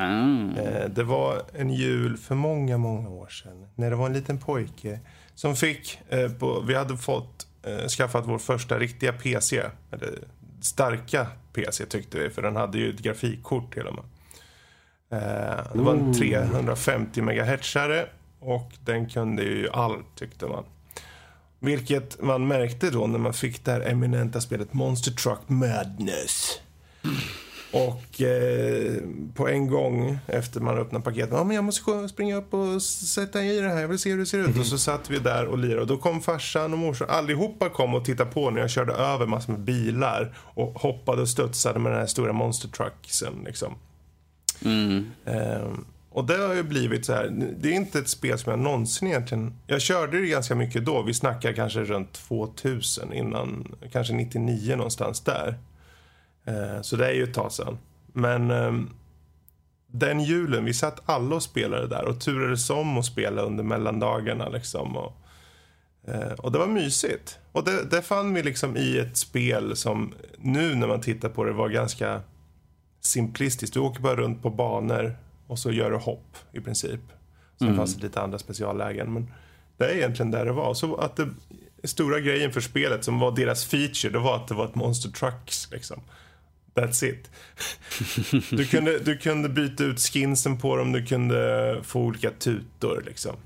Mm. 0.01 0.55
Det 0.95 1.03
var 1.03 1.43
en 1.55 1.71
jul 1.71 2.17
för 2.17 2.35
många, 2.35 2.79
många 2.79 3.09
år 3.09 3.29
sedan. 3.29 3.67
När 3.75 3.91
det 3.91 3.97
var 3.97 4.07
en 4.07 4.13
liten 4.13 4.39
pojke 4.39 5.01
som 5.35 5.57
fick... 5.57 6.01
Eh, 6.09 6.33
på, 6.33 6.61
vi 6.61 6.75
hade 6.75 6.97
fått 6.97 7.47
eh, 7.63 7.87
skaffat 7.89 8.25
vår 8.27 8.39
första 8.39 8.79
riktiga 8.79 9.13
PC. 9.13 9.63
Eller 9.93 10.19
starka 10.61 11.27
PC 11.53 11.87
tyckte 11.87 12.19
vi, 12.19 12.31
för 12.31 12.43
den 12.43 12.57
hade 12.57 12.79
ju 12.79 12.91
ett 12.91 13.01
grafikkort 13.01 13.75
till 13.75 13.87
och 13.87 13.95
med. 13.95 14.05
Det 15.73 15.83
var 15.83 15.93
en 15.93 16.15
350 16.15 17.23
MHz 17.23 17.77
och 18.41 18.73
den 18.85 19.09
kunde 19.09 19.43
ju 19.43 19.69
allt 19.71 20.07
tyckte 20.17 20.47
man. 20.47 20.65
Vilket 21.59 22.23
man 22.23 22.49
märkte 22.49 22.91
då 22.91 23.07
när 23.07 23.19
man 23.19 23.33
fick 23.33 23.65
det 23.65 23.73
här 23.73 23.81
eminenta 23.81 24.41
spelet 24.41 24.73
Monster 24.73 25.13
Truck 25.13 25.41
Madness. 25.47 26.61
Och 27.73 28.23
eh, 28.23 28.95
på 29.35 29.49
en 29.49 29.67
gång 29.67 30.19
efter 30.27 30.61
man 30.61 30.79
öppnat 30.79 31.05
paketet, 31.05 31.31
ja 31.33 31.45
men 31.45 31.55
jag 31.55 31.65
måste 31.65 32.09
springa 32.09 32.37
upp 32.37 32.55
och 32.55 32.83
sätta 32.83 33.43
i 33.43 33.61
det 33.61 33.69
här, 33.69 33.81
jag 33.81 33.89
vill 33.89 33.99
se 33.99 34.11
hur 34.11 34.19
det 34.19 34.27
ser 34.27 34.39
ut. 34.39 34.47
Mm. 34.47 34.61
Och 34.61 34.67
så 34.67 34.79
satt 34.79 35.11
vi 35.11 35.19
där 35.19 35.47
och 35.47 35.59
lirade 35.59 35.81
och 35.81 35.87
då 35.87 35.97
kom 35.97 36.21
farsan 36.21 36.73
och 36.73 36.79
morsan, 36.79 37.11
allihopa 37.11 37.69
kom 37.69 37.95
och 37.95 38.05
tittade 38.05 38.31
på 38.31 38.51
när 38.51 38.61
jag 38.61 38.71
körde 38.71 38.93
över 38.93 39.27
massor 39.27 39.53
med 39.53 39.61
bilar 39.61 40.37
och 40.39 40.73
hoppade 40.73 41.23
och 41.23 41.29
studsade 41.29 41.79
med 41.79 41.93
den 41.93 41.99
här 41.99 42.07
stora 42.07 42.33
monster 42.33 42.69
trucksen 42.69 43.33
liksom. 43.45 43.75
Mm. 44.65 45.11
Eh, 45.25 45.71
och 46.13 46.25
det 46.25 46.37
har 46.37 46.55
ju 46.55 46.63
blivit 46.63 47.07
så 47.07 47.13
här, 47.13 47.55
det 47.61 47.69
är 47.69 47.73
inte 47.73 47.99
ett 47.99 48.09
spel 48.09 48.39
som 48.39 48.51
jag 48.51 48.59
någonsin 48.59 49.09
egentligen, 49.09 49.55
jag 49.67 49.81
körde 49.81 50.21
det 50.21 50.27
ganska 50.27 50.55
mycket 50.55 50.85
då, 50.85 51.03
vi 51.03 51.15
snackar 51.15 51.53
kanske 51.53 51.81
runt 51.81 52.13
2000 52.13 53.13
innan, 53.13 53.75
kanske 53.93 54.13
99 54.13 54.77
någonstans 54.77 55.21
där. 55.21 55.59
Eh, 56.45 56.81
så 56.83 56.97
det 56.97 57.07
är 57.07 57.13
ju 57.13 57.25
ett 57.25 57.35
tag 57.35 57.53
sedan. 57.53 57.79
Men 58.13 58.51
ehm, 58.51 58.91
den 59.87 60.21
julen, 60.21 60.65
vi 60.65 60.75
satt 60.75 61.03
alla 61.07 61.37
och 61.37 61.43
spelade 61.43 61.87
där 61.87 62.05
och 62.05 62.21
turades 62.21 62.71
om 62.71 62.99
att 62.99 63.05
spela 63.05 63.43
under 63.43 63.65
mellandagarna 63.65 64.49
liksom. 64.49 64.97
Och, 64.97 65.13
eh, 66.07 66.33
och 66.33 66.53
det 66.53 66.59
var 66.59 66.67
mysigt. 66.67 67.39
Och 67.53 67.65
det, 67.65 67.91
det 67.91 68.03
fann 68.03 68.35
vi 68.35 68.43
liksom 68.43 68.77
i 68.77 68.99
ett 68.99 69.17
spel 69.17 69.77
som 69.77 70.15
nu 70.39 70.75
när 70.75 70.87
man 70.87 71.01
tittar 71.01 71.29
på 71.29 71.45
det 71.45 71.53
var 71.53 71.69
ganska 71.69 72.21
simplistiskt. 73.01 73.75
Du 73.75 73.81
åker 73.81 74.01
bara 74.01 74.17
runt 74.17 74.43
på 74.43 74.51
banor 74.51 75.17
och 75.47 75.59
så 75.59 75.73
gör 75.73 75.91
du 75.91 75.97
hopp 75.97 76.37
i 76.53 76.61
princip. 76.61 77.01
Sen 77.59 77.69
mm. 77.69 77.77
fanns 77.77 77.97
det 77.97 78.03
lite 78.03 78.21
andra 78.21 78.39
speciallägen. 78.39 79.13
Men 79.13 79.33
det 79.77 79.85
är 79.85 79.97
egentligen 79.97 80.31
där 80.31 80.45
det 80.45 80.53
var. 80.53 80.75
Så 80.75 80.97
att 80.97 81.17
det 81.17 81.29
stora 81.85 82.21
grejen 82.21 82.53
för 82.53 82.61
spelet 82.61 83.05
som 83.05 83.19
var 83.19 83.37
deras 83.37 83.65
feature, 83.65 84.13
det 84.13 84.19
var 84.19 84.37
att 84.37 84.49
det 84.49 84.55
var 84.55 84.65
ett 84.65 84.75
Monster 84.75 85.11
Trucks 85.11 85.71
liksom. 85.71 86.01
That's 86.75 87.05
it. 87.05 87.31
Du 88.51 88.67
kunde, 88.67 88.99
du 88.99 89.19
kunde 89.19 89.49
byta 89.49 89.85
ut 89.85 90.01
skinsen 90.01 90.59
på 90.59 90.77
dem, 90.77 90.93
du 90.93 91.07
kunde 91.07 91.81
få 91.83 92.01
olika 92.01 92.31
tutor 92.31 93.03
liksom. 93.07 93.37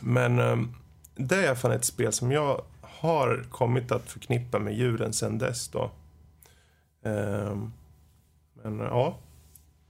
Men 0.00 0.38
um, 0.38 0.74
det 1.14 1.36
är 1.36 1.42
i 1.42 1.46
alla 1.46 1.56
fall 1.56 1.72
ett 1.72 1.84
spel 1.84 2.12
som 2.12 2.32
jag 2.32 2.62
har 2.80 3.44
kommit 3.50 3.92
att 3.92 4.10
förknippa 4.10 4.58
med 4.58 4.74
julen 4.74 5.12
sen 5.12 5.38
dess 5.38 5.68
då. 5.68 5.90
Um, 7.04 7.72
men 8.62 8.78
ja. 8.78 9.18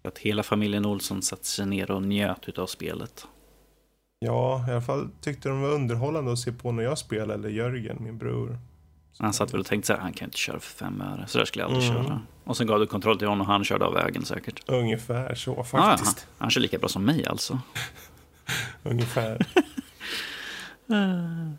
Att 0.05 0.19
hela 0.19 0.43
familjen 0.43 0.87
Olsson 0.87 1.23
satte 1.23 1.47
sig 1.47 1.67
ner 1.67 1.91
och 1.91 2.03
njöt 2.03 2.59
av 2.59 2.67
spelet. 2.67 3.27
Ja, 4.19 4.65
i 4.69 4.71
alla 4.71 4.83
fall 4.83 5.09
tyckte 5.21 5.49
de 5.49 5.61
var 5.61 5.71
underhållande 5.71 6.33
att 6.33 6.39
se 6.39 6.53
på 6.53 6.73
när 6.73 6.83
jag 6.83 6.99
spelade, 6.99 7.35
eller 7.35 7.49
Jörgen, 7.49 7.97
min 8.01 8.19
bror. 8.19 8.59
Han 9.19 9.33
satt 9.33 9.55
väl 9.55 9.61
och 9.61 9.67
tänkte 9.67 9.87
så 9.87 9.93
här, 9.93 10.01
han 10.01 10.13
kan 10.13 10.27
inte 10.27 10.39
köra 10.39 10.61
för 10.61 10.85
fem 10.85 11.01
öre, 11.01 11.27
så 11.27 11.39
där 11.39 11.45
skulle 11.45 11.65
jag 11.65 11.71
aldrig 11.71 11.91
mm. 11.91 12.05
köra. 12.05 12.23
Och 12.45 12.57
sen 12.57 12.67
gav 12.67 12.81
du 12.81 12.87
kontroll 12.87 13.19
till 13.19 13.29
honom 13.29 13.41
och 13.41 13.53
han 13.53 13.65
körde 13.65 13.85
av 13.85 13.95
vägen 13.95 14.25
säkert. 14.25 14.69
Ungefär 14.69 15.35
så 15.35 15.55
faktiskt. 15.55 15.75
Ah, 15.77 16.05
han, 16.05 16.15
han 16.39 16.51
kör 16.51 16.61
lika 16.61 16.79
bra 16.79 16.89
som 16.89 17.05
mig 17.05 17.27
alltså. 17.27 17.59
Ungefär. 18.83 19.47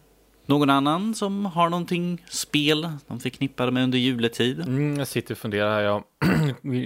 Någon 0.45 0.69
annan 0.69 1.15
som 1.15 1.45
har 1.45 1.69
någonting 1.69 2.25
spel 2.29 2.89
de 3.07 3.19
förknippade 3.19 3.71
med 3.71 3.83
under 3.83 3.97
juletid? 3.97 4.59
Mm, 4.59 4.99
jag 4.99 5.07
sitter 5.07 5.33
och 5.33 5.37
funderar 5.37 5.73
här. 5.73 5.81
Jag 5.81 6.03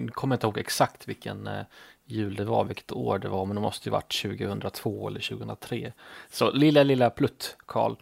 kommer 0.14 0.36
inte 0.36 0.48
ihåg 0.48 0.58
exakt 0.58 1.08
vilken 1.08 1.48
eh, 1.48 1.62
jul 2.06 2.36
det 2.36 2.46
var, 2.46 2.64
vilket 2.64 2.92
år 2.92 3.20
det 3.20 3.30
var, 3.30 3.46
men 3.46 3.56
det 3.56 3.62
måste 3.62 3.90
ju 3.90 3.92
varit 3.92 4.22
2002 4.22 5.08
eller 5.08 5.20
2003. 5.20 5.94
Så 6.32 6.52
lilla, 6.52 6.84
lilla 6.84 7.10
Plutt, 7.10 7.58
Karl, 7.66 7.96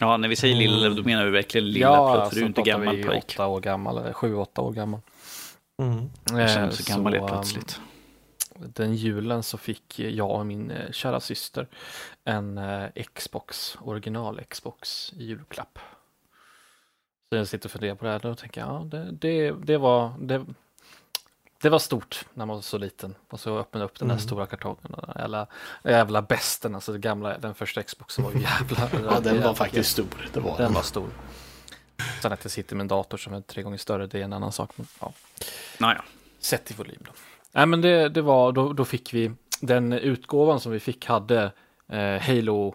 Ja, 0.00 0.16
när 0.16 0.28
vi 0.28 0.36
säger 0.36 0.56
lilla, 0.56 0.86
mm. 0.86 0.96
då 0.96 1.02
menar 1.02 1.24
vi 1.24 1.30
verkligen 1.30 1.70
lilla 1.70 1.86
ja, 1.86 2.14
plöt, 2.14 2.28
för 2.28 2.36
du 2.36 2.42
är 2.42 2.46
inte 2.46 2.62
gammal 2.62 3.02
pojk. 3.02 3.24
åtta 3.24 3.46
år 3.46 3.60
gammal, 3.60 3.98
eller 3.98 4.12
sju, 4.12 4.34
åtta 4.34 4.62
år 4.62 4.72
gammal. 4.72 5.00
Mm. 5.78 6.10
Jag 6.30 6.50
känner 6.50 6.70
så 6.70 6.92
gammal 6.92 7.12
så, 7.12 7.26
plötsligt. 7.28 7.80
Den 8.54 8.94
julen 8.94 9.42
så 9.42 9.58
fick 9.58 9.98
jag 9.98 10.30
och 10.30 10.46
min 10.46 10.70
eh, 10.70 10.90
kära 10.90 11.20
syster 11.20 11.68
en 12.24 12.58
eh, 12.58 12.88
Xbox, 13.14 13.78
original 13.80 14.40
Xbox 14.48 15.12
i 15.16 15.24
julklapp. 15.24 15.78
Så 17.28 17.36
jag 17.36 17.48
sitter 17.48 17.66
och 17.66 17.72
funderar 17.72 17.94
på 17.94 18.04
det 18.04 18.10
här 18.10 18.26
och 18.26 18.38
tänker, 18.38 18.60
ja 18.60 18.86
det, 18.90 19.10
det, 19.12 19.50
det 19.50 19.78
var, 19.78 20.14
det, 20.20 20.44
det 21.60 21.68
var 21.68 21.78
stort 21.78 22.26
när 22.34 22.46
man 22.46 22.56
var 22.56 22.62
så 22.62 22.78
liten 22.78 23.14
och 23.28 23.40
så 23.40 23.58
öppnade 23.58 23.84
upp 23.84 23.98
den 23.98 24.08
där 24.08 24.14
mm. 24.14 24.26
stora 24.26 24.46
kartongen. 24.46 24.94
Jävla, 25.16 25.46
jävla 25.84 26.22
besten, 26.22 26.74
alltså 26.74 26.92
det 26.92 26.98
gamla, 26.98 27.38
den 27.38 27.54
första 27.54 27.82
Xboxen 27.82 28.24
var 28.24 28.32
ju 28.32 28.40
jävla. 28.40 28.88
ja, 29.14 29.20
den 29.20 29.42
var 29.42 29.54
faktiskt 29.54 29.90
stor. 29.90 30.30
Det 30.32 30.40
var 30.40 30.56
den. 30.56 30.72
var 30.72 30.82
stor. 30.82 31.10
Sen 32.22 32.32
att 32.32 32.44
jag 32.44 32.50
sitter 32.50 32.76
med 32.76 32.84
en 32.84 32.88
dator 32.88 33.18
som 33.18 33.34
är 33.34 33.40
tre 33.40 33.62
gånger 33.62 33.78
större, 33.78 34.06
det 34.06 34.20
är 34.20 34.24
en 34.24 34.32
annan 34.32 34.52
sak. 34.52 34.70
Men, 34.76 34.86
ja. 35.00 35.12
Naja. 35.78 36.04
Sett 36.38 36.70
i 36.70 36.74
volym 36.74 36.98
då. 37.00 37.12
Nej, 37.52 37.66
men 37.66 37.80
det, 37.80 38.08
det 38.08 38.22
var, 38.22 38.52
då, 38.52 38.72
då 38.72 38.84
fick 38.84 39.14
vi, 39.14 39.32
den 39.60 39.92
utgåvan 39.92 40.60
som 40.60 40.72
vi 40.72 40.80
fick 40.80 41.06
hade 41.06 41.52
eh, 41.88 42.18
Halo 42.20 42.74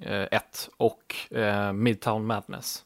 eh, 0.00 0.26
1 0.30 0.68
och 0.76 1.16
eh, 1.30 1.72
Midtown 1.72 2.26
Madness. 2.26 2.84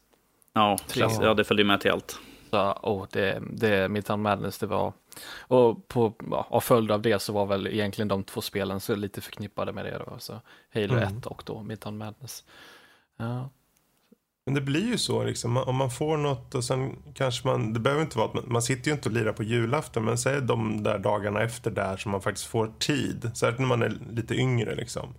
Ja, 0.53 0.77
ja, 0.95 1.33
det 1.33 1.43
följde 1.43 1.63
med 1.63 1.81
till 1.81 1.91
allt. 1.91 2.19
Så, 2.49 2.71
oh, 2.71 3.05
det, 3.11 3.43
det, 3.51 3.89
Midtown 3.89 4.21
Madness, 4.21 4.57
det 4.57 4.67
var 4.67 4.93
och 5.39 5.87
på, 5.87 6.13
ja, 6.31 6.47
av 6.49 6.61
följd 6.61 6.91
av 6.91 7.01
det 7.01 7.19
så 7.19 7.33
var 7.33 7.45
väl 7.45 7.67
egentligen 7.67 8.07
de 8.07 8.23
två 8.23 8.41
spelen 8.41 8.79
så 8.79 8.95
lite 8.95 9.21
förknippade 9.21 9.71
med 9.71 9.85
det 9.85 9.97
då. 9.97 10.15
Så 10.19 10.41
Halo 10.73 10.93
mm. 10.93 11.17
1 11.17 11.25
och 11.25 11.43
då 11.45 11.63
Midtown 11.63 11.97
Madness. 11.97 12.43
Ja. 13.17 13.49
Men 14.45 14.53
det 14.53 14.61
blir 14.61 14.87
ju 14.87 14.97
så 14.97 15.23
liksom, 15.23 15.57
om 15.57 15.75
man 15.75 15.91
får 15.91 16.17
något 16.17 16.55
och 16.55 16.63
sen 16.63 16.95
kanske 17.13 17.47
man, 17.47 17.73
det 17.73 17.79
behöver 17.79 18.03
inte 18.03 18.17
vara 18.17 18.27
att 18.27 18.33
man, 18.33 18.43
man 18.47 18.61
sitter 18.61 18.87
ju 18.87 18.95
inte 18.95 19.09
och 19.09 19.15
lirar 19.15 19.33
på 19.33 19.43
julafton, 19.43 20.05
men 20.05 20.17
säg 20.17 20.41
de 20.41 20.83
där 20.83 20.99
dagarna 20.99 21.41
efter 21.41 21.71
där 21.71 21.97
som 21.97 22.11
man 22.11 22.21
faktiskt 22.21 22.47
får 22.47 22.71
tid, 22.79 23.31
särskilt 23.33 23.59
när 23.59 23.67
man 23.67 23.81
är 23.81 23.97
lite 24.09 24.35
yngre 24.35 24.75
liksom. 24.75 25.13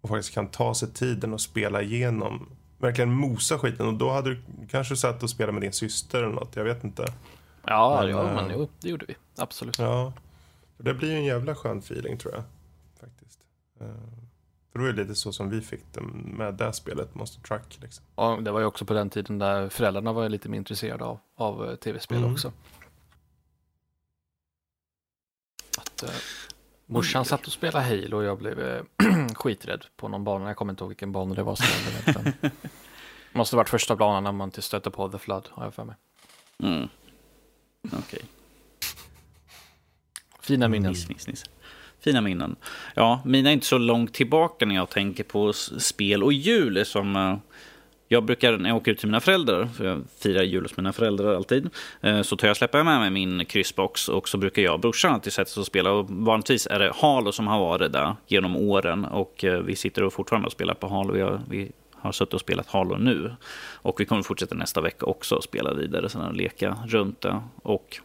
Och 0.00 0.08
faktiskt 0.08 0.34
kan 0.34 0.48
ta 0.48 0.74
sig 0.74 0.92
tiden 0.92 1.32
och 1.32 1.40
spela 1.40 1.82
igenom, 1.82 2.48
verkligen 2.78 3.12
mosa 3.12 3.58
skiten 3.58 3.86
och 3.86 3.94
då 3.94 4.10
hade 4.10 4.30
du 4.30 4.42
kanske 4.70 4.96
satt 4.96 5.22
och 5.22 5.30
spelat 5.30 5.54
med 5.54 5.62
din 5.62 5.72
syster 5.72 6.22
eller 6.22 6.34
något, 6.34 6.56
jag 6.56 6.64
vet 6.64 6.84
inte. 6.84 7.06
Ja, 7.66 8.00
men, 8.02 8.10
ja, 8.10 8.22
men 8.34 8.50
jo, 8.50 8.68
det 8.80 8.88
gjorde 8.88 9.06
vi. 9.08 9.16
Absolut. 9.36 9.78
Ja. 9.78 10.12
Det 10.76 10.94
blir 10.94 11.10
ju 11.10 11.16
en 11.16 11.24
jävla 11.24 11.54
skön 11.54 11.78
feeling 11.78 12.18
tror 12.18 12.34
jag. 12.34 12.42
Faktiskt. 13.00 13.40
Eh, 13.80 13.86
för 14.78 14.84
då 14.84 14.88
är 14.88 14.92
det 14.92 15.02
lite 15.02 15.14
så 15.14 15.32
som 15.32 15.50
vi 15.50 15.60
fick 15.60 15.80
det 15.92 16.00
med 16.00 16.54
det 16.54 16.72
spelet, 16.72 17.14
Monster 17.14 17.42
Truck. 17.42 17.78
Liksom. 17.82 18.04
Ja, 18.16 18.38
det 18.42 18.50
var 18.50 18.60
ju 18.60 18.66
också 18.66 18.84
på 18.84 18.94
den 18.94 19.10
tiden 19.10 19.38
där 19.38 19.68
föräldrarna 19.68 20.12
var 20.12 20.28
lite 20.28 20.48
mer 20.48 20.58
intresserade 20.58 21.04
av, 21.04 21.18
av 21.34 21.70
eh, 21.70 21.76
tv-spel 21.76 22.18
mm. 22.18 22.32
också. 22.32 22.52
Att, 25.78 26.02
eh, 26.02 26.10
morsan 26.86 27.24
satt 27.24 27.46
och 27.46 27.52
spelade 27.52 27.84
Halo 27.84 28.16
och 28.16 28.24
jag 28.24 28.38
blev 28.38 28.60
eh, 28.60 28.82
skiträdd 29.34 29.84
på 29.96 30.08
någon 30.08 30.24
bana. 30.24 30.46
Jag 30.46 30.56
kommer 30.56 30.72
inte 30.72 30.84
ihåg 30.84 30.88
vilken 30.88 31.12
bana 31.12 31.34
det 31.34 31.42
var. 31.42 31.54
Så 31.54 31.64
det 32.12 32.50
måste 33.32 33.56
varit 33.56 33.68
första 33.68 33.96
banan 33.96 34.24
när 34.24 34.32
man 34.32 34.52
stötte 34.52 34.90
på 34.90 35.08
The 35.08 35.18
Flood, 35.18 35.48
har 35.50 35.64
jag 35.64 35.74
för 35.74 35.84
mig. 35.84 35.96
Mm. 36.62 36.88
Okej. 37.86 37.98
Okay. 37.98 38.22
Fina 40.40 40.68
minnen. 40.68 40.92
Niss, 40.92 41.08
niss, 41.08 41.26
niss. 41.26 41.44
Fina 42.00 42.20
minnen. 42.20 42.56
Ja, 42.94 43.20
mina 43.24 43.48
är 43.48 43.52
inte 43.52 43.66
så 43.66 43.78
långt 43.78 44.14
tillbaka 44.14 44.66
när 44.66 44.74
jag 44.74 44.90
tänker 44.90 45.24
på 45.24 45.52
spel 45.52 46.22
och 46.22 46.32
jul. 46.32 46.86
Som, 46.86 47.16
uh, 47.16 47.36
jag 48.08 48.24
brukar, 48.24 48.56
när 48.56 48.68
jag 48.68 48.76
åker 48.76 48.92
ut 48.92 48.98
till 48.98 49.08
mina 49.08 49.20
föräldrar, 49.20 49.66
för 49.66 49.84
jag 49.84 50.04
firar 50.18 50.42
jul 50.42 50.62
hos 50.62 50.76
mina 50.76 50.92
föräldrar 50.92 51.34
alltid, 51.34 51.70
uh, 52.04 52.22
så 52.22 52.36
tar 52.36 52.48
jag 52.48 52.56
släpper 52.56 52.82
med 52.82 53.00
mig 53.00 53.10
min 53.10 53.44
kryssbox 53.44 54.08
och 54.08 54.28
så 54.28 54.38
brukar 54.38 54.62
jag 54.62 54.74
och 54.74 54.80
brorsan 54.80 55.14
alltid 55.14 55.32
sätta 55.32 55.50
sig 55.50 55.60
och 55.60 55.66
spela. 55.66 55.92
Och 55.92 56.10
vanligtvis 56.10 56.66
är 56.66 56.78
det 56.78 56.92
Halo 56.94 57.32
som 57.32 57.46
har 57.46 57.58
varit 57.58 57.92
där 57.92 58.16
genom 58.26 58.56
åren 58.56 59.04
och 59.04 59.44
uh, 59.44 59.58
vi 59.58 59.76
sitter 59.76 60.02
och 60.02 60.12
fortfarande 60.12 60.46
och 60.46 60.52
spelar 60.52 60.74
på 60.74 60.88
Halo. 60.88 61.12
Vi 61.12 61.20
har, 61.20 61.40
vi 61.48 61.72
har 61.92 62.12
suttit 62.12 62.34
och 62.34 62.40
spelat 62.40 62.66
Halo 62.66 62.96
nu. 62.96 63.34
Och 63.72 64.00
vi 64.00 64.04
kommer 64.04 64.22
fortsätta 64.22 64.54
nästa 64.54 64.80
vecka 64.80 65.06
också 65.06 65.34
och 65.34 65.44
spela 65.44 65.74
vidare 65.74 66.28
och 66.28 66.34
leka 66.34 66.76
runt 66.86 67.20
det. 67.20 67.40
Och, 67.62 68.00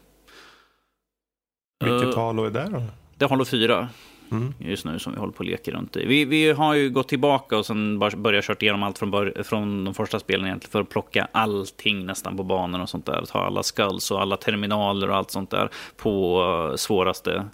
Vilket 1.84 2.08
uh, 2.08 2.16
Halo 2.16 2.46
är 2.46 2.50
det 2.50 2.70
då? 2.72 2.84
Det 3.18 3.26
är 3.26 3.30
Halo 3.30 3.46
4. 3.46 3.90
Mm. 4.32 4.54
Just 4.60 4.86
nu 4.86 5.00
som 5.00 5.14
vi 5.14 5.20
håller 5.20 5.34
på 5.34 5.40
och 5.40 5.46
leker 5.46 5.72
runt 5.72 5.96
i. 5.96 6.06
Vi, 6.06 6.26
vi 6.26 6.52
har 6.52 6.74
ju 6.74 6.90
gått 6.90 7.08
tillbaka 7.08 7.58
och 7.58 7.66
sen 7.66 8.00
börjat 8.00 8.46
kört 8.46 8.62
igenom 8.62 8.84
allt 8.84 8.98
från, 8.98 9.12
bör, 9.12 9.44
från 9.44 9.84
de 9.84 9.94
första 9.94 10.20
spelen 10.20 10.46
egentligen 10.46 10.72
för 10.72 10.82
att 10.82 10.90
plocka 10.90 11.28
allting 11.32 12.06
nästan 12.06 12.38
på 12.38 12.44
banan 12.44 12.82
och 12.82 12.90
sånt 12.90 13.06
där. 13.06 13.26
Ta 13.26 13.40
alla 13.40 13.64
skulls 13.64 14.12
och 14.12 14.22
alla 14.22 14.38
terminaler 14.38 15.10
och 15.10 15.16
allt 15.16 15.32
sånt 15.32 15.50
där 15.50 15.70
på 15.98 16.44
uh, 16.44 16.76
svåraste. 16.76 17.46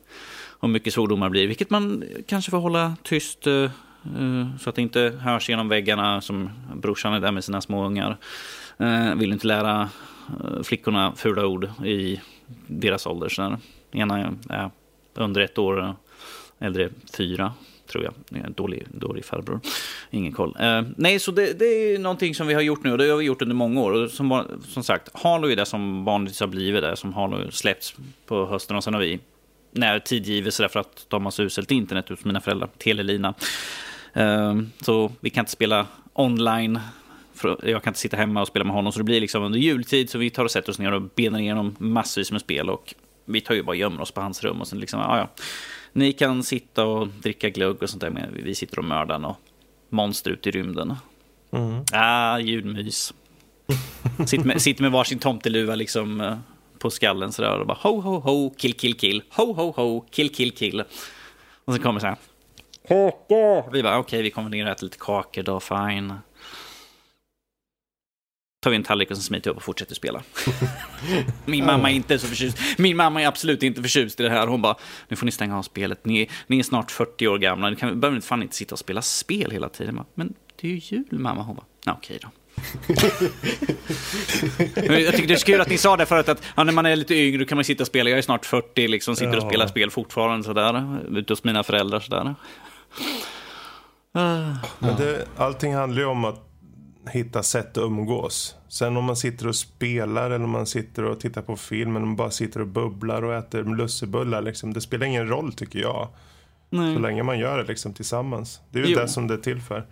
Och 0.60 0.70
mycket 0.70 0.94
svordomar 0.94 1.30
blir, 1.30 1.48
vilket 1.48 1.70
man 1.70 2.04
kanske 2.28 2.52
får 2.52 2.58
hålla 2.58 2.96
tyst 3.04 3.48
uh, 3.48 3.70
Eh, 4.04 4.58
så 4.58 4.70
att 4.70 4.76
det 4.76 4.82
inte 4.82 5.14
hörs 5.22 5.50
genom 5.50 5.70
väggarna 5.70 6.22
som 6.22 6.50
brorsan 6.76 7.14
är 7.14 7.20
där 7.20 7.32
med 7.32 7.44
sina 7.44 7.62
små 7.62 7.86
ungar. 7.86 8.18
Eh, 8.78 9.16
vill 9.16 9.32
inte 9.32 9.48
lära 9.48 9.90
eh, 10.30 10.64
flickorna 10.64 11.14
fula 11.16 11.46
ord 11.46 11.70
i 11.86 12.22
deras 12.68 13.06
ålder. 13.06 13.30
Så 13.30 13.58
ena 13.92 14.34
är 14.50 14.72
under 15.20 15.42
ett 15.42 15.58
år, 15.58 15.96
äldre 16.60 16.90
fyra. 17.18 17.54
tror 17.88 18.04
jag. 18.04 18.52
dålig, 18.52 18.88
dålig 18.90 19.26
farbror. 19.26 19.60
Ingen 20.10 20.32
koll. 20.32 20.56
Eh, 20.60 20.82
nej, 20.98 21.20
så 21.20 21.32
det, 21.32 21.60
det, 21.60 21.66
är 21.66 22.00
någonting 22.00 22.36
som 22.36 22.48
vi 22.48 22.54
har 22.54 22.62
gjort 22.62 22.84
nu 22.84 22.92
och 22.92 22.98
det 22.98 23.10
har 23.10 23.18
vi 23.18 23.26
gjort 23.26 23.42
under 23.42 23.56
många 23.56 23.82
år. 23.82 23.92
Och 23.92 24.12
som, 24.12 24.44
som 24.68 24.84
sagt, 24.84 25.10
Halo 25.14 25.48
är 25.48 25.56
det 25.56 25.66
som 25.66 26.06
vanligtvis 26.06 26.40
har 26.40 26.48
blivit 26.48 26.82
det, 26.82 26.96
som 26.96 27.14
Halo 27.14 27.52
släppts 27.52 27.96
på 28.26 28.46
hösten 28.46 28.76
och 28.76 28.84
sen 28.84 28.94
har 28.94 29.02
vi 29.02 29.20
när 29.72 30.00
tid 30.00 30.54
så 30.54 30.70
för 30.70 30.80
att 30.80 31.06
de 31.08 31.24
har 31.24 31.32
så 31.32 31.44
uselt 31.44 31.72
internet 31.72 32.10
hos 32.10 32.26
mina 32.26 32.42
föräldrar, 32.42 32.70
telelina. 32.78 33.34
Eh, 34.14 34.56
så 34.82 35.12
vi 35.20 35.30
kan 35.30 35.42
inte 35.42 35.52
spela 35.52 35.88
online 36.14 36.80
jag 37.64 37.84
kan 37.84 37.92
inte 37.92 38.00
sitta 38.00 38.18
hemma 38.18 38.42
och 38.42 38.48
spela 38.48 38.66
med 38.66 38.76
honom, 38.76 38.92
så 38.92 39.00
det 39.00 39.04
blir 39.04 39.22
liksom 39.22 39.44
under 39.44 39.60
jultid 39.60 40.10
så 40.10 40.18
vi 40.18 40.30
tar 40.30 40.44
och 40.44 40.52
sätter 40.52 40.72
oss 40.72 40.80
ner 40.80 40.92
och 40.92 41.02
benar 41.02 41.40
igenom 41.40 41.76
massvis 41.80 42.32
med 42.32 42.42
spel 42.42 42.70
och 42.70 42.94
vi 43.30 43.42
tar 43.42 43.56
ju 43.56 43.64
bara 43.64 43.72
och 43.72 43.76
gömmer 43.76 44.02
oss 44.02 44.12
på 44.12 44.22
hans 44.22 44.44
rum 44.44 44.62
och 44.62 44.68
sen 44.68 44.80
liksom, 44.80 45.00
ja, 45.00 45.18
ja. 45.18 45.30
Ni 45.94 46.14
kan 46.14 46.44
sitta 46.44 46.86
och 46.86 47.08
dricka 47.08 47.50
glögg 47.50 47.84
och 47.84 47.90
sånt 47.90 48.02
där, 48.02 48.10
men 48.10 48.44
vi 48.44 48.56
sitter 48.56 48.80
och 48.80 48.86
mördar 48.86 49.26
och 49.26 49.36
monster 49.90 50.32
ut 50.32 50.48
i 50.48 50.52
rymden. 50.52 50.96
Mm. 51.52 51.84
Ah, 51.94 52.40
julmys. 52.40 53.14
sitter, 54.26 54.46
med, 54.46 54.62
sitter 54.62 54.82
med 54.84 54.92
varsin 54.92 55.20
tomteluva 55.20 55.76
liksom 55.76 56.22
eh, 56.22 56.38
på 56.80 56.90
skallen 56.90 57.32
sådär 57.32 57.60
och 57.60 57.68
bara 57.68 57.78
ho, 57.82 58.02
ho, 58.02 58.20
ho, 58.20 58.54
kill, 58.58 58.74
kill, 58.74 58.98
kill, 58.98 59.24
ho, 59.30 59.54
ho, 59.54 59.72
ho, 59.72 60.06
kill, 60.12 60.36
kill, 60.36 60.52
kill. 60.52 60.84
Och 61.66 61.74
så 61.74 61.82
kommer 61.82 62.00
så 62.00 62.08
här. 62.08 62.18
Kakor! 62.88 63.72
Vi 63.72 63.84
bara 63.84 63.98
okej, 63.98 64.18
okay, 64.18 64.24
vi 64.24 64.32
kommer 64.32 64.50
ner 64.50 64.66
och 64.66 64.72
äter 64.72 64.84
lite 64.84 64.98
kakor 65.00 65.44
då, 65.44 65.60
fine 65.60 66.14
tar 68.60 68.70
vi 68.70 68.76
en 68.76 68.84
tallrik 68.84 69.12
och 69.12 69.18
så 69.18 69.24
smiter 69.24 69.50
vi 69.50 69.52
upp 69.52 69.58
och 69.58 69.64
fortsätter 69.64 69.96
spela. 69.96 70.24
Min 71.46 71.66
mamma 71.66 71.92
är 71.92 71.96
inte 71.96 72.20
så 72.20 72.28
förtjust. 72.28 72.58
Min 72.78 72.98
mamma 72.98 73.22
är 73.22 73.28
absolut 73.28 73.64
inte 73.64 73.82
förtjust 73.82 74.20
i 74.20 74.24
det 74.24 74.30
här. 74.30 74.48
Hon 74.48 74.62
bara, 74.62 74.76
nu 75.08 75.16
får 75.16 75.26
ni 75.26 75.32
stänga 75.32 75.58
av 75.58 75.64
spelet. 75.64 76.06
Ni, 76.06 76.30
ni 76.48 76.60
är 76.60 76.64
snart 76.64 76.92
40 76.92 77.28
år 77.28 77.38
gamla. 77.38 77.70
Ni 77.70 77.76
kan, 77.76 78.00
behöver 78.00 78.22
fan 78.22 78.44
inte 78.44 78.56
sitta 78.56 78.76
och 78.76 78.80
spela 78.80 79.02
spel 79.02 79.52
hela 79.52 79.70
tiden. 79.70 79.96
Bara, 79.96 80.06
Men 80.14 80.34
det 80.62 80.68
är 80.68 80.72
ju 80.72 80.82
jul 80.84 81.06
mamma. 81.12 81.44
Hon 81.44 81.56
bara, 81.56 81.96
okej 81.98 82.20
då. 82.22 82.30
jag 84.76 85.14
tycker 85.16 85.28
det 85.28 85.34
är 85.34 85.46
kul 85.46 85.62
att 85.62 85.70
ni 85.70 85.78
sa 85.78 85.98
det 85.98 86.06
förut 86.06 86.30
att 86.30 86.44
ja, 86.56 86.64
när 86.64 86.74
man 86.74 86.86
är 86.86 86.96
lite 86.96 87.16
yngre 87.16 87.46
kan 87.46 87.56
man 87.56 87.66
sitta 87.66 87.84
och 87.84 87.88
spela. 87.88 88.10
Jag 88.10 88.18
är 88.18 88.22
snart 88.22 88.46
40, 88.46 88.88
liksom 88.88 89.16
sitter 89.16 89.38
och 89.38 89.44
spelar 89.44 89.68
spel 89.68 89.92
fortfarande 89.92 90.44
sådär. 90.44 91.00
Ute 91.18 91.34
hos 91.34 91.44
mina 91.44 91.64
föräldrar 91.64 92.00
sådär. 92.00 92.36
Men 94.80 94.96
det, 94.98 95.26
allting 95.38 95.76
handlar 95.76 96.02
ju 96.02 96.08
om 96.08 96.26
att 96.26 96.49
hitta 97.08 97.44
sätt 97.44 97.78
att 97.78 97.84
umgås. 97.84 98.56
Sen 98.68 98.98
om 98.98 99.06
man 99.06 99.16
sitter 99.16 99.48
och 99.48 99.56
spelar 99.56 100.32
eller 100.32 100.46
om 100.46 100.50
man 100.50 100.66
sitter 100.66 101.04
och 101.04 101.20
tittar 101.20 101.42
på 101.42 101.56
film 101.56 101.90
eller 101.90 102.02
om 102.02 102.08
man 102.08 102.16
bara 102.16 102.32
sitter 102.32 102.60
och 102.60 102.68
bubblar 102.68 103.24
och 103.24 103.34
äter 103.34 103.64
lussebullar. 103.64 104.42
Liksom, 104.42 104.74
det 104.74 104.82
spelar 104.82 105.06
ingen 105.06 105.28
roll 105.28 105.54
tycker 105.54 105.80
jag. 105.80 106.08
Nej. 106.70 106.96
Så 106.96 107.00
länge 107.00 107.24
man 107.24 107.40
gör 107.40 107.58
det 107.58 107.64
liksom, 107.64 107.94
tillsammans. 107.94 108.62
Det 108.70 108.80
är 108.80 108.86
ju 108.86 108.96
det 108.96 109.08
som 109.08 109.28
det 109.28 109.34
är 109.34 109.38
till 109.38 109.62
för. 109.62 109.86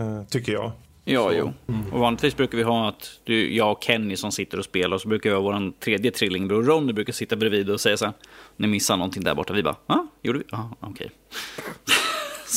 Uh, 0.00 0.24
tycker 0.24 0.52
jag. 0.52 0.72
Ja, 1.04 1.28
så. 1.28 1.34
jo. 1.36 1.52
Mm. 1.68 1.92
Och 1.92 2.00
vanligtvis 2.00 2.36
brukar 2.36 2.58
vi 2.58 2.64
ha 2.64 2.88
att 2.88 3.20
du, 3.24 3.54
jag 3.56 3.72
och 3.72 3.82
Kenny 3.82 4.16
som 4.16 4.32
sitter 4.32 4.58
och 4.58 4.64
spelar 4.64 4.94
och 4.94 5.00
så 5.00 5.08
brukar 5.08 5.30
vi 5.30 5.36
ha 5.36 5.42
vår 5.42 5.80
tredje 5.80 6.10
trillingbror 6.10 6.62
Ronny 6.62 6.92
brukar 6.92 7.12
sitta 7.12 7.36
bredvid 7.36 7.70
och 7.70 7.80
säga 7.80 7.96
så 7.96 8.04
här. 8.04 8.14
Ni 8.56 8.66
missar 8.66 8.96
någonting 8.96 9.24
där 9.24 9.34
borta. 9.34 9.52
Vi 9.52 9.62
bara, 9.62 9.76
ja, 9.86 10.06
gjorde 10.22 10.38
vi? 10.38 10.44
Ja, 10.50 10.76
okej. 10.80 10.90
Okay. 10.90 11.08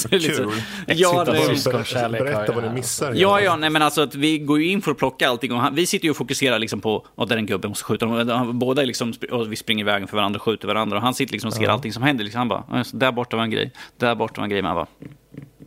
Kul. 0.09 0.51
Ja, 0.87 1.25
berätta 1.25 2.53
vad 2.53 2.63
du 2.63 2.69
missar. 2.69 3.13
Ja, 3.15 3.41
ja, 3.41 3.55
nej 3.55 3.69
men 3.69 3.81
alltså 3.81 4.01
att 4.01 4.15
vi 4.15 4.37
går 4.37 4.59
ju 4.59 4.67
in 4.67 4.81
för 4.81 4.91
att 4.91 4.97
plocka 4.97 5.29
allting 5.29 5.51
och 5.51 5.59
han, 5.59 5.75
vi 5.75 5.85
sitter 5.85 6.05
ju 6.05 6.11
och 6.11 6.17
fokuserar 6.17 6.59
liksom 6.59 6.81
på, 6.81 7.05
att 7.15 7.29
där 7.29 7.37
en 7.37 7.45
gubbe 7.45 7.67
måste 7.67 7.83
skjuta 7.83 8.05
dem. 8.05 8.59
Båda 8.59 8.81
är 8.81 8.85
liksom, 8.85 9.13
och 9.31 9.51
vi 9.51 9.55
springer 9.55 9.83
i 9.83 9.85
vägen 9.85 10.07
för 10.07 10.17
varandra 10.17 10.37
och 10.37 10.43
skjuter 10.43 10.67
varandra 10.67 10.97
och 10.97 11.03
han 11.03 11.13
sitter 11.13 11.33
liksom 11.33 11.47
och 11.47 11.53
ser 11.53 11.63
ja. 11.63 11.71
allting 11.71 11.93
som 11.93 12.03
händer. 12.03 12.23
Liksom, 12.23 12.39
han 12.39 12.47
bara, 12.47 12.83
där 12.93 13.11
borta 13.11 13.37
var 13.37 13.43
en 13.43 13.51
grej, 13.51 13.71
där 13.97 14.15
borta 14.15 14.41
var 14.41 14.43
en 14.43 14.49
grej. 14.49 14.61
Man 14.61 14.75
bara, 14.75 14.87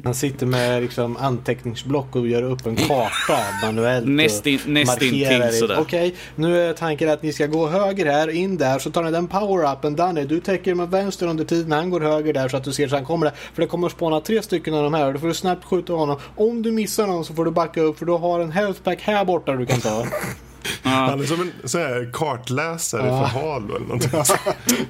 han 0.05 0.15
sitter 0.15 0.47
med 0.47 0.83
liksom 0.83 1.17
anteckningsblock 1.17 2.17
och 2.17 2.29
gör 2.29 2.43
upp 2.43 2.67
en 2.67 2.77
karta 2.77 3.39
manuellt. 3.63 4.09
Nästin, 4.09 4.61
nästintill 4.67 5.53
sådär. 5.53 5.79
Okej, 5.81 6.09
okay, 6.09 6.19
nu 6.35 6.61
är 6.61 6.73
tanken 6.73 7.11
att 7.11 7.23
ni 7.23 7.33
ska 7.33 7.47
gå 7.47 7.67
höger 7.67 8.07
här, 8.07 8.29
in 8.29 8.57
där, 8.57 8.79
så 8.79 8.91
tar 8.91 9.03
ni 9.03 9.11
den 9.11 9.29
power-upen. 9.29 9.97
Danny, 9.97 10.25
du 10.25 10.41
täcker 10.41 10.75
med 10.75 10.91
vänster 10.91 11.27
under 11.27 11.45
tiden 11.45 11.73
han 11.73 11.91
går 11.91 12.01
höger 12.01 12.33
där 12.33 12.49
så 12.49 12.57
att 12.57 12.65
du 12.65 12.73
ser 12.73 12.89
så 12.89 12.97
han 12.97 13.05
kommer 13.05 13.27
där. 13.27 13.35
För 13.55 13.63
det 13.63 13.69
kommer 13.69 13.87
att 13.87 13.93
spåna 13.93 14.21
tre 14.21 14.43
stycken 14.43 14.75
av 14.75 14.83
de 14.83 14.95
här 14.95 15.07
och 15.07 15.13
då 15.13 15.19
får 15.19 15.29
du 15.29 15.35
snabbt 15.35 15.65
skjuta 15.65 15.93
honom. 15.93 16.17
Om 16.37 16.63
du 16.63 16.73
missar 16.73 17.07
någon 17.07 17.25
så 17.25 17.35
får 17.35 17.45
du 17.45 17.51
backa 17.51 17.81
upp 17.81 17.99
för 17.99 18.07
du 18.07 18.13
har 18.13 18.41
en 18.41 18.53
health 18.53 18.83
pack 18.83 19.01
här 19.01 19.25
borta 19.25 19.53
du 19.53 19.67
kan 19.67 19.81
ta. 19.81 20.07
Han 20.83 21.21
är 21.21 21.25
som 21.25 21.41
en 21.41 21.69
så 21.69 21.79
här, 21.79 22.11
kartläsare 22.13 23.07
ja. 23.07 23.29
för 23.29 23.41
Halo 23.41 23.77
eller 23.77 23.87
någonting. 23.87 24.11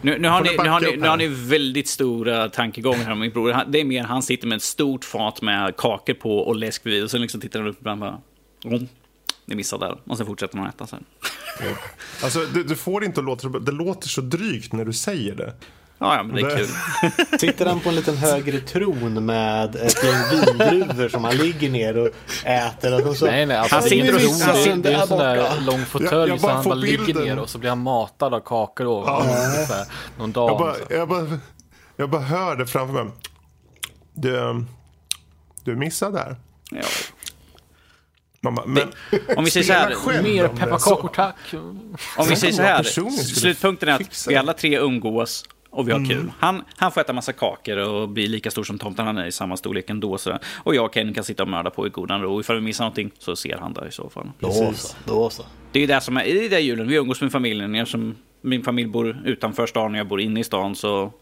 nu, 0.03 0.19
nu, 0.19 0.29
har 0.29 0.43
ni, 0.43 0.51
nu, 0.63 0.69
har 0.69 0.81
ni, 0.81 0.97
nu 0.97 1.09
har 1.09 1.17
ni 1.17 1.27
väldigt 1.27 1.89
stora 1.89 2.49
tankegångar 2.49 3.05
här 3.05 3.15
min 3.15 3.31
bror. 3.31 3.57
Det 3.69 3.81
är 3.81 3.85
mer 3.85 4.05
han 4.05 4.23
sitter 4.23 4.47
med 4.47 4.57
ett 4.57 4.63
stort 4.63 5.05
fat 5.05 5.43
med 5.43 5.77
kakor 5.77 6.15
på 6.15 6.39
och 6.39 6.57
läsk 6.57 6.87
vid. 6.87 7.05
Och 7.05 7.11
sen 7.11 7.21
liksom 7.21 7.41
tittar 7.41 7.61
han 7.61 7.69
upp 7.69 7.81
ibland 7.81 8.01
bara... 8.01 8.19
Oh, 8.65 8.83
ni 9.45 9.55
missade 9.55 9.87
där. 9.87 9.99
Och 10.05 10.17
sen 10.17 10.27
fortsätter 10.27 10.57
man 10.57 10.67
äta 10.67 10.87
sen. 10.87 11.05
Ja. 11.61 11.67
Alltså, 12.23 12.41
du, 12.55 12.65
du, 12.65 12.77
får 12.77 13.05
inte 13.05 13.21
att 13.21 13.27
låta... 13.27 13.49
Det 13.49 13.73
låter 13.73 14.09
så 14.09 14.21
drygt 14.21 14.73
när 14.73 14.85
du 14.85 14.93
säger 14.93 15.35
det. 15.35 15.55
Ja, 16.03 16.17
ja, 16.17 16.23
men 16.23 16.37
det 16.37 16.43
är 16.43 16.57
kul. 16.57 17.39
Sitter 17.39 17.67
han 17.67 17.81
på 17.81 17.89
en 17.89 17.95
liten 17.95 18.17
högre 18.17 18.61
tron 18.61 19.27
med 19.27 19.77
ett 19.77 20.05
gäng 20.05 20.23
vindruvor 20.31 21.09
som 21.09 21.25
han 21.25 21.37
ligger 21.37 21.71
ner 21.71 21.99
och 21.99 22.09
äter? 22.45 23.09
Och 23.09 23.17
så, 23.17 23.27
nej, 23.27 23.47
nej, 23.47 23.57
alltså, 23.57 23.75
han 23.75 23.83
sitter 23.83 24.15
och 24.15 24.21
han, 24.21 24.83
Det 24.83 24.93
är 24.93 25.01
en 25.01 25.07
sån 25.07 25.19
där 25.19 25.61
lång 25.61 25.85
fåtölj 25.85 26.39
så 26.39 26.49
han 26.49 26.65
bara 26.65 26.75
bilden. 26.75 27.07
ligger 27.07 27.21
ner 27.21 27.39
och 27.39 27.51
så 27.51 27.59
blir 27.59 27.71
han 27.71 27.79
matad 27.79 28.35
av 28.35 28.41
kakor 28.41 28.87
och 28.87 29.09
ja. 29.09 29.25
ungefär, 29.55 29.87
någon 30.19 30.33
dag. 30.33 30.51
Jag 30.51 30.59
bara, 30.59 30.75
jag, 30.91 31.09
bara, 31.09 31.39
jag 31.97 32.11
bara 32.11 32.23
hör 32.23 32.57
det 32.57 32.67
framför 32.67 33.05
mig. 33.05 33.13
Du, 34.15 34.65
du 35.65 35.77
missade 35.77 36.19
där. 36.19 36.37
Ja. 36.71 36.83
Mamma, 38.41 38.63
men, 38.67 38.93
om 39.37 39.45
vi 39.45 39.51
säger 39.51 39.67
så 39.67 39.73
här. 39.73 40.23
Mer 40.23 40.49
pepparkakor 40.49 41.09
tack. 41.09 41.37
Om 42.17 42.29
vi 42.29 42.37
säger 42.37 42.55
så 42.55 42.63
här. 42.63 42.83
Slutpunkten 43.13 43.89
är 43.89 43.93
att 43.93 44.27
vi 44.29 44.37
alla 44.37 44.53
tre 44.53 44.79
umgås 44.79 45.45
och 45.71 45.89
vi 45.89 45.93
har 45.93 45.99
mm. 45.99 46.11
kul. 46.11 46.33
Han, 46.39 46.65
han 46.77 46.93
får 46.93 47.01
äta 47.01 47.13
massa 47.13 47.33
kakor 47.33 47.77
och 47.77 48.09
bli 48.09 48.27
lika 48.27 48.51
stor 48.51 48.65
som 48.65 48.79
tomten. 48.79 49.07
Han 49.07 49.19
är 49.19 49.27
i 49.27 49.33
samma 49.33 49.57
storlek 49.57 49.91
ändå. 49.91 50.19
Så. 50.19 50.39
Och 50.57 50.75
jag 50.75 50.85
och 50.85 50.95
Ken 50.95 51.15
kan 51.15 51.25
sitta 51.25 51.43
och 51.43 51.49
mörda 51.49 51.71
på 51.71 51.87
i 51.87 51.91
godan 51.91 52.23
ro. 52.23 52.41
Ifall 52.41 52.57
vi 52.57 52.63
missar 52.63 52.85
någonting 52.85 53.11
så 53.19 53.37
ser 53.37 53.57
han 53.57 53.73
det 53.73 53.89
i 53.89 53.91
så 53.91 54.11
fall. 54.11 54.31
Då 54.39 54.53
så. 54.53 54.97
Då 55.05 55.31
så. 55.31 55.43
Det 55.73 55.79
är 55.79 55.81
ju 55.81 55.87
det 55.87 56.01
som 56.01 56.17
är, 56.17 56.25
det 56.25 56.47
är 56.47 56.51
det 56.51 56.61
julen. 56.61 56.89
Vi 56.89 56.97
umgås 56.97 57.21
med 57.21 57.33
familjen. 57.33 57.75
Eftersom 57.75 58.17
min 58.41 58.63
familj 58.63 58.89
bor 58.89 59.23
utanför 59.25 59.67
stan 59.67 59.93
och 59.93 59.99
jag 59.99 60.09
bor 60.09 60.21
inne 60.21 60.41
i 60.41 60.45
stan 60.45 60.75
så... 60.75 61.13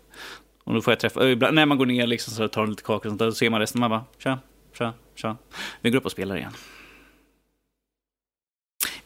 Och 0.65 0.75
då 0.75 0.81
får 0.81 0.93
jag 0.93 1.01
träffa... 1.01 1.29
Ibland, 1.29 1.55
när 1.55 1.67
man 1.67 1.79
går 1.79 1.87
ner 1.87 2.07
liksom 2.07 2.35
så 2.35 2.49
tar 2.49 2.67
lite 2.67 2.83
kakor 2.83 2.97
och 2.97 3.03
sånt 3.03 3.19
där. 3.19 3.31
Så 3.31 3.37
ser 3.37 3.51
man 3.51 3.61
resten. 3.61 3.81
Man 3.81 3.91
bara 3.91 4.05
tja, 4.19 4.39
tja, 4.79 4.93
tja. 5.15 5.37
Vi 5.81 5.91
går 5.91 5.99
upp 5.99 6.05
och 6.05 6.13
spelar 6.13 6.37
igen 6.37 6.53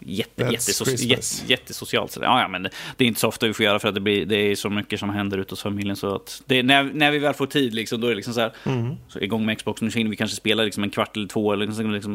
jätte, 0.07 0.43
jätteso 0.43 0.91
jätte, 0.91 1.27
jättesocialt. 1.47 2.19
Ja, 2.21 2.41
ja, 2.41 2.49
men 2.49 2.63
det 2.97 3.05
är 3.05 3.09
inte 3.09 3.21
så 3.21 3.29
ofta 3.29 3.47
vi 3.47 3.55
får 3.55 3.65
göra 3.65 3.79
för 3.79 3.89
att 3.89 3.95
det, 3.95 4.01
blir, 4.01 4.27
det 4.27 4.37
är 4.37 4.55
så 4.55 4.71
mycket 4.71 5.01
som 5.01 5.11
händer 5.11 5.39
ute 5.39 5.53
hos 5.53 5.63
familjen. 5.63 5.97
Så 5.97 6.15
att 6.15 6.43
det, 6.47 6.63
när, 6.63 6.85
när 6.85 7.11
vi 7.11 7.19
väl 7.19 7.35
får 7.35 7.47
tid, 7.47 7.75
liksom, 7.75 8.01
då 8.01 8.07
är 8.07 8.11
det 8.11 8.17
liksom 8.17 8.35
så 8.35 8.41
här, 8.41 8.53
mm. 8.65 8.95
så 9.09 9.21
igång 9.21 9.47
med 9.47 9.59
Xbox, 9.59 9.83
nu 9.83 9.91
hinner 9.91 10.11
vi 10.11 10.17
kanske 10.17 10.37
spela 10.37 10.63
liksom 10.63 10.83
en 10.83 10.91
kvart 10.91 11.17
eller 11.17 11.29
två. 11.29 11.53
Eller 11.53 11.67
liksom, 11.67 11.91
liksom, 11.91 12.13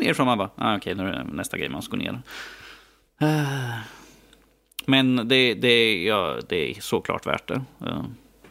nerifrån, 0.00 0.26
man 0.26 0.38
bara, 0.38 0.50
ah, 0.56 0.76
okej, 0.76 0.92
okay, 0.92 1.04
nu 1.04 1.10
är 1.10 1.16
det 1.16 1.24
nästa 1.32 1.58
grej 1.58 1.68
man 1.68 1.82
ska 1.82 1.96
gå 1.96 2.02
ner. 2.02 2.22
Men 4.86 5.28
det, 5.28 5.54
det, 5.54 6.02
ja, 6.02 6.38
det 6.48 6.70
är 6.70 6.80
såklart 6.80 7.26
värt 7.26 7.48
det, 7.48 7.64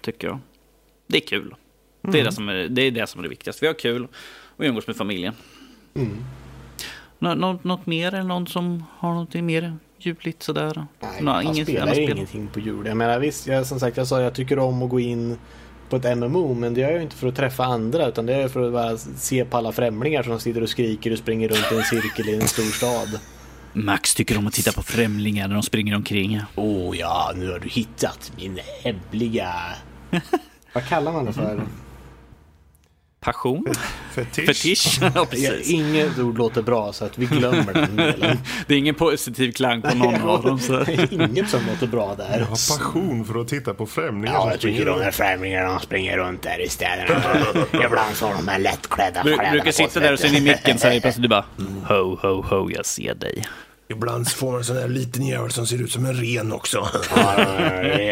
tycker 0.02 0.28
jag. 0.28 0.40
Det 1.08 1.18
är 1.18 1.28
kul. 1.28 1.56
Mm. 2.04 2.14
Det, 2.14 2.20
är 2.20 2.24
det, 2.24 2.32
som 2.32 2.50
är, 2.50 2.68
det 2.68 2.82
är 2.82 2.92
det 2.92 3.08
som 3.08 3.20
är 3.20 3.24
det 3.24 3.30
viktigaste. 3.30 3.66
Vi 3.66 3.68
har 3.68 3.74
kul 3.74 4.08
och 4.58 4.66
umgås 4.66 4.88
med 4.88 4.96
familjen. 4.96 5.34
Mm. 5.96 6.18
Nå, 7.20 7.58
något, 7.64 7.86
mer 7.86 8.08
eller 8.08 8.24
någon 8.24 8.48
som 8.48 8.84
har 8.98 9.14
något 9.14 9.34
mer 9.34 9.78
juligt 10.00 10.44
sådär? 10.44 10.86
Nej, 11.00 11.12
Nå, 11.20 11.32
man 11.32 11.44
ingen, 11.44 11.66
spelar 11.66 11.96
ju 11.96 12.02
ingenting 12.02 12.48
på 12.48 12.60
jul. 12.60 12.86
Jag 12.86 12.98
menar 12.98 13.20
visst, 13.20 13.48
jag, 13.48 13.66
som 13.66 13.80
sagt 13.80 13.98
jag 13.98 14.08
sa 14.08 14.22
jag 14.22 14.34
tycker 14.34 14.60
om 14.60 14.84
att 14.84 14.90
gå 14.90 15.00
in 15.00 15.38
på 15.90 15.96
ett 15.96 16.18
MMO 16.18 16.54
men 16.54 16.74
det 16.74 16.82
gör 16.82 16.92
jag 16.92 17.02
inte 17.02 17.16
för 17.16 17.28
att 17.28 17.36
träffa 17.36 17.66
andra 17.66 18.08
utan 18.08 18.26
det 18.26 18.34
är 18.34 18.48
för 18.48 18.68
att 18.68 18.74
bara 18.74 18.98
se 18.98 19.46
på 19.46 19.58
alla 19.58 19.72
främlingar 19.72 20.24
som 20.24 20.40
sitter 20.40 20.64
och 20.64 20.70
skriker 20.70 21.12
och 21.12 21.18
springer 21.18 21.50
runt 21.50 21.72
i 21.72 21.76
en 21.76 21.84
cirkel 21.84 22.30
i 22.30 22.36
en 22.36 22.48
stor 22.48 22.64
stad. 22.64 23.20
Max 23.74 24.16
tycker 24.16 24.38
om 24.38 24.48
att 24.48 24.54
titta 24.54 24.72
på 24.72 24.84
främlingar 24.84 25.48
när 25.48 25.54
de 25.54 25.64
springer 25.64 25.96
omkring. 25.96 26.42
Åh 26.56 26.92
oh, 26.92 26.98
ja, 26.98 27.32
nu 27.36 27.52
har 27.52 27.60
du 27.60 27.70
hittat 27.70 28.32
min 28.38 28.60
hemliga... 28.84 29.54
Vad 30.74 30.86
kallar 30.86 31.12
man 31.12 31.26
det 31.26 31.34
för? 31.34 31.62
Passion? 33.28 33.66
Fetisch? 34.12 34.46
Fetisch. 34.46 35.00
ja, 35.16 35.26
precis. 35.26 35.70
Inget 35.70 36.20
ord 36.20 36.38
låter 36.38 36.62
bra 36.62 36.94
så 36.94 37.06
att 37.06 37.18
vi 37.18 37.26
glömmer 37.26 37.74
den 37.74 37.96
delen. 37.96 38.38
det 38.68 38.74
är 38.74 38.78
ingen 38.78 38.96
positiv 38.96 39.52
klang 39.52 39.82
på 39.82 39.96
någon 39.96 40.22
av 40.22 40.44
dem. 40.44 40.60
Så. 40.60 40.86
Inget 41.12 41.50
som 41.50 41.60
låter 41.68 41.88
bra 41.88 42.16
där. 42.16 42.40
Jag 42.40 42.46
har 42.46 42.78
passion 42.78 43.26
för 43.26 43.42
att 43.42 43.48
titta 43.48 43.74
på 43.74 43.86
främlingar. 43.86 44.34
Ja, 44.34 44.52
jag 44.52 44.60
tycker 44.60 44.86
de 44.86 45.02
här 45.02 45.12
främlingarna 45.12 45.80
springer 45.80 46.18
runt 46.18 46.42
där 46.42 46.66
i 46.66 46.70
städerna. 46.70 47.22
Ibland 47.86 48.16
så 48.16 48.28
har 48.28 48.34
de 48.34 48.48
här 48.48 48.60
lättklädda 48.60 49.22
kläderna 49.22 49.52
brukar 49.52 49.72
sitta 49.72 50.00
där 50.00 50.14
och 50.14 50.20
sen 50.20 50.36
i 50.36 50.42
micken 50.42 50.80
så 50.80 50.88
här 50.88 51.00
plötsligt 51.00 51.24
du 51.24 51.30
bara 51.30 51.46
Ho, 51.88 52.20
ho, 52.22 52.42
ho, 52.42 52.72
jag 52.72 52.86
ser 52.86 53.16
dig. 53.16 53.48
Ibland 53.90 54.32
får 54.32 54.52
man 54.52 54.58
en 54.58 54.64
sån 54.64 54.76
där 54.76 54.88
liten 54.88 55.26
jävel 55.26 55.52
som 55.52 55.68
ser 55.68 55.82
ut 55.82 55.92
som 55.92 56.06
en 56.06 56.14
ren 56.14 56.52
också. 56.52 56.88
ja, 57.16 57.36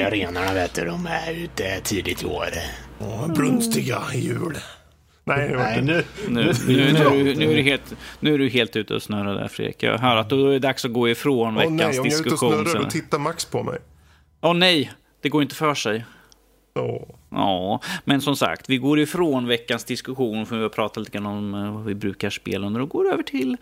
renarna 0.10 0.54
vet 0.54 0.74
du, 0.74 0.86
de 0.86 1.08
är 1.08 1.32
ute 1.32 1.80
tidigt 1.84 2.24
i 2.24 2.26
år. 2.26 2.50
Åh, 3.00 3.28
brunstiga 3.28 4.02
jul. 4.14 4.58
Nej, 5.28 5.48
det 5.50 5.56
var 5.58 5.64
Nej, 5.64 5.80
inte. 5.80 5.94
nu, 5.94 6.04
Nu, 6.30 6.54
nu, 6.68 6.74
nu, 6.74 6.84
är 7.20 7.24
du- 7.24 7.36
nu, 7.36 7.52
är 7.52 7.56
du 7.56 7.62
helt, 7.62 7.96
nu 8.20 8.34
är 8.34 8.38
du 8.38 8.50
helt 8.50 8.76
ute 8.76 8.96
och 8.96 9.04
snurrar 9.04 9.36
där 9.36 9.48
Fredrik. 9.48 9.84
Jag 9.84 9.98
hör 9.98 10.16
att 10.16 10.30
då 10.30 10.48
är 10.48 10.52
det 10.52 10.60
dags 10.60 10.86
att 10.86 10.94
gå 10.94 11.10
ifrån 11.10 11.48
Åh 11.58 11.62
veckans 11.62 11.78
nej, 11.78 12.00
om 12.00 12.06
jag 12.06 12.06
är 12.06 12.08
ute 12.08 12.18
och 12.18 12.24
diskussion. 12.24 12.66
snurrar 12.66 12.84
då 12.84 12.90
tittar 12.90 13.20
Max 13.20 13.46
på 13.46 13.64
mig. 13.64 13.80
Åh 14.42 14.54
nej, 14.54 14.92
det 15.22 15.30
går 15.30 15.42
inte 15.42 15.56
för 15.56 15.74
sig. 15.76 16.06
Åh. 16.80 17.02
Ja, 17.30 17.82
men 18.04 18.22
som 18.22 18.36
sagt, 18.36 18.70
vi 18.70 18.78
går 18.78 19.00
ifrån 19.00 19.48
veckans 19.48 19.84
diskussion 19.84 20.46
för 20.46 20.56
vi 20.56 20.62
har 20.62 20.70
pratat 20.70 20.98
lite 20.98 21.12
grann 21.12 21.26
om 21.26 21.54
eh, 21.54 21.74
vad 21.74 21.86
vi 21.86 21.96
brukar 21.96 22.30
spela 22.30 22.68
under 22.68 22.82
och 22.82 22.90
går 22.90 23.14
över 23.14 23.24
till 23.24 23.58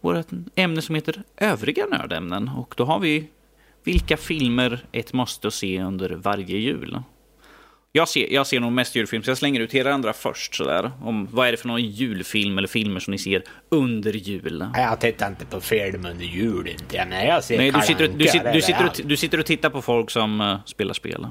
vårt 0.00 0.26
ämne 0.54 0.82
som 0.82 0.94
heter 0.94 1.22
övriga 1.36 1.86
nördämnen. 1.86 2.48
Och 2.48 2.74
då 2.76 2.84
har 2.84 2.98
vi 2.98 3.28
vilka 3.84 4.16
filmer 4.16 4.84
ett 4.92 5.12
måste 5.12 5.50
se 5.50 5.82
under 5.82 6.10
varje 6.10 6.58
jul. 6.58 6.98
Jag 7.94 8.08
ser, 8.08 8.32
jag 8.32 8.46
ser 8.46 8.60
nog 8.60 8.72
mest 8.72 8.94
julfilm, 8.94 9.22
så 9.22 9.30
jag 9.30 9.38
slänger 9.38 9.60
ut 9.60 9.74
er 9.74 9.84
andra 9.84 10.12
först. 10.12 10.54
Sådär, 10.54 10.92
om 11.02 11.28
vad 11.32 11.48
är 11.48 11.50
det 11.50 11.56
för 11.56 11.68
någon 11.68 11.82
julfilm 11.84 12.58
eller 12.58 12.68
filmer 12.68 13.00
som 13.00 13.10
ni 13.10 13.18
ser 13.18 13.42
under 13.68 14.12
jul? 14.12 14.66
jag 14.74 15.00
tittar 15.00 15.28
inte 15.28 15.44
på 15.44 15.60
film 15.60 16.06
under 16.06 16.24
julen. 16.24 16.74
Ja, 16.92 17.04
nej, 17.04 17.28
jag 17.28 17.44
ser 17.44 17.58
Nej, 17.58 17.70
du 17.70 17.80
sitter, 17.80 18.08
du, 18.08 18.26
sitter, 18.26 18.52
du, 18.52 18.62
sitter 18.62 18.86
och, 18.86 19.00
du 19.04 19.16
sitter 19.16 19.38
och 19.38 19.46
tittar 19.46 19.70
på 19.70 19.82
folk 19.82 20.10
som 20.10 20.40
eh, 20.40 20.58
spelar 20.64 20.94
spel. 20.94 21.26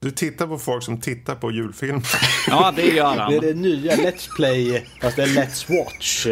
Du 0.00 0.10
tittar 0.10 0.46
på 0.46 0.58
folk 0.58 0.82
som 0.82 1.00
tittar 1.00 1.34
på 1.34 1.52
julfilm. 1.52 2.00
Ja, 2.48 2.72
det 2.76 2.86
gör 2.86 3.16
han. 3.16 3.30
Det 3.30 3.36
är 3.36 3.40
det 3.40 3.54
nya 3.54 3.92
Let's 3.92 4.28
Play, 4.36 4.86
fast 5.00 5.16
det 5.16 5.22
är 5.22 5.26
Let's 5.26 5.84
Watch. 5.84 6.26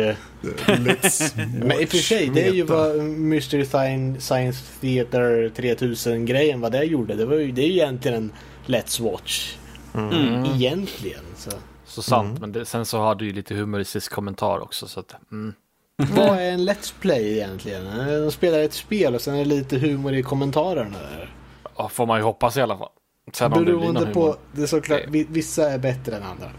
Let's 0.66 1.36
Men 1.64 1.80
i 1.80 1.84
och 1.84 1.88
för 1.88 1.98
sig, 1.98 2.30
det 2.34 2.48
är 2.48 2.52
ju 2.52 2.62
vad 2.62 2.96
Mystery 3.04 3.64
Sci- 3.64 4.18
Science 4.18 4.64
Theater 4.80 5.52
3000-grejen, 5.56 6.60
vad 6.60 6.72
det 6.72 6.84
gjorde. 6.84 7.14
Det, 7.14 7.26
var 7.26 7.36
ju, 7.36 7.52
det 7.52 7.62
är 7.62 7.66
ju 7.66 7.72
egentligen 7.72 8.16
en 8.16 8.32
Let's 8.66 9.00
Watch. 9.10 9.56
Mm. 9.94 10.44
Egentligen. 10.44 11.20
Så. 11.36 11.50
Så 11.86 12.02
sant, 12.02 12.40
men 12.40 12.52
det, 12.52 12.64
sen 12.66 12.86
så 12.86 12.98
har 12.98 13.14
du 13.14 13.26
ju 13.26 13.32
lite 13.32 13.54
humoristisk 13.54 14.12
kommentar 14.12 14.58
också. 14.60 14.86
Så 14.88 15.00
att, 15.00 15.14
mm. 15.32 15.54
Vad 15.96 16.28
är 16.38 16.50
en 16.52 16.68
Let's 16.68 16.94
Play 17.00 17.32
egentligen? 17.32 17.84
De 18.24 18.30
spelar 18.32 18.58
ett 18.58 18.72
spel 18.74 19.14
och 19.14 19.20
sen 19.20 19.34
är 19.34 19.38
det 19.38 19.44
lite 19.44 19.78
humor 19.78 20.14
i 20.14 20.22
kommentarerna 20.22 20.98
där. 20.98 21.34
ja, 21.76 21.88
får 21.88 22.06
man 22.06 22.18
ju 22.18 22.24
hoppas 22.24 22.56
i 22.56 22.60
alla 22.62 22.78
fall. 22.78 22.88
Sen 23.32 23.52
om 23.52 23.58
det 23.58 23.64
blir 23.64 23.74
någon 23.74 23.80
Beroende 23.94 24.12
på, 24.14 24.20
humor. 24.22 24.36
det 24.52 24.62
är 24.62 24.66
såklart, 24.66 25.00
vi- 25.08 25.26
vissa 25.30 25.70
är 25.70 25.78
bättre 25.78 26.16
än 26.16 26.22
andra. 26.22 26.50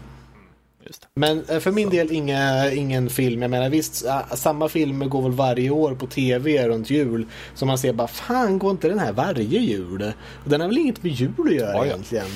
Men 1.14 1.44
eh, 1.48 1.60
för 1.60 1.72
min 1.72 1.90
del 1.90 2.12
inga, 2.12 2.72
ingen 2.72 3.10
film. 3.10 3.42
Jag 3.42 3.50
menar 3.50 3.68
visst, 3.68 4.06
ah, 4.06 4.36
samma 4.36 4.68
filmer 4.68 5.06
går 5.06 5.22
väl 5.22 5.32
varje 5.32 5.70
år 5.70 5.94
på 5.94 6.06
tv 6.06 6.68
runt 6.68 6.90
jul. 6.90 7.26
Så 7.54 7.66
man 7.66 7.78
ser 7.78 7.92
bara, 7.92 8.08
fan 8.08 8.58
går 8.58 8.70
inte 8.70 8.88
den 8.88 8.98
här 8.98 9.12
varje 9.12 9.60
jul? 9.60 10.12
Och 10.44 10.50
den 10.50 10.60
har 10.60 10.68
väl 10.68 10.78
inget 10.78 11.02
med 11.02 11.12
jul 11.12 11.32
att 11.38 11.54
göra 11.54 11.72
Ja, 11.72 11.86
egentligen. 11.86 12.26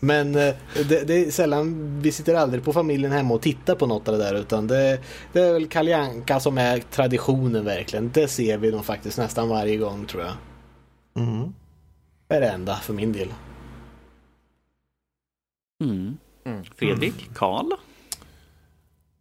Men 0.00 0.34
eh, 0.34 0.54
det, 0.88 1.04
det 1.06 1.14
är 1.14 1.30
sällan, 1.30 2.00
vi 2.00 2.12
sitter 2.12 2.34
aldrig 2.34 2.64
på 2.64 2.72
familjen 2.72 3.12
hemma 3.12 3.34
och 3.34 3.42
tittar 3.42 3.74
på 3.74 3.86
något 3.86 4.08
av 4.08 4.18
det 4.18 4.24
där. 4.24 4.34
Utan 4.34 4.66
det, 4.66 4.98
det 5.32 5.40
är 5.40 5.52
väl 5.52 5.68
Kalle 5.68 6.40
som 6.40 6.58
är 6.58 6.78
traditionen 6.78 7.64
verkligen. 7.64 8.10
Det 8.14 8.28
ser 8.28 8.58
vi 8.58 8.70
nog 8.70 8.84
faktiskt 8.84 9.18
nästan 9.18 9.48
varje 9.48 9.76
gång 9.76 10.06
tror 10.06 10.22
jag. 10.22 10.32
Mm. 11.24 11.54
Det 12.28 12.34
är 12.34 12.40
det 12.40 12.48
enda 12.48 12.76
för 12.76 12.92
min 12.92 13.12
del. 13.12 13.28
Mm. 15.84 16.16
Mm. 16.44 16.64
Fredrik, 16.76 17.30
Karl? 17.34 17.66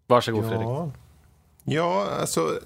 Varsågod 0.08 0.44
Fredrik. 0.44 0.62
Ja. 0.68 0.92
ja, 1.64 2.08
alltså. 2.20 2.60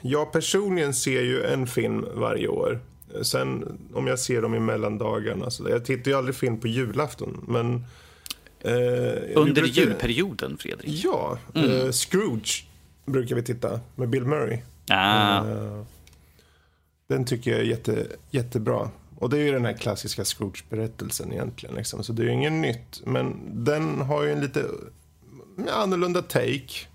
Jag 0.00 0.32
personligen 0.32 0.94
ser 0.94 1.22
ju 1.22 1.42
en 1.44 1.66
film 1.66 2.04
varje 2.14 2.48
år. 2.48 2.80
Sen 3.22 3.78
om 3.94 4.06
jag 4.06 4.18
ser 4.18 4.42
dem 4.42 4.54
i 4.54 4.60
mellandagarna. 4.60 5.50
Så 5.50 5.68
jag 5.68 5.84
tittar 5.84 6.10
ju 6.10 6.16
aldrig 6.16 6.34
film 6.36 6.60
på 6.60 6.68
julafton. 6.68 7.44
Men... 7.48 7.74
Eh, 8.60 8.72
Under 9.34 9.62
brukar- 9.62 9.66
julperioden, 9.82 10.58
Fredrik? 10.58 11.04
Ja, 11.04 11.38
eh, 11.54 11.90
Scrooge 11.90 12.64
brukar 13.04 13.36
vi 13.36 13.42
titta 13.42 13.80
med 13.96 14.08
Bill 14.08 14.24
Murray. 14.24 14.58
Ah, 14.88 15.38
Eh, 15.48 15.82
den 17.06 17.24
tycker 17.24 17.50
jag 17.50 17.60
är 17.60 17.64
jätte, 17.64 18.06
jättebra. 18.30 18.90
Och 19.22 19.30
det 19.30 19.38
är 19.38 19.40
ju 19.42 19.52
den 19.52 19.64
här 19.64 19.72
klassiska 19.72 20.24
Scrooge-berättelsen 20.24 21.32
egentligen. 21.32 21.74
Liksom. 21.74 22.04
Så 22.04 22.12
det 22.12 22.22
är 22.22 22.26
ju 22.26 22.32
inget 22.32 22.52
nytt. 22.52 23.02
Men 23.06 23.36
den 23.64 24.00
har 24.00 24.22
ju 24.22 24.32
en 24.32 24.40
lite 24.40 24.64
annorlunda 25.72 26.22
take. 26.22 26.86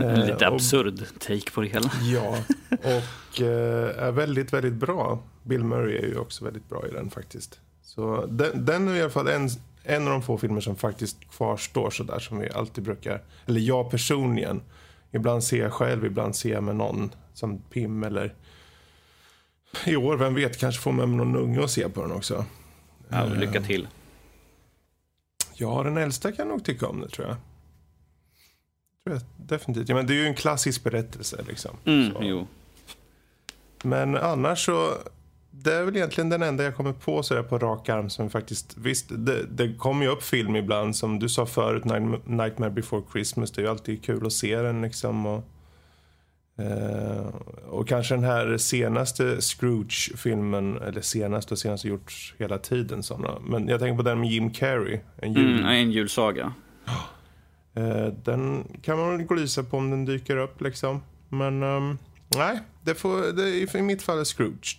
en 0.00 0.20
lite 0.20 0.48
och- 0.48 0.54
absurd 0.54 1.04
take 1.18 1.50
på 1.50 1.60
det 1.60 1.68
hela. 1.68 1.90
Ja, 2.02 2.38
och 2.70 3.40
eh, 3.40 4.04
är 4.06 4.12
väldigt, 4.12 4.52
väldigt 4.52 4.72
bra. 4.72 5.22
Bill 5.42 5.64
Murray 5.64 5.96
är 5.96 6.06
ju 6.06 6.18
också 6.18 6.44
väldigt 6.44 6.68
bra 6.68 6.86
i 6.86 6.92
den 6.92 7.10
faktiskt. 7.10 7.60
Så 7.82 8.26
den, 8.26 8.64
den 8.64 8.88
är 8.88 8.94
i 8.94 9.00
alla 9.00 9.10
fall 9.10 9.28
en, 9.28 9.48
en 9.82 10.06
av 10.06 10.12
de 10.12 10.22
få 10.22 10.38
filmer 10.38 10.60
som 10.60 10.76
faktiskt 10.76 11.30
kvarstår 11.36 11.90
så 11.90 12.02
där 12.02 12.18
som 12.18 12.38
vi 12.38 12.50
alltid 12.50 12.84
brukar, 12.84 13.22
eller 13.46 13.60
jag 13.60 13.90
personligen. 13.90 14.62
Ibland 15.12 15.44
ser 15.44 15.62
jag 15.62 15.72
själv, 15.72 16.04
ibland 16.04 16.36
ser 16.36 16.52
jag 16.52 16.62
med 16.62 16.76
någon 16.76 17.10
som 17.34 17.58
Pim 17.58 18.02
eller 18.02 18.34
i 19.84 19.96
år, 19.96 20.16
vem 20.16 20.34
vet, 20.34 20.58
kanske 20.58 20.82
får 20.82 20.92
mig 20.92 21.06
någon 21.06 21.36
unge 21.36 21.60
och 21.60 21.70
se 21.70 21.88
på 21.88 22.02
den 22.02 22.12
också. 22.12 22.44
Ja, 23.08 23.24
lycka 23.24 23.60
till. 23.62 23.88
Ja, 25.54 25.82
den 25.82 25.96
äldsta 25.96 26.32
kan 26.32 26.48
nog 26.48 26.64
tycka 26.64 26.86
om 26.88 27.00
det 27.00 27.08
tror 27.08 27.26
jag. 27.28 27.36
Tror 29.04 29.16
jag 29.16 29.22
definitivt. 29.48 29.88
Ja, 29.88 29.94
men 29.94 30.06
det 30.06 30.12
är 30.12 30.16
ju 30.16 30.26
en 30.26 30.34
klassisk 30.34 30.84
berättelse 30.84 31.44
liksom. 31.48 31.76
Mm. 31.84 32.44
Men 33.82 34.16
annars 34.16 34.64
så, 34.66 34.90
det 35.50 35.74
är 35.74 35.84
väl 35.84 35.96
egentligen 35.96 36.28
den 36.28 36.42
enda 36.42 36.64
jag 36.64 36.76
kommer 36.76 36.92
på 36.92 37.22
sådär 37.22 37.42
på 37.42 37.58
rak 37.58 37.88
arm 37.88 38.10
som 38.10 38.30
faktiskt, 38.30 38.76
visst 38.76 39.06
det, 39.08 39.46
det 39.46 39.74
kommer 39.74 40.04
ju 40.06 40.12
upp 40.12 40.22
film 40.22 40.56
ibland 40.56 40.96
som 40.96 41.18
du 41.18 41.28
sa 41.28 41.46
förut, 41.46 41.84
Night- 41.84 42.20
Nightmare 42.26 42.70
before 42.70 43.02
Christmas, 43.12 43.50
det 43.52 43.60
är 43.60 43.62
ju 43.64 43.70
alltid 43.70 44.04
kul 44.04 44.26
att 44.26 44.32
se 44.32 44.56
den 44.56 44.82
liksom. 44.82 45.26
Och, 45.26 45.44
eh, 46.58 47.26
och 47.68 47.88
kanske 47.88 48.14
den 48.14 48.24
här 48.24 48.56
senaste 48.56 49.40
Scrooge-filmen, 49.40 50.78
eller 50.82 51.00
senaste 51.00 51.54
och 51.54 51.58
senaste 51.58 51.88
gjorts 51.88 52.34
hela 52.38 52.58
tiden 52.58 53.02
sådana. 53.02 53.38
Men 53.40 53.68
jag 53.68 53.80
tänker 53.80 53.96
på 53.96 54.02
den 54.02 54.20
med 54.20 54.30
Jim 54.30 54.50
Carrey, 54.50 55.00
en 55.16 55.32
jul. 55.32 55.58
Mm, 55.58 55.66
en 55.66 55.90
julsaga. 55.90 56.52
Eh, 57.78 58.06
den 58.06 58.64
kan 58.82 58.98
man 58.98 59.16
väl 59.16 59.26
glysa 59.26 59.62
på 59.62 59.76
om 59.76 59.90
den 59.90 60.04
dyker 60.04 60.36
upp 60.36 60.60
liksom. 60.60 61.02
Men 61.28 61.62
ehm, 61.62 61.98
nej, 62.36 62.60
det 62.82 62.94
får, 62.94 63.32
det, 63.32 63.78
i 63.78 63.82
mitt 63.82 64.02
fall 64.02 64.18
är 64.18 64.24
Scrooge. 64.24 64.78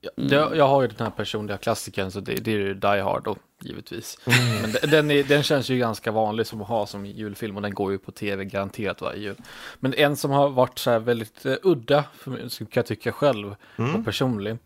Ja, 0.00 0.10
jag, 0.16 0.56
jag 0.56 0.68
har 0.68 0.82
ju 0.82 0.88
den 0.88 1.06
här 1.06 1.10
personliga 1.10 1.58
klassikern 1.58 2.10
så 2.10 2.20
det, 2.20 2.34
det 2.34 2.52
är 2.52 2.58
ju 2.58 2.74
Die 2.74 3.00
Hard 3.00 3.24
då, 3.24 3.36
givetvis. 3.60 4.18
Men 4.62 4.72
de- 4.72 4.86
den, 4.86 5.10
är, 5.10 5.24
den 5.24 5.42
känns 5.42 5.68
ju 5.68 5.78
ganska 5.78 6.10
vanlig 6.12 6.46
som 6.46 6.62
att 6.62 6.68
ha 6.68 6.86
som 6.86 7.06
julfilm 7.06 7.56
och 7.56 7.62
den 7.62 7.74
går 7.74 7.92
ju 7.92 7.98
på 7.98 8.12
tv 8.12 8.44
garanterat 8.44 9.00
varje 9.00 9.20
jul. 9.20 9.36
Men 9.80 9.94
en 9.94 10.16
som 10.16 10.30
har 10.30 10.48
varit 10.48 10.78
så 10.78 10.90
här 10.90 10.98
väldigt 10.98 11.46
eh, 11.46 11.54
udda, 11.62 12.04
för 12.14 12.30
mig, 12.30 12.48
kan 12.58 12.66
jag 12.72 12.86
tycka 12.86 13.12
själv, 13.12 13.54
och 13.98 14.04
personlig, 14.04 14.58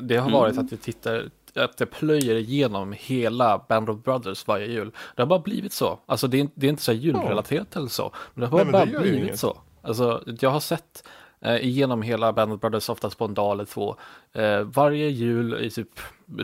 det 0.00 0.16
har 0.16 0.30
varit 0.30 0.58
att 0.58 0.70
jag 0.70 0.80
tittar, 0.80 1.30
att 1.54 1.80
jag 1.80 1.90
plöjer 1.90 2.34
igenom 2.34 2.94
hela 2.98 3.64
Band 3.68 3.90
of 3.90 4.02
Brothers 4.04 4.46
varje 4.46 4.66
jul. 4.66 4.90
Det 5.16 5.22
har 5.22 5.26
bara 5.26 5.38
blivit 5.38 5.72
så. 5.72 5.98
Alltså 6.06 6.26
det 6.26 6.36
är, 6.36 6.40
inte- 6.40 6.60
det 6.60 6.66
är 6.66 6.70
inte 6.70 6.82
så 6.82 6.92
här 6.92 6.98
julrelaterat 6.98 7.76
eller 7.76 7.88
så, 7.88 8.12
men 8.34 8.40
det 8.40 8.46
har 8.46 8.56
Nej, 8.56 8.64
men 8.64 8.72
bara 8.72 8.84
det 8.84 8.90
ju 8.90 8.98
blivit 9.00 9.22
inget. 9.22 9.38
så. 9.38 9.58
Alltså 9.82 10.22
jag 10.40 10.50
har 10.50 10.60
sett 10.60 11.04
eh, 11.40 11.56
igenom 11.66 12.02
hela 12.02 12.32
Band 12.32 12.52
of 12.52 12.60
Brothers, 12.60 12.88
oftast 12.88 13.18
på 13.18 13.24
en 13.24 13.34
dag 13.34 13.52
eller 13.52 13.64
två, 13.64 13.96
eh, 14.32 14.60
varje 14.60 15.08
jul 15.08 15.64
i 15.64 15.70
typ 15.70 15.88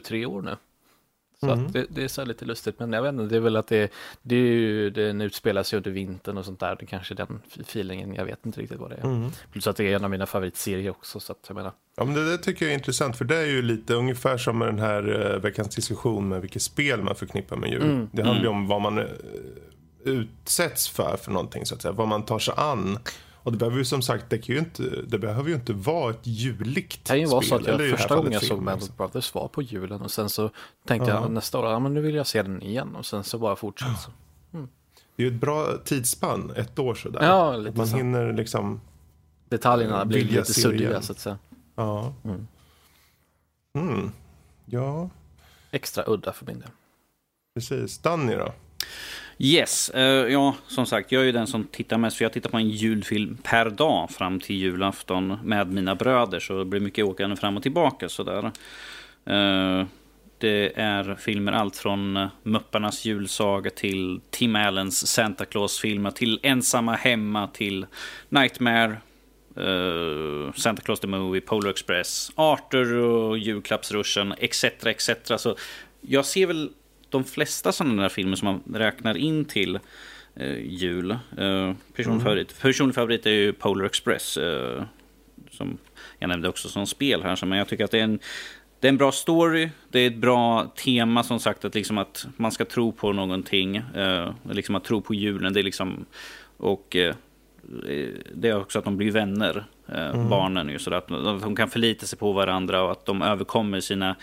tre 0.07 0.27
år 0.27 0.43
nu. 0.43 0.57
Så 1.45 1.51
Mm. 1.53 1.67
att 1.67 1.73
det, 1.73 1.87
det 1.89 2.05
är 2.05 2.09
så 2.09 2.21
här 2.21 2.27
lite 2.29 2.45
lustigt, 2.45 2.79
men 2.79 2.93
jag 2.93 3.03
vet 3.03 3.13
inte, 3.13 3.25
det 3.25 3.37
är 3.37 3.41
väl 3.41 3.57
att 3.57 3.67
det, 3.67 3.93
det 4.23 4.37
är 4.37 4.41
ju, 4.41 4.91
den 4.91 5.21
utspelar 5.21 5.63
sig 5.63 5.77
under 5.77 5.91
vintern 5.91 6.39
och 6.39 6.45
sånt 6.45 6.61
där, 6.61 6.77
det 6.81 6.87
kanske 6.87 7.15
är 7.15 7.17
den 7.17 7.41
feelingen, 7.61 8.15
jag 8.15 8.25
vet 8.25 8.47
inte 8.47 8.61
riktigt 8.61 8.79
vad 8.81 8.91
det 8.91 8.97
är. 8.97 9.05
Mm. 9.05 9.31
Plus 9.53 9.67
att 9.67 9.77
det 9.77 9.85
är 9.93 9.97
en 9.97 10.05
av 10.05 10.11
mina 10.11 10.27
favoritserier 10.27 10.91
också, 10.91 11.21
så 11.21 11.33
att 11.33 11.39
jag 11.49 11.55
menar. 11.55 11.73
Ja, 11.97 12.05
men 12.05 12.15
det 12.15 12.31
där 12.31 12.37
tycker 12.37 12.65
jag 12.67 12.71
är 12.73 12.79
intressant 12.79 13.17
för 13.19 13.25
det 13.25 13.37
är 13.37 13.47
ju 13.47 13.63
lite 13.63 13.95
ungefär 13.95 14.37
som 14.39 14.59
med 14.59 14.69
den 14.69 14.79
här 14.79 15.33
eh, 15.35 15.41
veckans 15.41 15.75
diskussion 15.75 16.29
med 16.29 16.41
vilket 16.41 16.63
spel 16.63 17.03
man 17.03 17.15
förknippar 17.15 17.57
med 17.57 17.71
jul. 17.71 17.83
Mm, 17.83 18.09
Det 18.13 18.23
handlar 18.23 18.43
ju 18.43 18.49
om 18.51 18.67
vad 18.69 18.81
man 18.83 18.99
eh, 18.99 19.05
utsätts 20.05 20.89
för 20.89 21.17
för 21.17 21.31
någonting 21.31 21.67
så 21.67 21.75
att 21.75 21.83
säga, 21.83 21.93
vad 21.93 22.09
man 22.09 22.23
tar 22.25 22.39
sig 22.39 22.55
an. 22.57 22.99
Och 23.45 23.53
det 23.53 23.59
behöver 23.59 23.79
ju 23.79 23.85
som 23.85 24.03
sagt, 24.03 24.31
det, 24.31 24.49
ju 24.49 24.59
inte, 24.59 24.83
det 25.07 25.19
behöver 25.19 25.49
ju 25.49 25.55
inte 25.55 25.73
vara 25.73 26.11
ett 26.11 26.27
juligt 26.27 27.05
Det 27.05 27.09
kan 27.09 27.21
ju 27.21 27.27
vara 27.27 27.43
så 27.43 27.59
spel, 27.59 27.75
att 27.75 27.81
jag 27.89 27.99
första 27.99 28.17
gången 28.17 28.33
jag 28.33 28.43
såg 28.43 28.69
alltså. 28.69 28.91
of 28.91 28.97
Brothers 28.97 29.35
var 29.35 29.49
på 29.49 29.63
julen 29.63 30.03
och 30.03 30.11
sen 30.11 30.31
så 30.31 30.51
tänkte 30.87 31.11
Ja. 31.11 31.21
jag 31.23 31.31
nästa 31.31 31.59
år, 31.59 31.67
ja 31.71 31.79
men 31.79 31.95
nu 31.95 32.01
vill 32.01 32.15
jag 32.15 32.27
se 32.27 32.43
den 32.43 32.63
igen 32.63 32.97
och 32.97 33.07
sen 33.07 33.25
så 33.25 33.39
bara 33.39 33.57
fortsätter 33.57 33.95
så. 33.95 34.11
Det 35.17 35.23
är 35.23 35.27
ju 35.31 35.35
ett 35.35 35.41
bra 35.41 35.77
tidsspann, 35.85 36.51
ett 36.57 36.79
år 36.79 36.95
sådär. 36.95 37.23
Ja, 37.23 37.57
lite 37.57 37.71
Att 37.71 37.77
man 37.77 37.87
så. 37.87 37.97
hinner 37.97 38.33
liksom, 38.33 38.81
Detaljerna 39.49 40.05
blir 40.05 40.19
Vilja 40.19 40.41
lite 40.41 40.55
suddiga 40.55 41.03
så 41.03 41.13
att 41.13 41.19
säga. 41.19 41.39
ja. 41.75 42.15
Mm. 42.25 42.47
Mm. 43.77 44.13
Ja, 44.67 45.11
Extra 45.71 46.05
udda 46.07 46.33
för 46.33 46.47
min 46.47 46.61
del. 46.61 46.69
precis. 47.55 47.99
Danny 47.99 48.35
då? 48.35 48.53
Yes, 49.39 49.91
uh, 49.95 50.03
ja 50.03 50.55
som 50.67 50.87
sagt 50.87 51.13
jag 51.13 51.23
är 51.23 51.27
ju 51.27 51.33
den 51.33 51.47
som 51.47 51.65
tittar 51.65 51.99
mest 51.99 52.17
för 52.17 52.25
jag 52.25 52.33
tittar 52.33 52.51
på 52.51 52.57
en 52.57 52.71
julfilm 52.71 53.39
per 53.43 53.71
dag 53.71 54.11
fram 54.11 54.41
till 54.41 54.57
julafton 54.57 55.39
med 55.45 55.73
mina 55.73 55.95
bröder 55.95 56.41
så 56.41 56.59
det 56.59 56.65
blir 56.65 56.81
mycket 56.81 57.05
åkande 57.05 57.37
fram 57.37 57.57
och 57.57 57.63
tillbaka 57.63 58.09
sådär. 58.09 58.45
Uh, 59.31 59.87
det 60.39 60.45
Det 60.45 60.73
är 60.81 61.15
filmer 61.15 61.53
allt 61.53 61.77
från 61.77 62.17
eh, 62.17 62.29
Mupparnas 62.43 63.05
julsaga 63.05 63.71
till 63.71 64.21
Tim 64.31 64.57
Allens 64.57 65.07
Santa 65.07 65.45
Claus-filmer 65.45 66.11
till 66.11 66.41
Ensamma 66.43 66.95
hemma 66.95 67.47
till 67.47 67.87
Nightmare, 68.29 68.97
uh, 69.59 70.53
Santa 70.53 70.83
Claus 70.83 71.01
the 71.01 71.07
Movie, 71.07 71.41
Polar 71.41 71.71
Express, 71.71 72.31
Arthur 72.35 72.95
och 72.95 73.39
julklappsruschen 73.39 74.35
etc. 74.39 74.65
etc. 74.65 75.11
Så 75.37 75.57
jag 76.01 76.25
ser 76.25 76.47
väl 76.47 76.71
de 77.19 77.25
flesta 77.25 77.73
sådana 77.73 78.03
där 78.03 78.09
filmer 78.09 78.37
som 78.37 78.47
man 78.47 78.79
räknar 78.81 79.17
in 79.17 79.45
till 79.45 79.79
uh, 80.41 80.59
jul. 80.67 81.11
Uh, 81.11 81.73
personlig, 81.97 82.07
mm. 82.07 82.21
favorit. 82.21 82.61
personlig 82.61 82.95
favorit 82.95 83.27
är 83.27 83.31
ju 83.31 83.53
Polar 83.53 83.85
Express. 83.85 84.39
Uh, 84.39 84.83
som 85.51 85.79
jag 86.19 86.29
nämnde 86.29 86.49
också 86.49 86.69
som 86.69 86.87
spel 86.87 87.23
här. 87.23 87.47
Men 87.47 87.59
jag 87.59 87.69
tycker 87.69 87.85
att 87.85 87.91
det 87.91 87.99
är 87.99 88.05
en 88.05 88.19
det 88.85 88.89
är 88.89 88.93
en 88.93 88.99
bra 88.99 89.13
story, 89.13 89.71
det 89.89 90.01
är 90.01 90.07
ett 90.07 90.17
bra 90.17 90.73
tema 90.77 91.23
som 91.23 91.41
sagt 91.41 91.65
att, 91.65 91.75
liksom 91.75 91.99
att 91.99 92.27
man 92.37 92.53
ska 92.53 92.65
tro 92.65 92.93
på 92.93 93.13
någonting. 93.13 93.77
Eh, 93.77 94.31
liksom 94.51 94.75
att 94.75 94.85
tro 94.85 95.01
på 95.01 95.15
julen. 95.15 95.53
Det 95.53 95.61
är 95.61 95.65
liksom, 95.65 96.05
och 96.57 96.97
eh, 96.97 97.15
det 98.35 98.49
är 98.49 98.61
också 98.61 98.79
att 98.79 98.85
de 98.85 98.97
blir 98.97 99.11
vänner, 99.11 99.65
eh, 99.89 100.11
mm. 100.11 100.29
barnen. 100.29 100.69
Ju, 100.69 100.79
så 100.79 100.95
att 100.95 101.09
de 101.09 101.57
kan 101.57 101.71
förlita 101.71 102.07
sig 102.07 102.19
på 102.19 102.33
varandra 102.33 102.83
och 102.83 102.93
att 102.93 103.07
de 103.07 103.23
överkommer 103.23 103.81
sina 103.81 104.17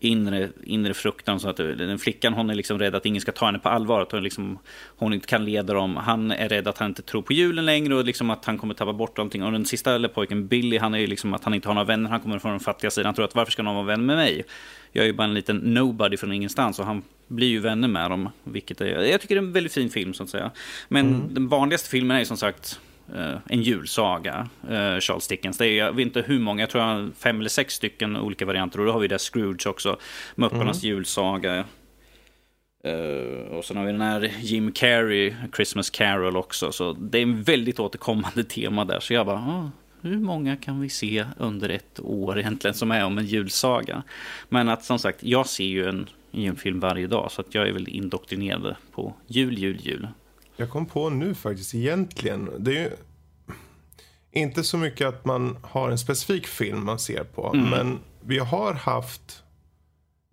inre, 0.00 0.48
inre 0.64 0.94
fruktan. 0.94 1.40
Så 1.40 1.48
att 1.48 1.56
den 1.56 1.98
flickan 1.98 2.32
hon 2.32 2.50
är 2.50 2.54
liksom 2.54 2.78
rädd 2.78 2.94
att 2.94 3.06
ingen 3.06 3.20
ska 3.20 3.32
ta 3.32 3.46
henne 3.46 3.58
på 3.58 3.68
allvar. 3.68 4.00
Att 4.00 4.12
hon, 4.12 4.22
liksom, 4.22 4.58
hon 4.96 5.12
inte 5.12 5.26
kan 5.26 5.44
leda 5.44 5.74
dem. 5.74 5.96
Han 5.96 6.30
är 6.30 6.48
rädd 6.48 6.68
att 6.68 6.78
han 6.78 6.88
inte 6.88 7.02
tror 7.02 7.22
på 7.22 7.32
julen 7.32 7.66
längre 7.66 7.94
och 7.94 8.04
liksom 8.04 8.30
att 8.30 8.44
han 8.44 8.58
kommer 8.58 8.74
tappa 8.74 8.92
bort 8.92 9.18
allting. 9.18 9.42
Och 9.42 9.52
den 9.52 9.64
sista 9.64 9.94
eller 9.94 10.08
pojken 10.08 10.46
Billy, 10.46 10.78
han 10.78 10.94
är 10.94 10.98
ju 10.98 11.06
liksom 11.06 11.34
att 11.34 11.44
han 11.44 11.54
inte 11.54 11.68
har 11.68 11.74
några 11.74 11.86
vänner. 11.86 12.10
Han 12.10 12.20
kommer 12.20 12.38
från 12.38 12.50
den 12.50 12.60
fattiga 12.60 12.90
sidan. 12.90 13.06
Han 13.06 13.14
tror 13.14 13.24
att 13.24 13.34
varför 13.34 13.52
ska 13.52 13.62
någon 13.62 13.74
vara 13.74 13.86
vän 13.86 14.06
med 14.06 14.16
mig? 14.16 14.44
Jag 14.92 15.02
är 15.02 15.06
ju 15.06 15.12
bara 15.12 15.24
en 15.24 15.34
liten 15.34 15.56
nobody 15.56 16.16
från 16.16 16.32
ingenstans 16.32 16.78
och 16.78 16.86
han 16.86 17.02
blir 17.28 17.48
ju 17.48 17.60
vänner 17.60 17.88
med 17.88 18.10
dem. 18.10 18.28
Vilket 18.44 18.80
är, 18.80 18.86
jag 18.86 19.20
tycker 19.20 19.34
det 19.34 19.38
är 19.38 19.46
en 19.46 19.52
väldigt 19.52 19.72
fin 19.72 19.90
film 19.90 20.14
så 20.14 20.22
att 20.22 20.28
säga. 20.28 20.50
Men 20.88 21.06
mm. 21.06 21.34
den 21.34 21.48
vanligaste 21.48 21.88
filmen 21.88 22.14
är 22.14 22.20
ju 22.20 22.26
som 22.26 22.36
sagt 22.36 22.80
en 23.48 23.62
julsaga, 23.62 24.48
uh, 24.70 25.00
Charles 25.00 25.28
Dickens. 25.28 25.58
Det 25.58 25.66
är, 25.66 25.78
jag 25.78 25.92
vet 25.92 26.06
inte 26.06 26.22
hur 26.22 26.38
många, 26.38 26.62
jag 26.62 26.70
tror 26.70 26.84
jag 26.84 27.10
fem 27.18 27.40
eller 27.40 27.48
sex 27.48 27.74
stycken 27.74 28.16
olika 28.16 28.46
varianter. 28.46 28.80
Och 28.80 28.86
då 28.86 28.92
har 28.92 29.00
vi 29.00 29.08
där 29.08 29.18
Scrooge 29.18 29.66
också, 29.66 29.96
Mupparnas 30.34 30.84
mm. 30.84 30.96
julsaga. 30.96 31.64
Uh, 32.86 33.56
och 33.56 33.64
sen 33.64 33.76
har 33.76 33.84
vi 33.84 33.92
den 33.92 34.00
här 34.00 34.32
Jim 34.40 34.72
Carrey, 34.72 35.34
Christmas 35.54 35.90
Carol 35.90 36.36
också. 36.36 36.72
Så 36.72 36.92
det 36.92 37.18
är 37.18 37.22
en 37.22 37.42
väldigt 37.42 37.80
återkommande 37.80 38.44
tema 38.44 38.84
där. 38.84 39.00
Så 39.00 39.14
jag 39.14 39.26
bara, 39.26 39.38
ah, 39.38 39.70
hur 40.00 40.18
många 40.18 40.56
kan 40.56 40.80
vi 40.80 40.88
se 40.88 41.24
under 41.38 41.68
ett 41.68 42.00
år 42.00 42.38
egentligen 42.38 42.74
som 42.74 42.90
är 42.90 43.04
om 43.04 43.18
en 43.18 43.26
julsaga? 43.26 44.02
Men 44.48 44.68
att 44.68 44.84
som 44.84 44.98
sagt, 44.98 45.22
jag 45.22 45.46
ser 45.46 45.64
ju 45.64 45.88
en 45.88 46.06
julfilm 46.30 46.80
varje 46.80 47.06
dag. 47.06 47.32
Så 47.32 47.40
att 47.40 47.54
jag 47.54 47.68
är 47.68 47.72
väl 47.72 47.88
indoktrinerad 47.88 48.76
på 48.92 49.14
jul, 49.26 49.58
jul, 49.58 49.78
jul. 49.80 50.08
Jag 50.56 50.70
kom 50.70 50.86
på 50.86 51.10
nu 51.10 51.34
faktiskt 51.34 51.74
egentligen. 51.74 52.50
Det 52.58 52.70
är 52.70 52.82
ju 52.82 52.90
inte 54.32 54.64
så 54.64 54.78
mycket 54.78 55.08
att 55.08 55.24
man 55.24 55.56
har 55.62 55.90
en 55.90 55.98
specifik 55.98 56.46
film 56.46 56.84
man 56.84 56.98
ser 56.98 57.24
på. 57.24 57.52
Mm. 57.54 57.70
Men 57.70 57.98
vi 58.20 58.38
har 58.38 58.72
haft 58.72 59.42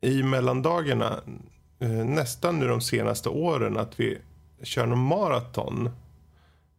i 0.01 0.23
mellandagarna 0.23 1.19
eh, 1.79 1.89
nästan 1.89 2.59
nu 2.59 2.67
de 2.67 2.81
senaste 2.81 3.29
åren 3.29 3.77
att 3.77 3.99
vi 3.99 4.17
kör 4.63 4.85
någon 4.85 5.05
maraton. 5.07 5.89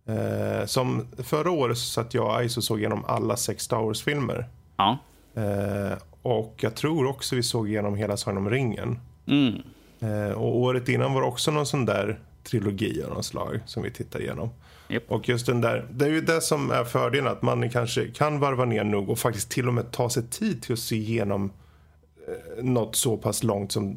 Eh, 0.06 0.66
som 0.66 1.06
förra 1.18 1.50
året 1.50 1.78
så 1.78 1.84
satt 1.84 2.14
jag 2.14 2.42
och 2.42 2.48
Ice 2.48 2.56
och 2.56 2.64
såg 2.64 2.78
igenom 2.78 3.04
alla 3.04 3.36
sex 3.36 3.64
Star 3.64 3.82
Wars-filmer. 3.82 4.48
Ja. 4.76 4.98
Eh, 5.34 5.98
och 6.22 6.54
jag 6.60 6.74
tror 6.74 7.06
också 7.06 7.36
vi 7.36 7.42
såg 7.42 7.68
igenom 7.68 7.96
hela 7.96 8.16
Sagan 8.16 8.36
om 8.38 8.50
ringen. 8.50 8.98
Mm. 9.26 9.62
Eh, 10.00 10.32
och 10.32 10.56
året 10.56 10.88
innan 10.88 11.14
var 11.14 11.20
det 11.20 11.26
också 11.26 11.50
någon 11.50 11.66
sån 11.66 11.84
där 11.84 12.20
trilogi 12.44 13.02
av 13.02 13.10
något 13.10 13.24
slag 13.24 13.60
som 13.66 13.82
vi 13.82 13.90
tittar 13.90 14.20
igenom. 14.20 14.50
Yep. 14.88 15.04
Och 15.08 15.28
just 15.28 15.46
den 15.46 15.60
där, 15.60 15.86
det 15.90 16.04
är 16.04 16.10
ju 16.10 16.20
det 16.20 16.40
som 16.40 16.70
är 16.70 16.84
fördelen 16.84 17.32
att 17.32 17.42
man 17.42 17.70
kanske 17.70 18.08
kan 18.08 18.40
varva 18.40 18.64
ner 18.64 18.84
nog 18.84 19.10
och 19.10 19.18
faktiskt 19.18 19.50
till 19.50 19.68
och 19.68 19.74
med 19.74 19.90
ta 19.90 20.10
sig 20.10 20.22
tid 20.22 20.62
till 20.62 20.72
att 20.72 20.78
se 20.78 20.96
igenom 20.96 21.52
eh, 22.28 22.64
något 22.64 22.96
så 22.96 23.16
pass 23.16 23.42
långt 23.42 23.72
som 23.72 23.96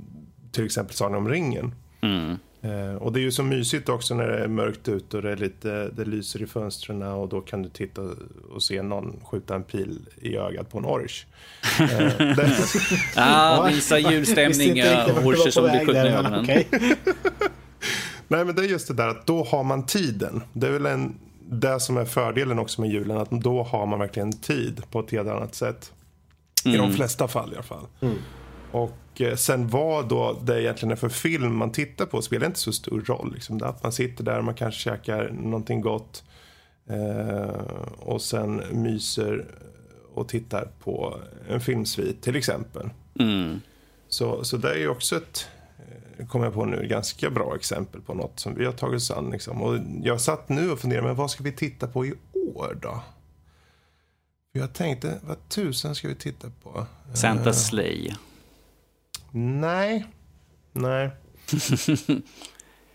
till 0.51 0.65
exempel 0.65 0.95
Sagan 0.95 1.15
om 1.15 1.29
ringen. 1.29 1.75
Mm. 2.01 2.37
Eh, 2.61 2.95
och 2.95 3.13
det 3.13 3.19
är 3.19 3.21
ju 3.21 3.31
så 3.31 3.43
mysigt 3.43 3.89
också 3.89 4.15
när 4.15 4.27
det 4.27 4.43
är 4.43 4.47
mörkt 4.47 4.87
ute 4.87 5.17
och 5.17 5.23
det, 5.23 5.31
är 5.31 5.37
lite, 5.37 5.89
det 5.89 6.05
lyser 6.05 6.41
i 6.41 6.47
fönstren 6.47 7.01
och 7.01 7.29
då 7.29 7.41
kan 7.41 7.61
du 7.61 7.69
titta 7.69 8.01
och 8.53 8.63
se 8.63 8.81
någon 8.81 9.19
skjuta 9.23 9.55
en 9.55 9.63
pil 9.63 9.99
i 10.21 10.37
ögat 10.37 10.71
på 10.71 10.77
en 10.77 10.85
orch. 10.85 11.25
eh, 11.79 12.11
ah, 13.15 13.67
visa 13.67 13.99
julstämning, 13.99 14.71
orcher 15.25 15.51
som 15.51 15.63
blir 15.63 15.85
skjutna 15.85 16.07
i 16.07 16.09
ögonen. 16.09 16.47
Nej, 18.27 18.45
men 18.45 18.55
det 18.55 18.61
är 18.61 18.67
just 18.67 18.87
det 18.87 18.93
där 18.93 19.07
att 19.07 19.27
då 19.27 19.43
har 19.43 19.63
man 19.63 19.85
tiden. 19.85 20.43
Det 20.53 20.67
är 20.67 20.71
väl 20.71 20.85
en, 20.85 21.15
det 21.49 21.79
som 21.79 21.97
är 21.97 22.05
fördelen 22.05 22.59
också 22.59 22.81
med 22.81 22.89
julen, 22.89 23.17
att 23.17 23.31
då 23.31 23.63
har 23.63 23.85
man 23.85 23.99
verkligen 23.99 24.33
tid 24.33 24.83
på 24.91 24.99
ett 24.99 25.11
helt 25.11 25.29
annat 25.29 25.55
sätt. 25.55 25.91
Mm. 26.65 26.75
I 26.75 26.77
de 26.77 26.83
mm. 26.83 26.95
flesta 26.95 27.27
fall 27.27 27.51
i 27.51 27.55
alla 27.55 27.63
fall. 27.63 27.85
Mm. 28.01 28.17
Och 28.71 29.21
eh, 29.21 29.35
sen 29.35 29.67
vad 29.67 30.07
då 30.07 30.39
det 30.43 30.61
egentligen 30.61 30.91
är 30.91 30.95
för 30.95 31.09
film 31.09 31.55
man 31.55 31.71
tittar 31.71 32.05
på 32.05 32.21
spelar 32.21 32.47
inte 32.47 32.59
så 32.59 32.71
stor 32.71 33.01
roll. 33.01 33.31
Liksom. 33.33 33.57
Det 33.57 33.67
att 33.67 33.83
man 33.83 33.91
sitter 33.91 34.23
där 34.23 34.37
och 34.37 34.43
man 34.43 34.55
kanske 34.55 34.81
käkar 34.81 35.29
någonting 35.29 35.81
gott 35.81 36.23
eh, 36.89 37.61
och 37.99 38.21
sen 38.21 38.63
myser 38.71 39.45
och 40.13 40.27
tittar 40.27 40.67
på 40.83 41.19
en 41.49 41.61
filmsvit 41.61 42.21
till 42.21 42.35
exempel. 42.35 42.89
Mm. 43.19 43.61
Så, 44.07 44.43
så 44.43 44.57
det 44.57 44.73
är 44.73 44.77
ju 44.77 44.89
också 44.89 45.15
ett 45.15 45.47
kommer 46.29 46.45
jag 46.45 46.53
på 46.53 46.65
nu, 46.65 46.87
ganska 46.87 47.29
bra 47.29 47.55
exempel 47.55 48.01
på 48.01 48.13
något 48.13 48.39
som 48.39 48.55
vi 48.55 48.65
har 48.65 48.71
tagit 48.71 48.97
oss 48.97 49.11
an. 49.11 49.29
Liksom. 49.29 49.61
Och 49.61 49.77
jag 50.03 50.21
satt 50.21 50.49
nu 50.49 50.71
och 50.71 50.79
funderade, 50.79 51.07
men 51.07 51.15
vad 51.15 51.31
ska 51.31 51.43
vi 51.43 51.51
titta 51.51 51.87
på 51.87 52.05
i 52.05 52.13
år 52.33 52.77
då? 52.81 53.03
Jag 54.51 54.73
tänkte, 54.73 55.19
vad 55.23 55.49
tusen 55.49 55.95
ska 55.95 56.07
vi 56.07 56.15
titta 56.15 56.47
på? 56.63 56.85
Santa 57.13 57.49
uh, 57.49 57.55
Slay. 57.55 58.13
Nej. 59.31 60.05
Nej. 60.73 61.09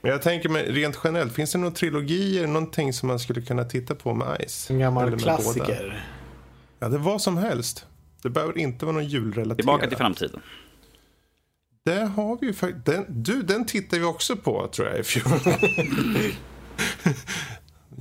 Men 0.00 0.10
jag 0.10 0.22
tänker 0.22 0.48
mig 0.48 0.72
rent 0.72 0.98
generellt, 1.04 1.32
finns 1.32 1.52
det 1.52 1.58
några 1.58 1.74
trilogier, 1.74 2.46
någonting 2.46 2.92
som 2.92 3.06
man 3.06 3.18
skulle 3.18 3.42
kunna 3.42 3.64
titta 3.64 3.94
på 3.94 4.14
med 4.14 4.44
Ice? 4.48 4.70
En 4.70 4.78
gammal 4.78 5.18
klassiker. 5.18 5.82
Båda? 5.82 6.02
Ja, 6.78 6.88
det 6.88 6.98
var 6.98 7.18
som 7.18 7.36
helst. 7.36 7.86
Det 8.22 8.30
behöver 8.30 8.58
inte 8.58 8.84
vara 8.84 8.94
någon 8.94 9.08
julrelaterat. 9.08 9.58
Tillbaka 9.58 9.86
till 9.88 9.96
framtiden. 9.96 10.40
Det 11.84 12.00
har 12.16 12.38
vi 12.40 12.46
ju 12.46 12.52
faktiskt. 12.52 12.86
Den, 12.86 13.04
du, 13.08 13.42
den 13.42 13.66
tittar 13.66 13.98
vi 13.98 14.04
också 14.04 14.36
på 14.36 14.68
tror 14.68 14.88
jag 14.88 14.98
i 14.98 15.02
fjol. 15.02 15.32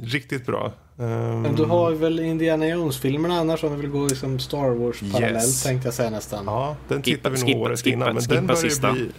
Riktigt 0.02 0.46
bra. 0.46 0.74
Um... 0.98 1.42
Men 1.42 1.56
du 1.56 1.66
har 1.66 1.92
väl 1.92 2.20
Indiana 2.20 2.68
Jones-filmerna 2.68 3.40
annars 3.40 3.64
om 3.64 3.72
du 3.72 3.78
vill 3.82 3.90
gå 3.90 4.08
liksom 4.08 4.40
Star 4.40 4.70
Wars-parallellt 4.70 5.44
yes. 5.44 5.64
tänkte 5.64 5.88
jag 5.88 5.94
säga 5.94 6.10
nästan. 6.10 6.46
Ja, 6.46 6.76
den 6.88 7.02
tittar 7.02 7.30
vi 7.30 7.54
nog 7.54 7.62
året 7.62 7.80
skippa, 7.80 7.94
innan. 7.94 8.16
Men 8.16 8.24
den 8.24 8.48
börjar 8.48 8.94
bli, 8.94 9.12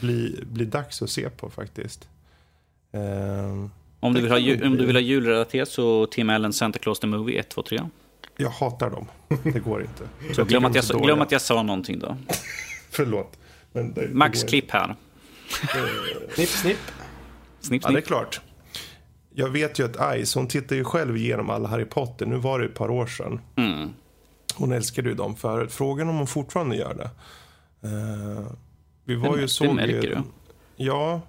bli, 0.00 0.44
bli 0.46 0.64
dags 0.64 1.02
att 1.02 1.10
se 1.10 1.30
på 1.30 1.50
faktiskt. 1.50 2.08
Um... 2.92 3.70
Om 4.00 4.14
du, 4.14 4.20
vill 4.20 4.30
ha, 4.30 4.66
om 4.66 4.76
du 4.76 4.86
vill 4.86 4.96
ha 4.96 5.00
julrelaterat 5.00 5.68
så 5.68 6.06
Tim 6.06 6.30
Allen 6.30 6.52
Santa 6.52 6.78
Claus 6.78 7.00
the 7.00 7.06
Movie 7.06 7.40
1, 7.40 7.48
2, 7.48 7.62
3. 7.62 7.80
Jag 8.36 8.50
hatar 8.50 8.90
dem. 8.90 9.06
Det 9.42 9.60
går 9.60 9.80
inte. 9.80 10.34
Så 10.34 10.44
glöm 10.44 10.64
att, 10.64 10.74
jag, 10.74 10.84
glöm 10.84 11.20
att 11.20 11.32
jag 11.32 11.40
sa 11.40 11.62
någonting 11.62 11.98
då. 11.98 12.16
Förlåt. 12.90 13.36
Det, 13.72 14.14
Max 14.14 14.40
det 14.40 14.48
klipp 14.48 14.70
här. 14.70 14.96
snipp, 16.34 16.48
snipp. 16.48 16.78
Snipp, 17.60 17.82
Ja, 17.84 17.90
det 17.90 17.98
är 17.98 18.02
klart. 18.02 18.40
Jag 19.34 19.48
vet 19.48 19.78
ju 19.78 19.84
att 19.84 20.24
Ice, 20.24 20.34
hon 20.34 20.48
tittar 20.48 20.76
ju 20.76 20.84
själv 20.84 21.16
igenom 21.16 21.50
alla 21.50 21.68
Harry 21.68 21.84
Potter. 21.84 22.26
Nu 22.26 22.36
var 22.36 22.58
det 22.58 22.64
ett 22.64 22.74
par 22.74 22.90
år 22.90 23.06
sedan. 23.06 23.40
Mm. 23.56 23.90
Hon 24.54 24.72
älskade 24.72 25.08
ju 25.08 25.14
dem 25.14 25.36
förut. 25.36 25.72
Frågan 25.72 26.08
om 26.08 26.16
hon 26.16 26.26
fortfarande 26.26 26.76
gör 26.76 26.94
det. 26.94 27.10
Uh, 27.88 28.46
vi 29.04 29.14
var 29.14 29.36
det, 29.36 29.42
ju 29.42 29.48
såg 29.48 29.68
det 29.68 29.74
märker 29.74 29.94
ju, 29.94 30.00
du. 30.00 30.22
Ja, 30.76 31.20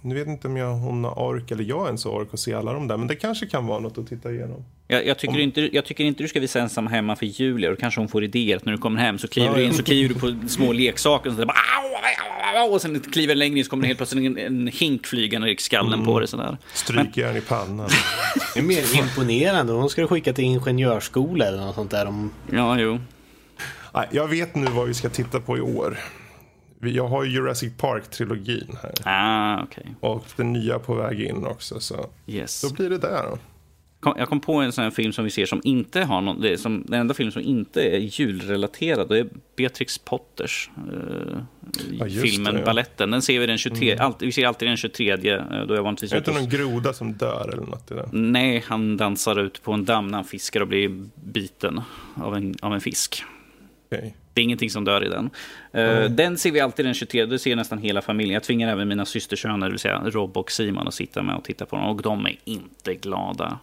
nu 0.00 0.14
vet 0.14 0.28
inte 0.28 0.48
om 0.48 0.56
jag, 0.56 0.74
hon 0.74 1.04
har 1.04 1.18
ork 1.18 1.50
eller 1.50 1.64
jag 1.64 1.86
ens 1.86 2.04
har 2.04 2.12
ork 2.12 2.28
att 2.32 2.40
se 2.40 2.54
alla 2.54 2.72
de 2.72 2.88
där. 2.88 2.96
Men 2.96 3.08
det 3.08 3.16
kanske 3.16 3.46
kan 3.46 3.66
vara 3.66 3.78
något 3.80 3.98
att 3.98 4.08
titta 4.08 4.32
igenom. 4.32 4.64
Jag, 4.90 5.06
jag, 5.06 5.18
tycker, 5.18 5.34
om... 5.34 5.40
inte, 5.40 5.76
jag 5.76 5.84
tycker 5.84 6.04
inte 6.04 6.22
du 6.22 6.28
ska 6.28 6.40
visa 6.40 6.60
ensam 6.60 6.86
hemma 6.86 7.16
för 7.16 7.26
Julia. 7.26 7.70
Då 7.70 7.76
kanske 7.76 8.00
hon 8.00 8.08
får 8.08 8.24
idéer 8.24 8.56
att 8.56 8.64
när 8.64 8.72
du 8.72 8.78
kommer 8.78 9.00
hem 9.00 9.18
så 9.18 9.28
kliver 9.28 9.48
ja, 9.48 9.56
du 9.56 9.62
in 9.62 9.74
så 9.74 9.82
kliver 9.82 10.14
du 10.14 10.20
på 10.20 10.48
små 10.48 10.72
leksaker. 10.72 11.30
Och, 11.30 11.36
så 11.36 11.46
bara, 11.46 12.64
och 12.70 12.82
sen 12.82 13.00
kliver 13.00 13.34
du 13.34 13.38
längre 13.38 13.58
in 13.58 13.64
så 13.64 13.70
kommer 13.70 13.82
det 13.82 13.86
helt 13.86 13.98
plötsligt 13.98 14.24
en, 14.24 14.38
en 14.38 14.66
hink 14.66 15.06
flygande 15.06 15.50
i 15.50 15.56
skallen 15.56 15.92
mm. 15.92 16.06
på 16.06 16.20
dig. 16.20 16.28
Strykjärn 16.72 17.36
i 17.36 17.40
pannan. 17.40 17.88
det 18.54 18.60
är 18.60 18.64
mer 18.64 18.98
imponerande. 18.98 19.72
Hon 19.72 19.90
ska 19.90 20.06
skicka 20.06 20.32
till 20.32 20.44
ingenjörsskola 20.44 21.44
eller 21.46 21.58
något 21.58 21.74
sånt 21.74 21.90
där. 21.90 22.06
Om... 22.06 22.32
Ja, 22.52 22.80
jo. 22.80 23.00
Jag 24.10 24.28
vet 24.28 24.54
nu 24.54 24.66
vad 24.66 24.86
vi 24.86 24.94
ska 24.94 25.08
titta 25.08 25.40
på 25.40 25.58
i 25.58 25.60
år. 25.60 25.98
Jag 26.80 27.08
har 27.08 27.24
Jurassic 27.24 27.72
Park-trilogin 27.76 28.76
här. 28.82 28.94
Ah, 29.04 29.62
okay. 29.62 29.84
Och 30.00 30.24
den 30.36 30.52
nya 30.52 30.78
på 30.78 30.94
väg 30.94 31.20
in 31.20 31.44
också. 31.44 31.80
Så 31.80 32.06
yes. 32.26 32.60
då 32.60 32.74
blir 32.74 32.90
det 32.90 32.98
där. 32.98 33.22
Då. 33.22 33.38
Jag 34.00 34.28
kom 34.28 34.40
på 34.40 34.54
en 34.54 34.72
sån 34.72 34.92
film 34.92 35.12
som 35.12 35.24
vi 35.24 35.30
ser 35.30 35.46
som 35.46 35.60
inte 35.64 36.00
har 36.00 36.20
någon, 36.20 36.40
det 36.40 36.52
är 36.52 36.56
som, 36.56 36.84
den 36.86 37.00
enda 37.00 37.14
film 37.14 37.30
som 37.30 37.42
inte 37.42 37.82
är 37.82 37.98
julrelaterad. 37.98 39.08
Det 39.08 39.18
är 39.18 39.28
Beatrix 39.56 39.98
Potters 39.98 40.70
eh, 40.76 41.38
ja, 41.90 42.06
filmen 42.22 42.54
det, 42.54 42.60
ja. 42.60 42.66
Balletten. 42.66 43.10
Den 43.10 43.22
ser 43.22 43.40
vi 43.40 43.46
den 43.46 43.58
23, 43.58 43.92
mm. 43.92 44.04
alltid, 44.04 44.26
vi 44.26 44.32
ser 44.32 44.46
alltid 44.46 44.68
den 44.68 44.76
23. 44.76 45.12
Eh, 45.12 45.18
då 45.68 45.74
jag 45.74 45.82
vanligtvis 45.82 46.12
är 46.12 46.20
det 46.20 46.32
någon 46.32 46.48
groda 46.48 46.92
som 46.92 47.12
dör 47.12 47.50
eller 47.52 47.66
något 47.66 47.90
i? 47.90 47.94
Nej, 48.12 48.64
han 48.66 48.96
dansar 48.96 49.40
ut 49.40 49.62
på 49.62 49.72
en 49.72 49.84
damm 49.84 50.08
när 50.08 50.18
han 50.18 50.24
fiskar 50.24 50.60
och 50.60 50.68
blir 50.68 51.06
biten 51.14 51.80
av 52.14 52.36
en, 52.36 52.54
av 52.62 52.74
en 52.74 52.80
fisk. 52.80 53.24
Okay. 53.90 54.10
Det 54.34 54.40
är 54.40 54.44
ingenting 54.44 54.70
som 54.70 54.84
dör 54.84 55.04
i 55.04 55.08
den. 55.08 55.30
Mm. 55.72 56.16
Den 56.16 56.38
ser 56.38 56.52
vi 56.52 56.60
alltid 56.60 56.84
den 56.84 56.94
23, 56.94 57.26
det 57.26 57.38
ser 57.38 57.56
nästan 57.56 57.78
hela 57.78 58.02
familjen. 58.02 58.34
Jag 58.34 58.42
tvingar 58.42 58.72
även 58.72 58.88
mina 58.88 59.04
systersöner, 59.04 59.66
det 59.66 59.70
vill 59.70 59.78
säga 59.78 60.02
Rob 60.04 60.36
och 60.36 60.50
Simon, 60.50 60.88
att 60.88 60.94
sitta 60.94 61.22
med 61.22 61.36
och 61.36 61.44
titta 61.44 61.66
på 61.66 61.76
den. 61.76 61.84
Och 61.84 62.02
de 62.02 62.26
är 62.26 62.36
inte 62.44 62.94
glada. 62.94 63.58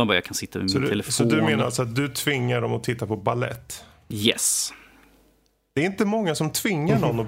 De 0.00 0.08
bara, 0.08 0.14
jag 0.14 0.24
kan 0.24 0.34
sitta 0.34 0.58
vid 0.58 0.74
min 0.74 0.82
du, 0.82 0.88
telefon. 0.88 1.12
Så 1.12 1.24
du 1.24 1.42
menar 1.42 1.64
alltså 1.64 1.82
att 1.82 1.96
du 1.96 2.08
tvingar 2.08 2.60
dem 2.60 2.72
att 2.72 2.84
titta 2.84 3.06
på 3.06 3.16
ballett? 3.16 3.84
Yes. 4.08 4.72
Det 5.74 5.80
är 5.80 5.86
inte 5.86 6.04
många 6.04 6.34
som 6.34 6.50
tvingar 6.50 6.98
någon 6.98 7.20
att 7.20 7.26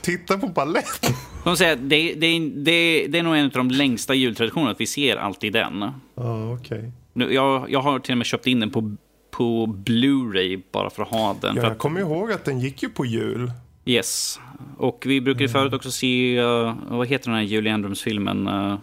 titta 0.00 0.38
på 0.38 0.46
ballett. 0.46 1.12
De 1.44 1.56
säger 1.56 1.72
att 1.72 1.88
det, 1.88 2.14
det, 2.14 2.38
det, 2.38 3.06
det 3.06 3.18
är 3.18 3.22
nog 3.22 3.36
en 3.36 3.44
av 3.44 3.50
de 3.50 3.70
längsta 3.70 4.14
jultraditionerna, 4.14 4.70
att 4.70 4.80
vi 4.80 4.86
ser 4.86 5.16
alltid 5.16 5.52
den. 5.52 5.82
Ah, 6.14 6.52
okay. 6.52 6.90
jag, 7.14 7.70
jag 7.70 7.80
har 7.80 7.98
till 7.98 8.12
och 8.12 8.18
med 8.18 8.26
köpt 8.26 8.46
in 8.46 8.60
den 8.60 8.70
på, 8.70 8.96
på 9.30 9.66
Blu-ray 9.66 10.62
bara 10.72 10.90
för 10.90 11.02
att 11.02 11.08
ha 11.08 11.36
den. 11.40 11.56
Ja, 11.56 11.62
jag 11.62 11.72
att, 11.72 11.78
kommer 11.78 12.00
ihåg 12.00 12.32
att 12.32 12.44
den 12.44 12.60
gick 12.60 12.82
ju 12.82 12.88
på 12.88 13.04
jul. 13.04 13.52
Yes. 13.84 14.40
Och 14.78 15.04
vi 15.06 15.20
brukade 15.20 15.44
mm. 15.44 15.52
förut 15.52 15.72
också 15.72 15.90
se, 15.90 16.40
uh, 16.40 16.74
vad 16.88 17.08
heter 17.08 17.30
den 17.30 17.38
här 17.38 17.44
Julie 17.44 17.74
Andrews-filmen? 17.74 18.48
Uh, 18.48 18.78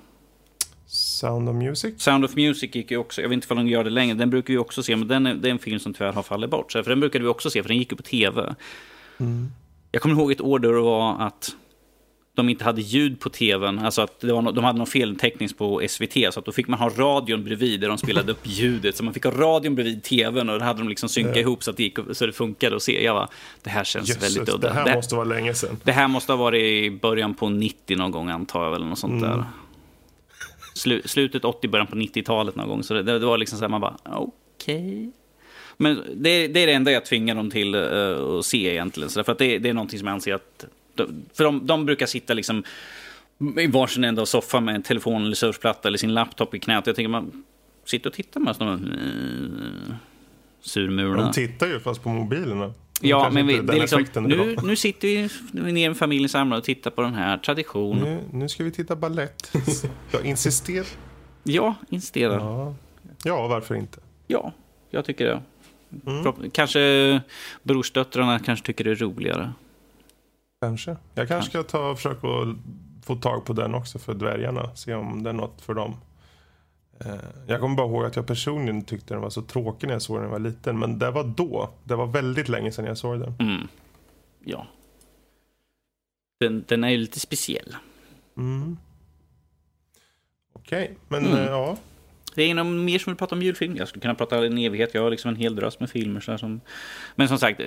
Sound 1.23 1.49
of 1.49 1.55
Music? 1.55 2.01
Sound 2.01 2.25
of 2.25 2.35
Music 2.35 2.75
gick 2.75 2.91
ju 2.91 2.97
också, 2.97 3.21
jag 3.21 3.29
vet 3.29 3.35
inte 3.35 3.53
om 3.53 3.57
de 3.57 3.67
gör 3.67 3.83
det 3.83 3.89
längre, 3.89 4.13
den 4.13 4.29
brukar 4.29 4.53
vi 4.53 4.57
också 4.57 4.83
se, 4.83 4.95
men 4.95 5.07
den 5.07 5.25
är, 5.25 5.33
det 5.35 5.49
är 5.49 5.51
en 5.51 5.59
film 5.59 5.79
som 5.79 5.93
tyvärr 5.93 6.13
har 6.13 6.23
fallit 6.23 6.49
bort. 6.49 6.71
Så, 6.71 6.83
för 6.83 6.89
den 6.89 6.99
brukade 6.99 7.23
vi 7.23 7.29
också 7.29 7.49
se, 7.49 7.61
för 7.61 7.69
den 7.69 7.77
gick 7.77 7.91
ju 7.91 7.97
på 7.97 8.03
tv. 8.03 8.55
Mm. 9.17 9.51
Jag 9.91 10.01
kommer 10.01 10.15
ihåg 10.15 10.31
ett 10.31 10.41
år 10.41 10.59
då 10.59 10.71
det 10.71 10.79
var 10.79 11.21
att 11.21 11.55
de 12.35 12.49
inte 12.49 12.63
hade 12.63 12.81
ljud 12.81 13.19
på 13.19 13.29
tvn, 13.29 13.79
alltså 13.79 14.01
att 14.01 14.23
no 14.23 14.51
de 14.51 14.63
hade 14.63 14.77
någon 14.77 14.87
feltäckning 14.87 15.49
på 15.57 15.81
SVT, 15.89 16.33
så 16.33 16.39
att 16.39 16.45
då 16.45 16.51
fick 16.51 16.67
man 16.67 16.79
ha 16.79 16.89
radion 16.89 17.43
bredvid 17.43 17.81
där 17.81 17.87
de 17.87 17.97
spelade 17.97 18.31
upp 18.31 18.41
ljudet. 18.43 18.97
Så 18.97 19.03
man 19.03 19.13
fick 19.13 19.23
ha 19.23 19.31
radion 19.31 19.75
bredvid 19.75 20.03
tvn 20.03 20.49
och 20.49 20.59
då 20.59 20.65
hade 20.65 20.79
de 20.79 20.89
liksom 20.89 21.09
synkat 21.09 21.35
ja. 21.35 21.41
ihop 21.41 21.63
så 21.63 21.71
att 21.71 21.77
det, 21.77 21.83
gick, 21.83 21.97
så 22.11 22.25
det 22.25 22.33
funkade 22.33 22.75
att 22.75 22.83
se. 22.83 23.03
Jag 23.03 23.15
bara, 23.15 23.29
det 23.63 23.69
här 23.69 23.83
känns 23.83 24.07
Jesus, 24.07 24.23
väldigt 24.23 24.49
udda. 24.55 24.67
Det 24.67 24.73
här 24.73 24.85
det, 24.85 24.95
måste 24.95 25.15
vara 25.15 25.25
länge 25.25 25.53
sedan. 25.53 25.79
Det 25.83 25.91
här 25.91 26.07
måste 26.07 26.31
ha 26.31 26.37
varit 26.37 26.63
i 26.63 26.91
början 26.91 27.33
på 27.33 27.49
90 27.49 27.97
någon 27.97 28.11
gång 28.11 28.29
antar 28.29 28.63
jag, 28.63 28.75
eller 28.75 28.85
något 28.85 28.99
sånt 28.99 29.23
mm. 29.23 29.37
där 29.37 29.45
slu, 30.73 31.01
slutet 31.05 31.45
80, 31.45 31.67
början 31.67 31.87
på 31.87 31.95
90-talet 31.95 32.55
någon 32.55 32.67
gång. 32.67 32.83
Så 32.83 32.93
det, 32.93 33.03
det 33.03 33.25
var 33.25 33.37
liksom 33.37 33.57
så 33.57 33.63
här, 33.63 33.69
man 33.69 33.81
bara, 33.81 33.97
okej. 34.03 34.77
Okay. 34.77 35.11
Men 35.77 36.01
det, 36.15 36.47
det, 36.47 36.59
är 36.59 36.67
det 36.67 36.73
enda 36.73 36.91
jag 36.91 37.05
tvingar 37.05 37.35
dem 37.35 37.51
till 37.51 37.75
uh, 37.75 38.37
att 38.39 38.45
se 38.45 38.71
egentligen. 38.71 39.09
Så 39.09 39.23
för 39.23 39.31
att 39.31 39.37
det, 39.37 39.57
det, 39.57 39.69
är 39.69 39.73
någonting 39.73 39.99
som 39.99 40.07
jag 40.07 40.13
anser 40.13 40.33
att... 40.33 40.65
För 41.33 41.43
de, 41.43 41.67
de 41.67 41.85
brukar 41.85 42.05
sitta 42.05 42.33
liksom 42.33 42.63
i 43.57 43.67
varsin 43.67 44.03
ända 44.03 44.21
av 44.21 44.25
soffan 44.25 44.65
med 44.65 44.75
en 44.75 44.83
telefon 44.83 45.23
eller 45.25 45.35
surfplatta 45.35 45.87
eller 45.87 45.97
sin 45.97 46.13
laptop 46.13 46.55
i 46.55 46.59
knät. 46.59 46.87
Jag 46.87 46.95
tänker 46.95 47.09
man 47.09 47.43
sitter 47.85 48.09
och 48.09 48.13
tittar 48.13 48.39
med 48.39 48.55
sådana 48.55 48.73
uh, 48.73 49.89
eh, 49.89 49.95
surmulorna. 50.61 51.23
De 51.23 51.31
tittar 51.31 51.67
ju 51.67 51.79
fast 51.79 52.03
på 52.03 52.09
mobilerna. 52.09 52.73
Ja, 53.09 53.29
men 53.29 53.47
vi, 53.47 53.59
det 53.59 53.73
är 53.73 53.79
liksom, 53.79 54.23
nu, 54.23 54.55
nu 54.63 54.75
sitter 54.75 55.29
vi 55.63 55.71
ner 55.71 55.89
med 55.89 55.97
familjen 55.97 56.29
samlad 56.29 56.59
och 56.59 56.63
tittar 56.63 56.91
på 56.91 57.01
den 57.01 57.13
här 57.13 57.37
traditionen. 57.37 58.03
Nu, 58.03 58.21
nu 58.31 58.49
ska 58.49 58.63
vi 58.63 58.71
titta 58.71 58.95
ballett. 58.95 59.51
Jag 60.11 60.25
insisterar. 60.25 60.87
Ja, 61.43 61.75
insisterar. 61.89 62.39
Ja. 62.39 62.75
ja, 63.23 63.47
varför 63.47 63.75
inte? 63.75 63.99
Ja, 64.27 64.53
jag 64.89 65.05
tycker 65.05 65.25
det. 65.25 65.41
Mm. 66.05 66.51
Kanske 66.51 67.21
brorsdöttrarna 67.63 68.39
kanske 68.39 68.65
tycker 68.65 68.83
det 68.83 68.91
är 68.91 68.95
roligare. 68.95 69.53
Kanske. 70.61 70.95
Jag 71.13 71.27
kanske 71.27 71.49
ska 71.49 71.63
ta 71.63 71.89
och 71.89 71.97
försöka 71.97 72.27
få 73.05 73.15
tag 73.15 73.45
på 73.45 73.53
den 73.53 73.75
också 73.75 73.99
för 73.99 74.13
dvärgarna. 74.13 74.75
Se 74.75 74.93
om 74.93 75.23
det 75.23 75.29
är 75.29 75.33
något 75.33 75.61
för 75.61 75.73
dem. 75.73 75.95
Eh, 76.99 77.15
jag 77.47 77.59
kommer 77.59 77.75
bara 77.75 77.87
ihåg 77.87 78.05
att 78.05 78.15
jag 78.15 78.27
personligen 78.27 78.81
tyckte 78.81 79.13
den 79.13 79.21
var 79.21 79.29
så 79.29 79.41
tråkig 79.41 79.87
när 79.87 79.93
jag 79.93 80.01
såg 80.01 80.15
den 80.15 80.21
när 80.21 80.27
jag 80.27 80.39
var 80.39 80.49
liten. 80.49 80.79
Men 80.79 80.99
det 80.99 81.11
var 81.11 81.23
då. 81.23 81.69
Det 81.83 81.95
var 81.95 82.07
väldigt 82.07 82.49
länge 82.49 82.71
sedan 82.71 82.85
jag 82.85 82.97
såg 82.97 83.19
den. 83.19 83.33
Mm. 83.39 83.67
Ja. 84.45 84.67
Den, 86.39 86.65
den 86.67 86.83
är 86.83 86.89
ju 86.89 86.97
lite 86.97 87.19
speciell. 87.19 87.75
Mm. 88.37 88.77
Okej, 90.53 90.83
okay. 90.83 90.95
men 91.07 91.25
mm. 91.25 91.37
äh, 91.37 91.45
ja. 91.45 91.77
Det 92.35 92.43
är 92.43 92.53
något 92.53 92.65
mer 92.65 92.99
som 92.99 93.11
vill 93.11 93.17
prata 93.17 93.35
om 93.35 93.41
julfilm. 93.41 93.75
Jag 93.77 93.87
skulle 93.87 94.01
kunna 94.01 94.15
prata 94.15 94.45
en 94.45 94.57
evighet. 94.57 94.93
Jag 94.93 95.01
har 95.01 95.09
liksom 95.09 95.29
en 95.29 95.35
hel 95.35 95.55
drös 95.55 95.79
med 95.79 95.89
filmer. 95.89 96.19
Så 96.19 96.37
som... 96.37 96.61
Men 97.15 97.27
som 97.27 97.37
sagt, 97.37 97.59
eh, 97.59 97.65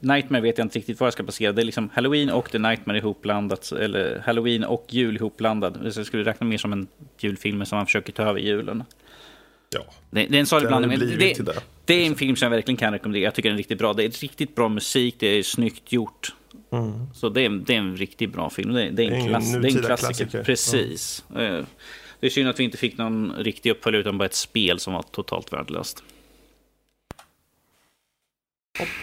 Nightmare 0.00 0.42
vet 0.42 0.58
jag 0.58 0.64
inte 0.64 0.78
riktigt 0.78 1.00
var 1.00 1.06
jag 1.06 1.12
ska 1.12 1.22
basera. 1.22 1.52
Det 1.52 1.62
är 1.62 1.64
liksom 1.64 1.90
Halloween 1.94 2.30
och 2.30 2.50
The 2.50 2.58
Nightmare 2.58 2.98
ihopblandat. 2.98 3.72
Eller 3.72 4.22
Halloween 4.26 4.64
och 4.64 4.86
jul 4.88 5.16
ihopblandad. 5.16 5.92
Så 5.92 6.00
jag 6.00 6.06
skulle 6.06 6.24
räkna 6.24 6.46
mer 6.46 6.58
som 6.58 6.72
en 6.72 6.86
julfilm 7.18 7.66
som 7.66 7.76
man 7.76 7.86
försöker 7.86 8.12
ta 8.12 8.22
över 8.22 8.40
julen. 8.40 8.84
Ja. 9.70 9.80
Det, 10.10 10.26
det 10.26 10.36
är 10.36 10.40
en 10.40 10.46
sorglig 10.46 10.68
blandning. 10.68 10.98
Det, 10.98 11.34
det, 11.34 11.52
det, 11.84 11.94
är 11.94 12.06
en 12.06 12.14
film 12.14 12.36
som 12.36 12.46
jag 12.46 12.50
verkligen 12.50 12.76
kan 12.76 12.92
rekommendera. 12.92 13.24
Jag 13.24 13.34
tycker 13.34 13.48
den 13.48 13.56
är 13.56 13.58
riktigt 13.58 13.78
bra. 13.78 13.92
Det 13.92 14.04
är 14.04 14.10
riktigt 14.10 14.54
bra 14.54 14.68
musik. 14.68 15.14
Det 15.18 15.26
är 15.26 15.42
snyggt 15.42 15.92
gjort. 15.92 16.34
Mm. 16.72 17.06
Så 17.14 17.28
det 17.28 17.44
är, 17.44 17.48
det 17.48 17.74
är 17.74 17.78
en 17.78 17.96
riktigt 17.96 18.32
bra 18.32 18.50
film. 18.50 18.72
Det 18.72 18.82
är, 18.82 18.90
det 18.90 19.04
är 19.04 19.10
en, 19.10 19.28
klass, 19.28 19.52
det 19.52 19.58
är 19.58 19.64
en 19.64 19.82
klassiker. 19.82 20.14
klassiker. 20.14 20.44
Precis. 20.44 21.24
Mm. 21.36 21.66
Det 22.20 22.26
är 22.26 22.30
synd 22.30 22.48
att 22.48 22.60
vi 22.60 22.64
inte 22.64 22.76
fick 22.76 22.98
någon 22.98 23.32
riktig 23.38 23.70
uppföljare 23.70 24.00
utan 24.00 24.18
bara 24.18 24.24
ett 24.24 24.34
spel 24.34 24.78
som 24.78 24.92
var 24.92 25.02
totalt 25.02 25.52
värdelöst. 25.52 26.02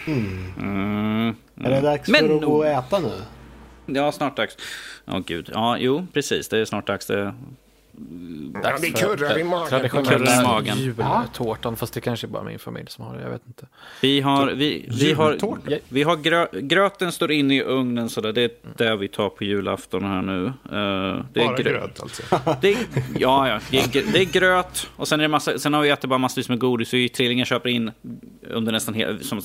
Mm. 0.06 0.52
Mm. 0.58 1.36
Är 1.64 1.70
det 1.70 1.80
dags 1.80 2.08
Men 2.08 2.28
för 2.28 2.34
att 2.36 2.42
gå 2.42 2.56
och 2.56 2.66
äta 2.66 2.98
nu? 2.98 3.12
Ja, 3.86 4.12
snart 4.12 4.36
dags. 4.36 4.56
Ja, 5.04 5.16
oh, 5.16 5.20
gud. 5.26 5.50
Ja, 5.52 5.78
jo, 5.78 6.06
precis. 6.12 6.48
Det 6.48 6.58
är 6.58 6.64
snart 6.64 6.86
dags. 6.86 7.06
Det 7.06 7.34
Ja, 8.62 8.76
det 8.80 8.90
kurrar 8.90 9.38
i 9.38 9.44
magen. 9.44 9.68
Traditionella 9.68 10.42
magen. 10.42 10.78
jultårtan, 10.78 11.76
fast 11.76 11.94
det 11.94 12.00
kanske 12.00 12.26
är 12.26 12.28
bara 12.28 12.42
min 12.42 12.58
familj 12.58 12.86
som 12.88 13.04
har 13.04 13.16
det, 13.16 13.22
jag 13.22 13.30
vet 13.30 13.46
inte. 13.46 13.66
Vi 14.00 14.20
har, 14.20 14.46
vi, 14.46 14.88
vi 15.00 15.12
har, 15.12 15.38
vi 15.88 16.02
har 16.02 16.16
grö, 16.16 16.46
gröten 16.52 17.12
står 17.12 17.32
inne 17.32 17.56
i 17.56 17.62
ugnen 17.62 18.08
sådär, 18.08 18.32
det 18.32 18.42
är 18.42 18.50
det 18.76 18.96
vi 18.96 19.08
tar 19.08 19.28
på 19.28 19.44
julafton 19.44 20.04
här 20.04 20.22
nu. 20.22 20.44
Uh, 20.44 20.52
det 21.32 21.40
är 21.40 21.46
bara 21.46 21.56
gröt, 21.56 21.64
gröt 21.64 22.02
alltså? 22.02 22.22
Det 22.60 22.72
är, 22.72 22.78
ja, 23.18 23.48
ja. 23.48 23.60
Det 23.70 23.78
är, 23.78 24.12
det 24.12 24.20
är, 24.20 24.32
gröt 24.32 24.90
och 24.96 25.08
sen, 25.08 25.20
är 25.20 25.24
det 25.24 25.28
massa, 25.28 25.58
sen 25.58 25.74
har 25.74 25.82
vi 25.82 25.90
ätit 25.90 26.10
bara 26.10 26.18
massvis 26.18 26.48
med 26.48 26.58
godis. 26.58 26.94
Vi 26.94 27.08
trillingar 27.08 27.44
köper 27.44 27.68
in 27.68 27.90
under 28.50 28.72
nästan 28.72 28.94
hela... 28.94 29.18
Som, 29.18 29.40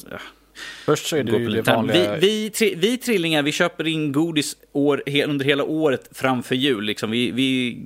Först 0.85 1.05
så 1.05 1.15
är 1.15 1.23
det 1.23 1.31
ju 1.31 1.49
det 1.49 1.61
vanliga... 1.61 2.15
Vi, 2.15 2.27
vi, 2.27 2.49
tri, 2.49 2.75
vi 2.75 2.97
trillingar, 2.97 3.43
vi 3.43 3.51
köper 3.51 3.87
in 3.87 4.11
godis 4.11 4.57
år, 4.71 5.03
under 5.25 5.45
hela 5.45 5.63
året 5.63 6.09
framför 6.11 6.55
jul. 6.55 6.83
Liksom. 6.83 7.11
Vi, 7.11 7.31
vi, 7.31 7.77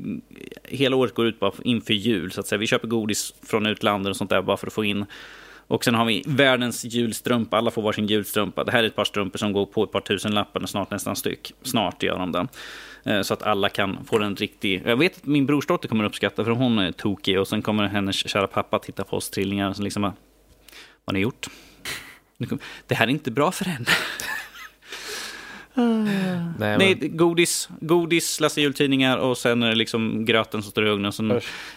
hela 0.67 0.95
året 0.95 1.13
går 1.13 1.27
ut 1.27 1.39
bara 1.39 1.51
inför 1.63 1.93
jul. 1.93 2.31
Så 2.31 2.39
att 2.39 2.47
säga. 2.47 2.59
Vi 2.59 2.67
köper 2.67 2.87
godis 2.87 3.33
från 3.43 3.65
utlandet 3.65 4.09
och 4.09 4.17
sånt 4.17 4.29
där 4.29 4.41
bara 4.41 4.57
för 4.57 4.67
att 4.67 4.73
få 4.73 4.85
in. 4.85 5.05
Och 5.67 5.83
sen 5.83 5.95
har 5.95 6.05
vi 6.05 6.23
världens 6.27 6.85
julstrumpa. 6.85 7.57
Alla 7.57 7.71
får 7.71 7.81
varsin 7.81 8.07
julstrumpa. 8.07 8.63
Det 8.63 8.71
här 8.71 8.83
är 8.83 8.87
ett 8.87 8.95
par 8.95 9.05
strumpor 9.05 9.37
som 9.37 9.53
går 9.53 9.65
på 9.65 9.83
ett 9.83 9.91
par 9.91 10.01
tusen 10.01 10.33
lappar 10.33 10.65
snart 10.65 10.91
nästan 10.91 11.15
styck. 11.15 11.53
Snart 11.61 12.03
gör 12.03 12.19
de 12.19 12.31
det. 12.31 12.47
Eh, 13.03 13.21
så 13.21 13.33
att 13.33 13.43
alla 13.43 13.69
kan 13.69 14.05
få 14.05 14.21
en 14.21 14.35
riktig... 14.35 14.81
Jag 14.85 14.97
vet 14.97 15.17
att 15.17 15.25
min 15.25 15.45
brorsdotter 15.45 15.87
kommer 15.87 16.03
uppskatta 16.03 16.43
för 16.43 16.51
hon 16.51 16.79
är 16.79 16.91
tokig. 16.91 17.39
Och 17.39 17.47
sen 17.47 17.61
kommer 17.61 17.87
hennes 17.87 18.15
kära 18.15 18.47
pappa 18.47 18.79
titta 18.79 19.03
på 19.03 19.17
oss 19.17 19.29
trillingar. 19.29 19.69
Och 19.69 19.79
liksom, 19.79 20.01
vad 20.01 20.13
har 21.05 21.13
ni 21.13 21.19
gjort? 21.19 21.47
Det 22.87 22.95
här 22.95 23.07
är 23.07 23.11
inte 23.11 23.31
bra 23.31 23.51
för 23.51 23.65
henne. 23.65 23.85
Nej, 25.77 26.55
men... 26.57 26.79
Nej, 26.79 26.95
godis, 26.95 27.69
godis, 27.81 28.39
läsa 28.39 28.61
jultidningar 28.61 29.17
och 29.17 29.37
sen 29.37 29.63
är 29.63 29.69
det 29.69 29.75
liksom 29.75 30.25
gröten 30.25 30.63
som 30.63 30.71
står 30.71 30.87
i 30.87 30.89
ugnen. 30.89 31.11
Sen 31.13 31.27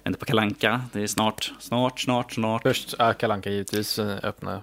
väntar 0.05 0.19
på 0.19 0.25
kalanka. 0.25 0.81
Det 0.93 1.03
är 1.03 1.07
snart, 1.07 1.53
snart, 1.59 2.01
snart, 2.01 2.33
snart. 2.33 2.63
Först 2.63 2.95
ja, 2.99 3.13
kalanka 3.13 3.51
givetvis, 3.51 3.99
öppna 3.99 4.61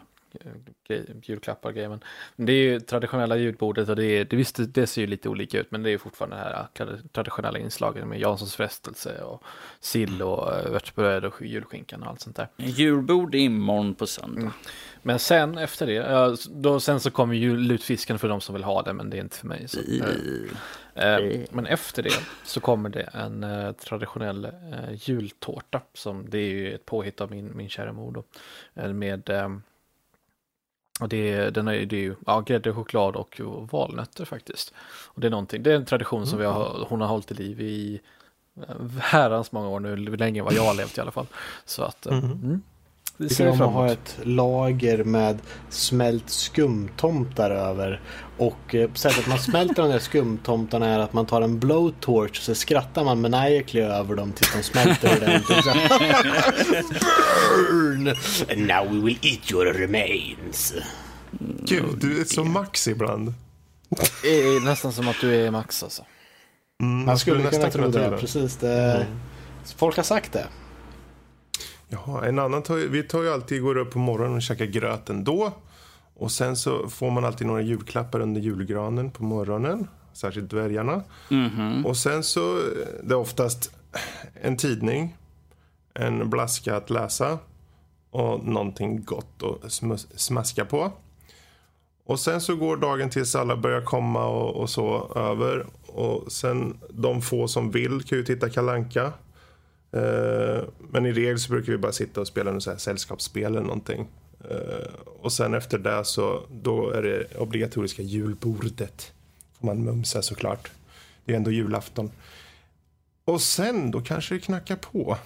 julklappar 1.23 1.71
grejer. 1.71 1.89
Men 1.89 1.99
det 2.35 2.51
är 2.51 2.63
ju 2.63 2.79
traditionella 2.79 3.37
julbordet 3.37 3.89
och 3.89 3.95
det, 3.95 4.05
är, 4.05 4.25
det, 4.25 4.35
visst, 4.35 4.59
det 4.73 4.87
ser 4.87 5.01
ju 5.01 5.07
lite 5.07 5.29
olika 5.29 5.59
ut 5.59 5.71
men 5.71 5.83
det 5.83 5.91
är 5.91 5.97
fortfarande 5.97 6.35
det 6.35 6.43
här 6.43 6.99
traditionella 7.11 7.59
inslagen 7.59 8.09
med 8.09 8.19
Janssons 8.19 8.55
frestelse 8.55 9.21
och 9.21 9.43
sill 9.79 10.21
och 10.21 10.53
eh, 10.53 10.73
örtbröd 10.73 11.25
och 11.25 11.41
julskinkan 11.41 12.03
och 12.03 12.09
allt 12.09 12.21
sånt 12.21 12.35
där. 12.35 12.47
Julbord 12.57 13.35
imorgon 13.35 13.95
på 13.95 14.07
söndag. 14.07 14.41
Mm. 14.41 14.53
Men 15.01 15.19
sen 15.19 15.57
efter 15.57 15.87
det, 15.87 16.35
då, 16.49 16.79
sen 16.79 16.99
så 16.99 17.11
kommer 17.11 17.35
ju 17.35 17.57
lutfisken 17.57 18.19
för 18.19 18.29
de 18.29 18.41
som 18.41 18.53
vill 18.55 18.63
ha 18.63 18.81
det 18.81 18.93
men 18.93 19.09
det 19.09 19.17
är 19.17 19.21
inte 19.21 19.37
för 19.37 19.47
mig. 19.47 19.67
Så, 19.67 19.79
äh, 20.93 21.41
men 21.51 21.65
efter 21.65 22.03
det 22.03 22.19
så 22.43 22.59
kommer 22.59 22.89
det 22.89 23.01
en 23.01 23.43
äh, 23.43 23.71
traditionell 23.71 24.45
äh, 24.45 24.51
jultårta 24.93 25.81
som 25.93 26.29
det 26.29 26.37
är 26.37 26.49
ju 26.49 26.75
ett 26.75 26.85
påhitt 26.85 27.21
av 27.21 27.31
min, 27.31 27.57
min 27.57 27.69
kära 27.69 27.93
mor 27.93 28.11
då. 28.11 28.23
Med 28.93 29.29
och 30.99 31.09
det, 31.09 31.49
den 31.49 31.67
är, 31.67 31.85
det 31.85 31.95
är 31.95 32.01
ju 32.01 32.15
ja, 32.25 32.39
grädde, 32.39 32.73
choklad 32.73 33.15
och 33.15 33.41
valnötter 33.71 34.25
faktiskt. 34.25 34.73
Och 35.07 35.21
det 35.21 35.27
är 35.27 35.31
någonting, 35.31 35.63
det 35.63 35.71
är 35.71 35.75
en 35.75 35.85
tradition 35.85 36.19
mm. 36.19 36.27
som 36.27 36.39
vi 36.39 36.45
har, 36.45 36.85
hon 36.89 37.01
har 37.01 37.07
hållit 37.07 37.31
i 37.31 37.33
liv 37.33 37.61
i 37.61 38.01
herrans 38.99 39.51
många 39.51 39.67
år 39.67 39.79
nu, 39.79 39.95
länge 39.95 40.41
vad 40.41 40.53
jag 40.53 40.63
har 40.63 40.73
levt 40.73 40.97
i 40.97 41.01
alla 41.01 41.11
fall. 41.11 41.27
Så 41.65 41.83
att, 41.83 42.05
mm. 42.05 42.23
Mm. 42.23 42.61
Det 43.17 43.29
ser 43.29 43.51
vi 43.51 43.57
ha 43.57 43.91
ett 43.91 44.17
lager 44.23 45.03
med 45.03 45.37
smält 45.69 46.29
skumtomtar 46.29 47.51
över. 47.51 48.01
Och 48.37 48.75
eh, 48.75 48.93
sättet 48.93 49.27
man 49.27 49.39
smälter 49.39 49.81
de 49.81 49.91
där 49.91 49.99
skumtomtarna 49.99 50.87
är 50.87 50.99
att 50.99 51.13
man 51.13 51.25
tar 51.25 51.41
en 51.41 51.59
blowtorch 51.59 52.39
och 52.39 52.43
så 52.43 52.55
skrattar 52.55 53.03
man 53.03 53.21
maniacally 53.21 53.83
över 53.83 54.15
dem 54.15 54.31
tills 54.31 54.53
de 54.53 54.63
smälter 54.63 55.17
ordentligt. 55.17 55.65
Burn! 57.49 58.07
And 58.51 58.67
now 58.67 58.93
we 58.93 59.05
will 59.05 59.17
eat 59.21 59.51
your 59.51 59.65
remains. 59.65 60.73
Gud, 61.63 61.97
du 61.97 62.21
är 62.21 62.25
så 62.25 62.43
max 62.43 62.87
ibland. 62.87 63.33
Det 64.23 64.27
är 64.27 64.65
nästan 64.65 64.93
som 64.93 65.07
att 65.07 65.21
du 65.21 65.35
är 65.35 65.51
max 65.51 65.83
alltså. 65.83 66.05
Mm, 66.81 67.05
man 67.05 67.19
skulle, 67.19 67.51
skulle 67.51 67.69
kunna 67.69 67.71
tro 67.71 67.87
det. 67.87 68.17
Precis, 68.17 68.57
det. 68.57 68.93
Mm. 68.93 69.07
Folk 69.77 69.95
har 69.95 70.03
sagt 70.03 70.33
det. 70.33 70.47
Jaha, 71.89 72.25
en 72.25 72.39
annan 72.39 72.63
tar, 72.63 72.75
vi 72.75 73.03
tar 73.03 73.23
ju 73.23 73.29
alltid, 73.29 73.61
går 73.61 73.77
upp 73.77 73.91
på 73.91 73.99
morgonen 73.99 74.35
och 74.35 74.41
käkar 74.41 74.65
gröt 74.65 75.09
ändå. 75.09 75.51
Och 76.15 76.31
sen 76.31 76.55
så 76.55 76.89
får 76.89 77.11
man 77.11 77.25
alltid 77.25 77.47
några 77.47 77.61
julklappar 77.61 78.19
under 78.19 78.41
julgranen 78.41 79.11
på 79.11 79.23
morgonen. 79.23 79.87
Särskilt 80.13 80.49
dvärgarna. 80.49 81.03
Mm 81.31 81.49
-hmm. 81.49 81.85
Och 81.85 81.97
sen 81.97 82.23
så, 82.23 82.59
det 83.03 83.13
är 83.13 83.17
oftast 83.17 83.71
en 84.41 84.57
tidning, 84.57 85.17
en 85.93 86.29
blaska 86.29 86.75
att 86.75 86.89
läsa 86.89 87.39
och 88.11 88.45
någonting 88.45 89.03
gott 89.03 89.43
att 89.43 89.71
smaska 90.15 90.65
på. 90.65 90.91
Och 92.05 92.19
sen 92.19 92.41
så 92.41 92.55
går 92.55 92.77
dagen 92.77 93.09
tills 93.09 93.35
alla 93.35 93.57
börjar 93.57 93.81
komma 93.81 94.25
och, 94.25 94.55
och 94.55 94.69
så 94.69 95.11
över. 95.15 95.65
Och 95.87 96.31
sen 96.31 96.77
de 96.89 97.21
få 97.21 97.47
som 97.47 97.71
vill 97.71 98.03
kan 98.03 98.17
ju 98.17 98.23
titta 98.23 98.49
kalanka 98.49 99.13
men 100.91 101.05
i 101.05 101.11
regel 101.11 101.39
så 101.39 101.51
brukar 101.51 101.71
vi 101.71 101.77
bara 101.77 101.91
sitta 101.91 102.21
och 102.21 102.27
spela 102.27 102.51
något 102.51 102.63
så 102.63 102.71
här 102.71 102.77
sällskapsspel 102.77 103.45
eller 103.45 103.61
någonting. 103.61 104.07
Eh, 104.49 104.89
och 105.21 105.33
sen 105.33 105.53
efter 105.53 105.77
det 105.77 106.05
så 106.05 106.43
då 106.51 106.89
är 106.89 107.01
det 107.01 107.37
obligatoriska 107.37 108.01
julbordet. 108.01 109.13
Får 109.59 109.65
man 109.65 109.83
mumsa 109.83 110.21
såklart. 110.21 110.71
Det 111.25 111.33
är 111.33 111.37
ändå 111.37 111.51
julafton. 111.51 112.11
Och 113.25 113.41
sen 113.41 113.91
då 113.91 114.01
kanske 114.01 114.35
det 114.35 114.39
knackar 114.39 114.75
på. 114.75 115.17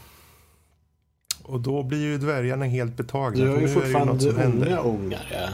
Och 1.43 1.59
då 1.59 1.84
blir 1.84 2.01
ju 2.01 2.18
dvärgarna 2.18 2.66
helt 2.66 2.97
betagna. 2.97 3.45
Du 3.45 3.49
har 3.49 3.62
ju 3.62 3.68
fortfarande 3.68 4.30
unga 4.30 4.80
ungar 4.80 5.28
ja. 5.32 5.49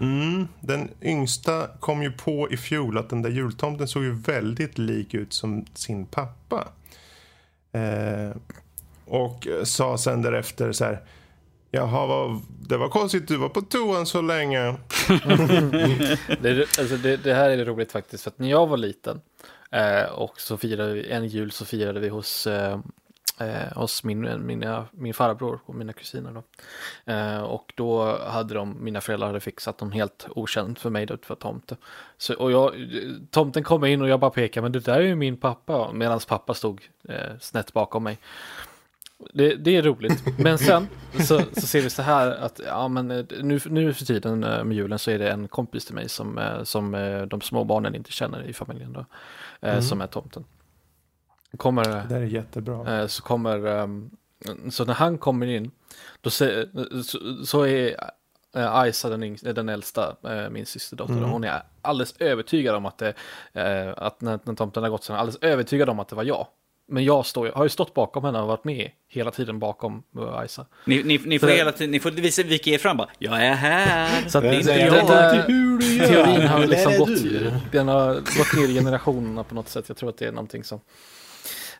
Mm, 0.00 0.48
den 0.60 0.88
yngsta 1.02 1.68
kom 1.80 2.02
ju 2.02 2.12
på 2.12 2.50
i 2.50 2.56
fjol 2.56 2.98
att 2.98 3.10
den 3.10 3.22
där 3.22 3.30
jultomten 3.30 3.88
såg 3.88 4.02
ju 4.02 4.12
väldigt 4.12 4.78
lik 4.78 5.14
ut 5.14 5.32
som 5.32 5.64
sin 5.74 6.06
pappa. 6.06 6.68
Eh, 7.74 8.36
och 9.06 9.48
sa 9.64 9.98
sen 9.98 10.22
därefter 10.22 10.72
så 10.72 10.84
här. 10.84 11.00
Jaha, 11.70 12.06
vad, 12.06 12.42
det 12.68 12.76
var 12.76 12.88
konstigt 12.88 13.28
du 13.28 13.36
var 13.36 13.48
på 13.48 13.62
toan 13.62 14.06
så 14.06 14.20
länge. 14.20 14.58
det, 16.42 16.78
alltså 16.78 16.96
det, 16.96 17.16
det, 17.16 17.34
här 17.34 17.50
är 17.50 17.64
roligt 17.64 17.92
faktiskt. 17.92 18.24
För 18.24 18.30
att 18.30 18.38
när 18.38 18.50
jag 18.50 18.66
var 18.66 18.76
liten 18.76 19.20
eh, 19.72 20.04
och 20.04 20.40
så 20.40 20.56
firade 20.56 20.94
vi, 20.94 21.10
en 21.10 21.26
jul 21.26 21.50
så 21.50 21.64
firade 21.64 22.00
vi 22.00 22.08
hos 22.08 22.46
eh, 22.46 22.78
eh, 23.38 23.72
hos 23.76 24.04
min, 24.04 24.46
mina, 24.46 24.86
min 24.92 25.14
farbror 25.14 25.60
och 25.66 25.74
mina 25.74 25.92
kusiner. 25.92 26.32
Då. 26.32 26.42
Eh, 27.12 27.42
och 27.42 27.72
då 27.76 28.18
hade 28.18 28.54
de, 28.54 28.84
mina 28.84 29.00
föräldrar 29.00 29.26
hade 29.26 29.40
fixat 29.40 29.80
någon 29.80 29.92
helt 29.92 30.26
okänd 30.30 30.78
för 30.78 30.90
mig 30.90 31.06
då, 31.06 31.16
för 31.22 31.34
tomte. 31.34 31.76
Så, 32.18 32.34
och 32.34 32.52
jag, 32.52 32.74
tomten 33.30 33.64
kom 33.64 33.84
in 33.84 34.02
och 34.02 34.08
jag 34.08 34.20
bara 34.20 34.30
pekade, 34.30 34.62
men 34.62 34.72
det 34.72 34.80
där 34.80 34.94
är 34.94 35.00
ju 35.00 35.14
min 35.14 35.36
pappa, 35.36 35.92
medan 35.92 36.20
pappa 36.28 36.54
stod 36.54 36.88
eh, 37.08 37.38
snett 37.40 37.72
bakom 37.72 38.02
mig. 38.04 38.18
Det, 39.32 39.54
det, 39.54 39.76
är 39.76 39.82
roligt, 39.82 40.38
men 40.38 40.58
sen 40.58 40.88
så, 41.18 41.40
så, 41.52 41.60
ser 41.60 41.82
vi 41.82 41.90
så 41.90 42.02
här 42.02 42.30
att 42.30 42.60
ja, 42.66 42.88
men 42.88 43.10
eh, 43.10 43.24
nu, 43.42 43.60
nu 43.66 43.94
för 43.94 44.04
tiden 44.04 44.44
eh, 44.44 44.64
med 44.64 44.76
julen 44.76 44.98
så 44.98 45.10
är 45.10 45.18
det 45.18 45.30
en 45.30 45.48
kompis 45.48 45.84
till 45.84 45.94
mig 45.94 46.08
som, 46.08 46.38
eh, 46.38 46.62
som 46.62 46.92
de 47.30 47.40
små 47.40 47.64
barnen 47.64 47.94
inte 47.94 48.12
känner 48.12 48.42
i 48.42 48.52
familjen 48.52 48.92
då, 48.92 49.04
mm. 49.60 49.82
som 49.82 50.00
är 50.00 50.06
tomten. 50.06 50.44
Kommer, 51.56 52.04
det 52.08 52.14
är 52.16 52.20
jättebra. 52.20 53.00
Eh, 53.00 53.06
så 53.06 53.22
kommer, 53.22 53.66
ehm, 53.66 54.10
så 54.70 54.84
när 54.84 54.94
han 54.94 55.18
kommer 55.18 55.46
in, 55.46 55.70
då 56.20 56.30
se, 56.30 56.66
så, 57.04 57.44
så 57.44 57.66
är 57.66 57.96
eh, 58.56 58.74
Aisa 58.74 59.08
den, 59.08 59.22
yngsta, 59.22 59.52
den 59.52 59.68
äldsta, 59.68 60.16
eh, 60.22 60.50
min 60.50 60.66
systerdotter, 60.66 61.12
mm. 61.12 61.30
hon 61.30 61.44
är 61.44 61.62
alldeles 61.82 62.14
övertygad 62.18 62.74
om 62.74 62.86
att 62.86 62.98
det, 62.98 63.14
att 63.96 64.20
när, 64.20 64.38
när 64.44 64.54
tomten 64.54 64.82
har 64.82 64.90
gått 64.90 65.04
så 65.04 65.12
är 65.12 65.16
alldeles 65.16 65.42
övertygad 65.42 65.88
om 65.88 66.00
att 66.00 66.08
det 66.08 66.16
var 66.16 66.24
jag. 66.24 66.46
Men 66.86 67.04
jag 67.04 67.26
står, 67.26 67.46
har 67.46 67.64
ju 67.64 67.68
stått 67.68 67.94
bakom 67.94 68.24
henne 68.24 68.40
och 68.40 68.48
varit 68.48 68.64
med 68.64 68.90
hela 69.08 69.30
tiden 69.30 69.58
bakom 69.58 70.02
Aisa. 70.32 70.66
Ni, 70.84 71.02
ni, 71.02 71.20
ni 71.24 71.38
får 71.38 71.46
hela 71.46 71.72
tiden, 71.72 71.90
ni 71.90 72.00
får 72.00 72.10
visa, 72.10 72.42
vika 72.42 72.70
er 72.70 72.78
fram 72.78 72.96
bara, 72.96 73.08
jag 73.18 73.44
är 73.44 73.54
här. 73.54 74.24
Så 74.28 74.38
att 74.38 74.44
det 74.44 74.50
är 74.50 74.58
inte 74.58 74.72
jag. 74.72 75.46
Teorin 76.08 76.46
har 76.46 76.66
liksom 76.66 76.98
gått, 76.98 77.72
den 77.72 77.88
har 77.88 78.14
gått 78.14 78.56
ner 78.56 78.68
i 78.68 78.74
generationerna 78.74 79.44
på 79.44 79.54
något 79.54 79.68
sätt. 79.68 79.84
Jag 79.88 79.96
tror 79.96 80.10
att 80.10 80.18
det 80.18 80.26
är 80.26 80.32
någonting 80.32 80.64
som 80.64 80.80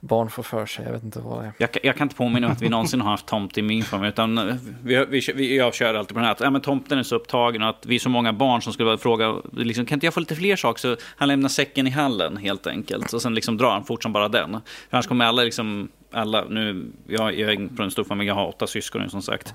barn 0.05 0.31
får 0.31 0.43
för 0.43 0.67
sig. 0.67 0.85
Jag 0.85 0.93
vet 0.93 1.03
inte 1.03 1.21
vad 1.21 1.43
det 1.43 1.47
är. 1.47 1.53
Jag, 1.59 1.71
jag 1.83 1.97
kan 1.97 2.05
inte 2.05 2.17
påminna 2.17 2.47
mig 2.47 2.55
att 2.55 2.63
vi 2.63 2.69
någonsin 2.69 3.01
har 3.01 3.11
haft 3.11 3.27
tomt 3.27 3.59
i 3.59 3.63
min 3.63 3.83
familj. 3.83 4.09
Utan 4.09 4.59
vi, 4.83 5.05
vi, 5.05 5.21
vi, 5.35 5.57
jag 5.57 5.75
kör 5.75 5.95
alltid 5.95 6.15
på 6.15 6.19
den 6.19 6.25
här 6.25 6.33
att 6.33 6.41
ja, 6.41 6.51
men 6.51 6.61
tomten 6.61 6.99
är 6.99 7.03
så 7.03 7.17
upptagen 7.17 7.63
och 7.63 7.69
att 7.69 7.87
vi 7.87 7.95
är 7.95 7.99
så 7.99 8.09
många 8.09 8.33
barn 8.33 8.63
som 8.63 8.73
skulle 8.73 8.99
fråga 8.99 9.35
liksom, 9.53 9.87
kan 9.87 9.97
inte 9.97 10.07
jag 10.07 10.15
få 10.15 10.21
lite 10.21 10.37
fler 10.37 10.57
saker? 10.57 10.81
Så 10.81 10.97
han 11.17 11.29
lämnar 11.29 11.49
säcken 11.49 11.87
i 11.87 11.91
hallen 11.91 12.37
helt 12.37 12.67
enkelt. 12.67 13.13
Och 13.13 13.23
sen 13.23 13.35
liksom 13.35 13.57
drar 13.57 13.71
han 13.71 13.85
fort 13.85 14.03
som 14.03 14.13
bara 14.13 14.29
den. 14.29 14.51
För 14.91 14.97
annars 14.97 15.07
kommer 15.07 15.25
alla 15.25 15.43
liksom, 15.43 15.89
alla, 16.13 16.45
nu, 16.45 16.93
jag, 17.07 17.39
jag 17.39 17.53
är 17.53 17.77
från 17.77 17.85
en 17.85 17.91
stor 17.91 18.05
familj, 18.05 18.29
jag 18.29 18.35
har 18.35 18.49
åtta 18.49 18.67
syskon 18.67 19.11
som 19.11 19.23
sagt. 19.23 19.55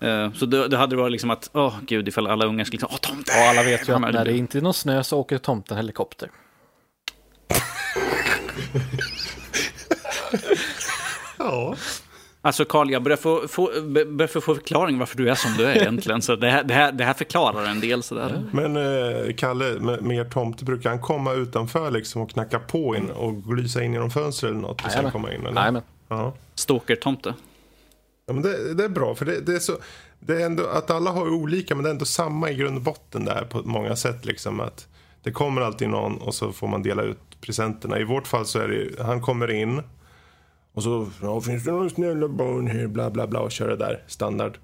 Eh, 0.00 0.32
så 0.32 0.46
då, 0.46 0.66
då 0.66 0.76
hade 0.76 0.96
det 0.96 1.00
varit 1.00 1.12
liksom 1.12 1.30
att, 1.30 1.50
åh 1.52 1.66
oh, 1.66 1.74
gud, 1.86 2.08
ifall 2.08 2.26
alla 2.26 2.44
unga 2.44 2.64
skulle 2.64 2.80
liksom, 2.80 2.88
åh 2.92 2.98
tomten! 2.98 3.34
Och 3.42 3.48
alla 3.48 3.62
vet 3.62 3.88
ju 3.88 3.92
att 3.92 4.00
när 4.00 4.24
det 4.24 4.36
inte 4.36 4.58
är 4.58 4.62
någon 4.62 4.74
snö 4.74 5.02
så 5.02 5.18
åker 5.18 5.38
tomten 5.38 5.76
helikopter. 5.76 6.30
Ja. 11.44 11.76
Alltså 12.44 12.64
Karl, 12.64 12.90
jag 12.90 13.02
börjar 13.02 13.16
få, 13.16 13.48
få, 13.48 13.70
börjar 14.06 14.26
få, 14.26 14.40
förklaring 14.40 14.98
varför 14.98 15.16
du 15.16 15.30
är 15.30 15.34
som 15.34 15.50
du 15.58 15.64
är 15.64 15.76
egentligen. 15.76 16.22
Så 16.22 16.36
det 16.36 16.50
här, 16.50 16.64
det 16.64 16.74
här, 16.74 16.92
det 16.92 17.04
här 17.04 17.14
förklarar 17.14 17.64
en 17.64 17.80
del 17.80 18.02
sådär. 18.02 18.42
Men 18.52 18.76
eh, 18.76 19.34
Kalle, 19.34 19.80
med, 19.80 20.02
med 20.02 20.16
er 20.16 20.24
tomte, 20.24 20.64
brukar 20.64 20.90
han 20.90 21.00
komma 21.00 21.32
utanför 21.32 21.90
liksom 21.90 22.22
och 22.22 22.30
knacka 22.30 22.58
på 22.58 22.96
in 22.96 23.10
och 23.10 23.42
glysa 23.42 23.82
in 23.82 23.92
genom 23.92 24.10
fönstret 24.10 24.50
eller 24.50 24.60
något? 24.60 24.84
Och 24.84 24.92
sen 24.92 25.10
komma 25.10 25.32
in, 25.32 25.46
eller? 25.46 25.60
Jajamän. 25.60 25.82
Ja. 26.08 26.34
Stalker-tomte. 26.54 27.34
Ja, 28.26 28.32
men 28.32 28.42
det, 28.42 28.74
det, 28.74 28.84
är 28.84 28.88
bra, 28.88 29.14
för 29.14 29.24
det, 29.24 29.40
det, 29.40 29.54
är 29.54 29.58
så... 29.58 29.72
Det 30.20 30.42
är 30.42 30.46
ändå, 30.46 30.66
att 30.66 30.90
alla 30.90 31.10
har 31.10 31.28
olika, 31.28 31.74
men 31.74 31.84
det 31.84 31.90
är 31.90 31.92
ändå 31.92 32.04
samma 32.04 32.50
i 32.50 32.54
grund 32.54 32.76
och 32.76 32.82
botten 32.82 33.24
där 33.24 33.44
på 33.44 33.62
många 33.62 33.96
sätt. 33.96 34.24
Liksom, 34.24 34.60
att 34.60 34.88
det 35.22 35.32
kommer 35.32 35.60
alltid 35.60 35.88
någon 35.88 36.18
och 36.18 36.34
så 36.34 36.52
får 36.52 36.68
man 36.68 36.82
dela 36.82 37.02
ut 37.02 37.18
presenterna. 37.40 37.98
I 37.98 38.04
vårt 38.04 38.26
fall 38.26 38.46
så 38.46 38.58
är 38.58 38.68
det 38.68 39.02
han 39.02 39.20
kommer 39.20 39.50
in 39.50 39.82
och 40.72 40.82
så 40.82 41.10
ja, 41.22 41.40
finns 41.40 41.64
det 41.64 41.70
några 41.70 41.90
snälla 41.90 42.28
barn 42.28 42.66
här, 42.66 42.86
bla 42.86 43.10
bla 43.10 43.26
bla 43.26 43.40
och 43.40 43.52
kör 43.52 43.68
det 43.68 43.76
där 43.76 44.02
standard. 44.06 44.58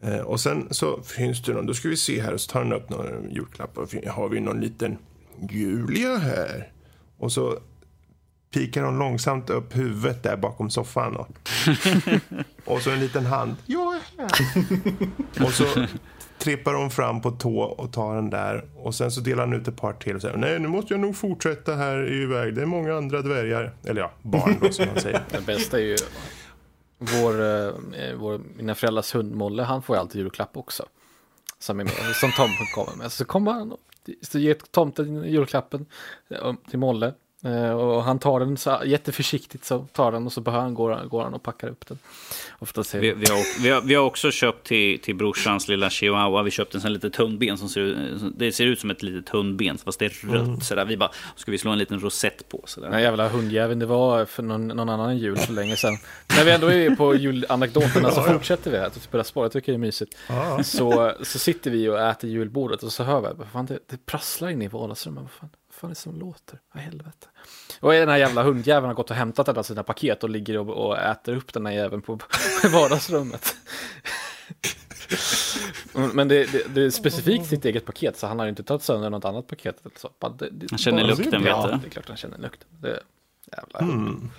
Eh, 0.00 0.20
och 0.20 0.40
sen 0.40 0.68
så 0.70 1.02
finns 1.02 1.42
det 1.42 1.52
någon, 1.52 1.66
då 1.66 1.74
ska 1.74 1.88
vi 1.88 1.96
se 1.96 2.20
här 2.20 2.34
och 2.34 2.40
så 2.40 2.52
tar 2.52 2.62
han 2.62 2.72
upp 2.72 2.90
några 2.90 3.20
julklappar. 3.30 4.08
Har 4.10 4.28
vi 4.28 4.40
någon 4.40 4.60
liten 4.60 4.98
Julia 5.50 6.16
här? 6.16 6.72
Och 7.18 7.32
så 7.32 7.58
pikar 8.50 8.82
hon 8.82 8.98
långsamt 8.98 9.50
upp 9.50 9.76
huvudet 9.76 10.22
där 10.22 10.36
bakom 10.36 10.70
soffan. 10.70 11.16
Och, 11.16 11.28
och 12.64 12.82
så 12.82 12.90
en 12.90 13.00
liten 13.00 13.26
hand. 13.26 13.56
Jag 13.66 13.96
är 13.96 14.00
här. 14.18 15.46
och 15.46 15.52
så 15.52 15.64
trippar 16.38 16.74
hon 16.74 16.90
fram 16.90 17.20
på 17.20 17.30
tå 17.30 17.60
och 17.60 17.92
tar 17.92 18.14
den 18.14 18.30
där. 18.30 18.64
Och 18.76 18.94
sen 18.94 19.10
så 19.10 19.20
delar 19.20 19.46
han 19.46 19.52
ut 19.52 19.68
ett 19.68 19.76
par 19.76 19.92
till 19.92 20.16
och 20.16 20.22
säger 20.22 20.36
nej 20.36 20.58
nu 20.58 20.68
måste 20.68 20.94
jag 20.94 21.00
nog 21.00 21.16
fortsätta 21.16 21.74
här 21.74 22.12
iväg. 22.12 22.54
Det 22.54 22.62
är 22.62 22.66
många 22.66 22.94
andra 22.94 23.22
dvärgar. 23.22 23.74
Eller 23.84 24.00
ja, 24.00 24.10
barn 24.22 24.56
då 24.60 24.72
som 24.72 24.86
man 24.86 25.00
säger. 25.00 25.22
Det 25.30 25.46
bästa 25.46 25.78
är 25.78 25.84
ju 25.84 25.96
vår, 26.98 27.40
eh, 27.40 27.72
vår, 28.16 28.40
mina 28.56 28.74
föräldrars 28.74 29.14
hund 29.14 29.34
Molle, 29.34 29.62
han 29.62 29.82
får 29.82 29.96
ju 29.96 30.00
alltid 30.00 30.20
julklapp 30.20 30.56
också. 30.56 30.86
Som, 31.58 31.80
är 31.80 31.84
med, 31.84 31.92
som 31.92 32.32
Tom 32.32 32.50
kommer 32.74 32.96
med. 32.96 33.12
Så 33.12 33.24
kommer 33.24 33.52
han 33.52 33.72
och 33.72 33.78
så 34.22 34.38
ger 34.38 34.56
tomten 34.70 35.24
julklappen 35.24 35.86
eh, 36.30 36.52
till 36.70 36.78
Molle. 36.78 37.14
Eh, 37.48 37.70
och 37.70 38.04
han 38.04 38.18
tar 38.18 38.40
den 38.40 38.56
så 38.56 38.78
jätteförsiktigt 38.84 39.64
så 39.64 39.78
tar 39.92 40.12
den 40.12 40.26
och 40.26 40.32
så 40.32 40.50
han, 40.50 40.74
går, 40.74 41.04
går 41.08 41.22
han 41.22 41.34
och 41.34 41.42
packar 41.42 41.68
upp 41.68 41.86
den. 41.86 41.98
vi, 42.92 43.12
vi, 43.12 43.26
har, 43.30 43.62
vi, 43.62 43.70
har, 43.70 43.80
vi 43.80 43.94
har 43.94 44.04
också 44.04 44.30
köpt 44.30 44.66
till, 44.66 45.00
till 45.00 45.14
brorsans 45.14 45.68
lilla 45.68 45.90
chihuahua, 45.90 46.42
vi 46.42 46.50
köpte 46.50 46.76
en 46.76 46.80
sån 46.80 46.92
litet 46.92 47.16
hundben 47.16 47.58
som 47.58 47.68
ser 47.68 47.80
ut, 47.80 47.98
det 48.36 48.52
ser 48.52 48.66
ut 48.66 48.80
som 48.80 48.90
ett 48.90 49.02
litet 49.02 49.28
hundben 49.28 49.78
fast 49.78 49.98
det 49.98 50.04
är 50.04 50.28
rött 50.32 50.46
mm. 50.46 50.60
sådär. 50.60 50.84
Vi 50.84 50.96
bara, 50.96 51.10
ska 51.36 51.50
vi 51.50 51.58
slå 51.58 51.70
en 51.70 51.78
liten 51.78 52.00
rosett 52.00 52.48
på 52.48 52.62
sådär. 52.64 52.90
Den 52.90 53.02
jävla 53.02 53.28
hundjäveln, 53.28 53.80
det 53.80 53.86
var 53.86 54.24
för 54.24 54.42
någon, 54.42 54.68
någon 54.68 54.88
annan 54.88 55.18
jul 55.18 55.36
för 55.36 55.52
länge 55.52 55.76
sedan. 55.76 55.96
När 56.36 56.44
vi 56.44 56.50
ändå 56.50 56.72
är 56.72 56.96
på 56.96 57.14
julanekdoterna 57.14 58.10
så 58.10 58.22
fortsätter 58.22 58.70
vi 58.70 58.78
här, 58.78 58.86
att 58.86 59.02
spela 59.02 59.24
spår, 59.24 59.44
jag 59.44 59.52
tycker 59.52 59.72
det 59.72 59.76
är 59.76 59.78
mysigt. 59.78 60.16
Så, 60.62 61.12
så 61.22 61.38
sitter 61.38 61.70
vi 61.70 61.88
och 61.88 62.00
äter 62.00 62.30
julbordet 62.30 62.82
och 62.82 62.92
så 62.92 63.04
hör 63.04 63.20
vi, 63.20 63.44
fan 63.52 63.66
det, 63.66 63.78
det 63.90 64.06
prasslar 64.06 64.48
inne 64.48 64.64
i 64.64 64.68
vardagsrummet, 64.68 65.22
vad 65.22 65.30
fan 65.30 65.50
fan 65.78 65.90
är 65.90 65.94
det 65.94 66.00
som 66.00 66.18
låter? 66.18 66.60
Vad 66.72 66.82
helvete. 66.82 67.26
Och 67.80 67.92
den 67.92 68.08
här 68.08 68.16
jävla 68.16 68.42
hundjäveln 68.42 68.86
har 68.86 68.94
gått 68.94 69.10
och 69.10 69.16
hämtat 69.16 69.48
alla 69.48 69.62
sina 69.62 69.82
paket 69.82 70.24
och 70.24 70.30
ligger 70.30 70.58
och, 70.58 70.86
och 70.86 70.98
äter 70.98 71.36
upp 71.36 71.52
den 71.52 71.66
här 71.66 71.72
jäveln 71.72 72.02
på, 72.02 72.18
vardagsrummet. 72.72 73.56
Men 76.12 76.28
det, 76.28 76.52
det, 76.52 76.74
det, 76.74 76.82
är 76.82 76.90
specifikt 76.90 77.46
sitt 77.46 77.64
eget 77.64 77.86
paket, 77.86 78.16
så 78.16 78.26
han 78.26 78.38
har 78.38 78.46
inte 78.46 78.62
tagit 78.62 78.82
sönder 78.82 79.10
något 79.10 79.24
annat 79.24 79.46
paket. 79.46 79.76
Eller 79.84 79.98
så. 79.98 80.10
Det, 80.38 80.50
det, 80.50 80.66
han 80.70 80.78
känner 80.78 81.04
lukten, 81.04 81.30
vet 81.30 81.42
du? 81.42 81.48
Ja, 81.48 81.78
det 81.82 81.86
är 81.86 81.90
klart 81.90 82.08
han 82.08 82.16
känner 82.16 82.38
lukten. 82.38 82.68
Det, 82.80 83.00
jävla 83.56 83.78
mm. 83.78 84.30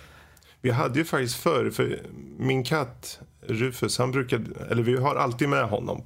Vi 0.62 0.70
hade 0.70 1.00
ju 1.00 1.06
faktiskt 1.06 1.36
förr, 1.36 1.70
för 1.70 2.02
min 2.38 2.64
katt 2.64 3.20
Rufus, 3.42 3.98
han 3.98 4.12
brukade, 4.12 4.66
eller 4.70 4.84
vi 4.84 4.98
har 4.98 5.16
alltid 5.16 5.50
med 5.50 5.70
honom 5.70 6.04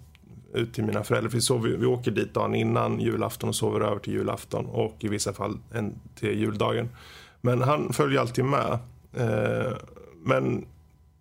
ut 0.53 0.73
till 0.73 0.83
mina 0.83 1.03
föräldrar. 1.03 1.29
För 1.29 1.37
vi, 1.37 1.41
sover, 1.41 1.69
vi 1.69 1.85
åker 1.85 2.11
dit 2.11 2.33
dagen 2.33 2.55
innan 2.55 2.99
julafton 2.99 3.49
och 3.49 3.55
sover 3.55 3.81
över 3.81 3.99
till 3.99 4.13
julafton 4.13 4.65
och 4.65 4.95
i 4.99 5.07
vissa 5.07 5.33
fall 5.33 5.57
en 5.73 5.99
till 6.15 6.39
juldagen. 6.39 6.89
Men 7.41 7.61
han 7.61 7.93
följer 7.93 8.19
alltid 8.19 8.45
med. 8.45 8.79
Eh, 9.13 9.73
men 10.25 10.65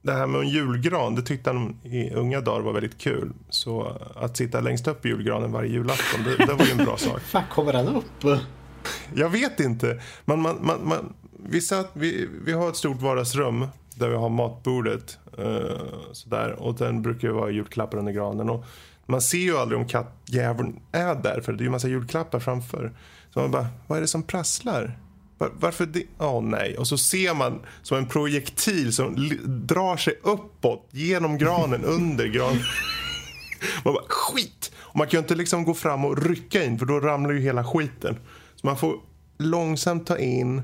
det 0.02 0.12
här 0.12 0.26
med 0.26 0.40
en 0.40 0.48
julgran, 0.48 1.14
det 1.14 1.22
tyckte 1.22 1.50
han 1.50 1.76
i 1.82 2.10
unga 2.14 2.40
dagar 2.40 2.60
var 2.60 2.72
väldigt 2.72 2.98
kul. 2.98 3.32
Så 3.48 3.96
att 4.16 4.36
sitta 4.36 4.60
längst 4.60 4.88
upp 4.88 5.06
i 5.06 5.08
julgranen 5.08 5.52
varje 5.52 5.70
julafton, 5.70 6.24
det, 6.24 6.46
det 6.46 6.54
var 6.54 6.64
ju 6.64 6.70
en 6.70 6.84
bra 6.84 6.96
sak. 6.96 7.20
Fan, 7.22 7.42
kommer 7.50 7.72
den 7.72 7.88
upp? 7.88 8.40
Jag 9.14 9.28
vet 9.28 9.60
inte. 9.60 10.00
Man, 10.24 10.40
man, 10.42 10.58
man, 10.60 10.88
man, 10.88 11.12
vi, 11.46 11.60
satt, 11.60 11.90
vi, 11.92 12.28
vi 12.44 12.52
har 12.52 12.68
ett 12.68 12.76
stort 12.76 13.00
vardagsrum 13.00 13.66
där 13.94 14.08
vi 14.08 14.16
har 14.16 14.28
matbordet. 14.28 15.18
Eh, 15.38 15.76
sådär. 16.12 16.52
Och 16.52 16.74
den 16.74 17.02
brukar 17.02 17.28
ju 17.28 17.34
vara 17.34 17.50
julklappar 17.50 17.98
under 17.98 18.12
granen. 18.12 18.50
Och 18.50 18.64
man 19.06 19.22
ser 19.22 19.38
ju 19.38 19.58
aldrig 19.58 19.80
om 19.80 19.88
kattjäveln 19.88 20.80
är 20.92 21.14
där 21.14 21.40
för 21.40 21.52
det 21.52 21.58
är 21.58 21.62
ju 21.62 21.66
en 21.66 21.72
massa 21.72 21.88
julklappar 21.88 22.40
framför. 22.40 22.92
Så 23.30 23.40
man 23.40 23.50
bara, 23.50 23.66
vad 23.86 23.98
är 23.98 24.02
det 24.02 24.08
som 24.08 24.22
prasslar? 24.22 24.98
Var, 25.38 25.50
varför 25.60 25.86
det? 25.86 26.04
Åh 26.18 26.38
oh, 26.38 26.42
nej. 26.42 26.78
Och 26.78 26.88
så 26.88 26.98
ser 26.98 27.34
man 27.34 27.60
som 27.82 27.98
en 27.98 28.06
projektil 28.06 28.92
som 28.92 29.30
drar 29.46 29.96
sig 29.96 30.18
uppåt 30.22 30.88
genom 30.90 31.38
granen, 31.38 31.84
under 31.84 32.26
granen. 32.26 32.62
Man 33.84 33.94
bara, 33.94 34.04
skit! 34.08 34.72
Och 34.76 34.96
man 34.96 35.06
kan 35.06 35.18
ju 35.18 35.22
inte 35.22 35.34
liksom 35.34 35.64
gå 35.64 35.74
fram 35.74 36.04
och 36.04 36.22
rycka 36.22 36.64
in 36.64 36.78
för 36.78 36.86
då 36.86 37.00
ramlar 37.00 37.32
ju 37.32 37.40
hela 37.40 37.64
skiten. 37.64 38.16
Så 38.54 38.66
man 38.66 38.76
får 38.76 38.96
långsamt 39.38 40.06
ta 40.06 40.18
in, 40.18 40.62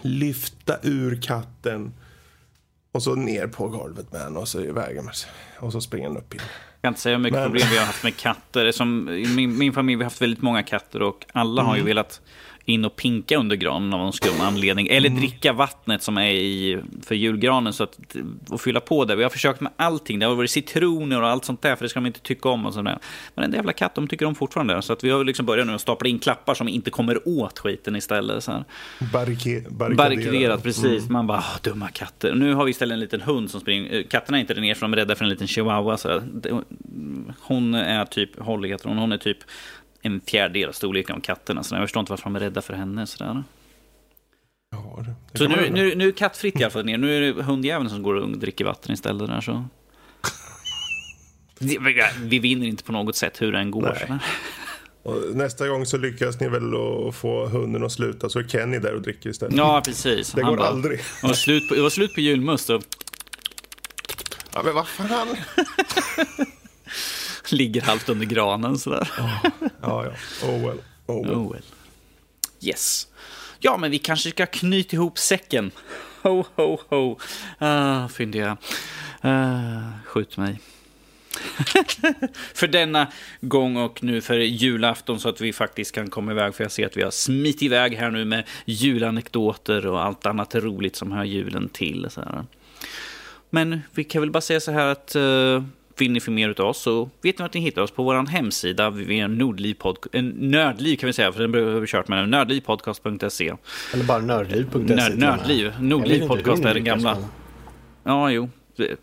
lyfta 0.00 0.76
ur 0.82 1.22
katten 1.22 1.92
och 2.92 3.02
så 3.02 3.14
ner 3.14 3.46
på 3.46 3.68
golvet 3.68 4.12
med 4.12 4.20
den 4.20 4.36
och 4.36 4.48
så 4.48 4.60
iväg 4.60 5.00
Och 5.58 5.72
så 5.72 5.80
springer 5.80 6.08
den 6.08 6.16
upp 6.16 6.34
igen. 6.34 6.46
Kan 6.86 6.90
inte 6.90 7.00
säga 7.00 7.16
hur 7.16 7.22
mycket 7.22 7.38
Men... 7.38 7.50
problem 7.50 7.68
vi 7.70 7.78
har 7.78 7.86
haft 7.86 8.04
med 8.04 8.16
katter. 8.16 8.72
Som, 8.72 9.04
min, 9.36 9.58
min 9.58 9.72
familj 9.72 9.96
har 9.96 10.04
haft 10.04 10.22
väldigt 10.22 10.42
många 10.42 10.62
katter 10.62 11.02
och 11.02 11.24
alla 11.32 11.60
mm. 11.60 11.68
har 11.68 11.74
ju 11.74 11.80
mm. 11.80 11.86
velat 11.86 12.20
in 12.66 12.84
och 12.84 12.96
pinka 12.96 13.36
under 13.36 13.56
granen 13.56 13.92
av 13.92 14.00
någon 14.00 14.12
skum 14.12 14.40
anledning. 14.40 14.86
Eller 14.86 15.08
mm. 15.08 15.20
dricka 15.20 15.52
vattnet 15.52 16.02
som 16.02 16.18
är 16.18 16.30
i 16.30 16.78
för 17.02 17.14
julgranen 17.14 17.72
så 17.72 17.84
att, 17.84 17.98
och 18.50 18.60
fylla 18.60 18.80
på 18.80 19.04
det. 19.04 19.16
Vi 19.16 19.22
har 19.22 19.30
försökt 19.30 19.60
med 19.60 19.72
allting. 19.76 20.18
Det 20.18 20.26
har 20.26 20.34
varit 20.34 20.50
citroner 20.50 21.22
och 21.22 21.28
allt 21.28 21.44
sånt 21.44 21.62
där 21.62 21.76
för 21.76 21.84
det 21.84 21.88
ska 21.88 22.00
de 22.00 22.06
inte 22.06 22.20
tycka 22.20 22.48
om. 22.48 22.66
Och 22.66 22.74
sådär. 22.74 22.98
Men 23.34 23.42
den 23.42 23.50
där 23.50 23.58
jävla 23.58 23.72
katt, 23.72 23.94
de 23.94 24.08
tycker 24.08 24.26
om 24.26 24.34
fortfarande. 24.34 24.82
Så 24.82 24.92
att 24.92 25.04
vi 25.04 25.10
har 25.10 25.24
liksom 25.24 25.46
börjat 25.46 25.66
nu 25.66 25.74
att 25.74 25.80
stapla 25.80 26.08
in 26.08 26.18
klappar 26.18 26.54
som 26.54 26.68
inte 26.68 26.90
kommer 26.90 27.28
åt 27.28 27.58
skiten 27.58 27.96
istället. 27.96 28.44
Så 28.44 28.52
här. 28.52 28.64
Barrike, 29.12 29.64
barrikaderat. 29.70 30.62
precis. 30.62 31.02
Mm. 31.02 31.12
Man 31.12 31.26
bara, 31.26 31.44
dumma 31.62 31.88
katter. 31.88 32.34
Nu 32.34 32.54
har 32.54 32.64
vi 32.64 32.70
istället 32.70 32.94
en 32.94 33.00
liten 33.00 33.20
hund 33.20 33.50
som 33.50 33.60
springer. 33.60 34.02
Katterna 34.02 34.38
är 34.38 34.40
inte 34.40 34.54
där 34.54 34.60
nere 34.60 34.74
för 34.74 34.80
de 34.80 34.92
är 34.92 34.96
rädda 34.96 35.14
för 35.14 35.24
en 35.24 35.30
liten 35.30 35.46
chihuahua. 35.46 35.96
Så 35.96 36.22
hon 37.40 37.74
är 37.74 38.04
typ, 38.04 38.38
Holly 38.38 38.68
heter 38.68 38.88
hon, 38.88 38.98
hon 38.98 39.12
är 39.12 39.18
typ 39.18 39.38
en 40.02 40.20
fjärdedel 40.20 40.68
av 40.68 40.72
storleken 40.72 41.16
av 41.16 41.20
katterna. 41.20 41.62
Så 41.62 41.74
jag 41.74 41.82
förstår 41.82 42.00
inte 42.00 42.12
varför 42.12 42.24
de 42.24 42.36
är 42.36 42.40
rädda 42.40 42.62
för 42.62 42.74
henne. 42.74 43.06
Sådär. 43.06 43.44
Ja, 44.70 45.04
det, 45.32 45.38
så 45.38 45.48
nu, 45.48 45.70
nu, 45.70 45.94
nu 45.94 46.08
är 46.08 46.12
kattfritt 46.12 46.60
i 46.60 46.64
alla 46.64 46.70
fall. 46.70 46.84
Ner. 46.84 46.98
Nu 46.98 47.16
är 47.16 47.20
det 47.20 47.42
hundjäveln 47.42 47.90
som 47.90 48.02
går 48.02 48.14
och 48.14 48.38
dricker 48.38 48.64
vatten 48.64 48.92
istället. 48.92 49.28
Där, 49.28 49.40
så. 49.40 49.64
Vi 52.22 52.38
vinner 52.38 52.66
inte 52.66 52.84
på 52.84 52.92
något 52.92 53.16
sätt 53.16 53.42
hur 53.42 53.52
den 53.52 53.70
går. 53.70 53.98
Nästa 55.34 55.68
gång 55.68 55.86
så 55.86 55.98
lyckas 55.98 56.40
ni 56.40 56.48
väl 56.48 56.74
att 57.08 57.14
få 57.14 57.46
hunden 57.46 57.84
att 57.84 57.92
sluta 57.92 58.28
så 58.28 58.38
är 58.38 58.48
Kenny 58.48 58.78
där 58.78 58.94
och 58.94 59.02
dricker 59.02 59.30
istället. 59.30 59.56
Ja, 59.56 59.82
precis. 59.84 60.32
Det 60.32 60.42
går 60.42 60.56
bara, 60.56 60.68
aldrig. 60.68 60.98
Det 61.20 61.26
var, 61.26 61.34
slut 61.34 61.68
på, 61.68 61.74
det 61.74 61.82
var 61.82 61.90
slut 61.90 62.14
på 62.14 62.20
julmust. 62.20 62.70
Och... 62.70 62.82
Ja, 64.54 64.62
men 64.64 64.74
vad 64.74 64.88
fan. 64.88 65.28
Ligger 67.50 67.82
halvt 67.82 68.08
under 68.08 68.26
granen 68.26 68.78
sådär. 68.78 69.08
Oh, 69.18 69.46
ja, 69.82 70.04
ja. 70.04 70.12
Oh 70.48 70.60
well. 70.60 70.78
Oh 71.06 71.26
well. 71.26 71.34
oh 71.34 71.52
well. 71.52 71.62
Yes. 72.60 73.08
Ja, 73.58 73.76
men 73.76 73.90
vi 73.90 73.98
kanske 73.98 74.30
ska 74.30 74.46
knyta 74.46 74.96
ihop 74.96 75.18
säcken. 75.18 75.70
Ho, 76.22 76.44
ho, 76.54 76.78
ho. 76.88 77.18
Uh, 77.62 78.08
fyndiga. 78.08 78.56
Uh, 79.24 79.90
skjut 80.04 80.36
mig. 80.36 80.60
för 82.54 82.66
denna 82.66 83.12
gång 83.40 83.76
och 83.76 84.02
nu 84.02 84.20
för 84.20 84.34
julafton 84.36 85.20
så 85.20 85.28
att 85.28 85.40
vi 85.40 85.52
faktiskt 85.52 85.94
kan 85.94 86.10
komma 86.10 86.32
iväg. 86.32 86.54
För 86.54 86.64
jag 86.64 86.72
ser 86.72 86.86
att 86.86 86.96
vi 86.96 87.02
har 87.02 87.10
smitit 87.10 87.62
iväg 87.62 87.94
här 87.94 88.10
nu 88.10 88.24
med 88.24 88.44
julanekdoter 88.64 89.86
och 89.86 90.04
allt 90.04 90.26
annat 90.26 90.54
roligt 90.54 90.96
som 90.96 91.12
hör 91.12 91.24
julen 91.24 91.68
till. 91.68 92.06
Så 92.10 92.20
här. 92.20 92.44
Men 93.50 93.80
vi 93.94 94.04
kan 94.04 94.22
väl 94.22 94.30
bara 94.30 94.40
säga 94.40 94.60
så 94.60 94.72
här 94.72 94.86
att 94.86 95.16
uh, 95.16 95.62
vill 95.98 96.12
ni 96.12 96.20
få 96.20 96.30
mer 96.30 96.60
av 96.60 96.66
oss 96.66 96.78
så 96.78 97.10
vet 97.22 97.38
ni 97.38 97.44
att 97.44 97.54
ni 97.54 97.60
hittar 97.60 97.82
oss 97.82 97.90
på 97.90 98.02
vår 98.02 98.26
hemsida, 98.26 98.90
Nördliv 98.90 99.74
kan 100.96 101.06
vi 101.06 101.12
säga, 101.12 101.32
för 101.32 101.48
den 101.48 101.74
har 101.74 101.80
vi 101.80 101.86
kört 101.86 102.08
med, 102.08 102.28
nördlivpodcast.se. 102.28 103.54
Eller 103.94 104.04
bara 104.04 104.18
nördliv.se. 104.18 104.78
Nörd, 104.78 105.18
nördliv, 105.18 105.72
Nordliv 105.80 106.28
podcast 106.28 106.64
är 106.64 106.74
den 106.74 106.84
gamla. 106.84 107.18
Ja, 108.04 108.30
jo 108.30 108.48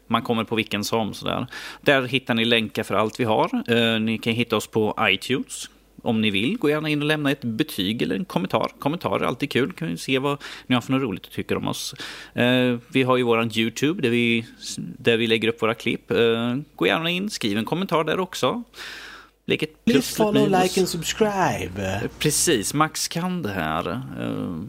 man 0.07 0.21
kommer 0.21 0.43
på 0.43 0.55
vilken 0.55 0.83
som. 0.83 1.13
Sådär. 1.13 1.47
Där 1.81 2.01
hittar 2.01 2.33
ni 2.33 2.45
länkar 2.45 2.83
för 2.83 2.95
allt 2.95 3.19
vi 3.19 3.23
har. 3.23 3.63
Eh, 3.67 3.99
ni 3.99 4.17
kan 4.17 4.33
hitta 4.33 4.55
oss 4.55 4.67
på 4.67 4.97
iTunes 5.01 5.69
om 6.03 6.21
ni 6.21 6.29
vill, 6.29 6.57
gå 6.57 6.69
gärna 6.69 6.89
in 6.89 7.01
och 7.01 7.07
lämna 7.07 7.31
ett 7.31 7.43
betyg 7.43 8.01
eller 8.01 8.15
en 8.15 8.25
kommentar. 8.25 8.71
Kommentarer 8.79 9.23
är 9.23 9.27
alltid 9.27 9.51
kul, 9.51 9.73
kan 9.73 9.87
vi 9.87 9.97
se 9.97 10.19
vad 10.19 10.41
ni 10.67 10.75
har 10.75 10.81
för 10.81 10.91
något 10.91 11.01
roligt 11.01 11.25
att 11.25 11.31
tycka 11.31 11.57
om 11.57 11.67
oss. 11.67 11.95
Eh, 12.33 12.77
vi 12.87 13.03
har 13.03 13.17
ju 13.17 13.23
våran 13.23 13.51
YouTube 13.57 14.01
där 14.01 14.09
vi, 14.09 14.45
där 14.77 15.17
vi 15.17 15.27
lägger 15.27 15.47
upp 15.47 15.61
våra 15.61 15.73
klipp. 15.73 16.11
Eh, 16.11 16.55
gå 16.75 16.87
gärna 16.87 17.09
in, 17.09 17.29
skriv 17.29 17.57
en 17.57 17.65
kommentar 17.65 18.03
där 18.03 18.19
också. 18.19 18.63
Lägg 19.45 19.63
ett 19.63 19.85
Please 19.85 20.15
follow, 20.15 20.49
like 20.49 20.79
and 20.79 20.89
subscribe. 20.89 22.09
Precis, 22.19 22.73
Max 22.73 23.07
kan 23.07 23.41
det 23.41 23.49
här. 23.49 23.91
Eh, 23.91 24.61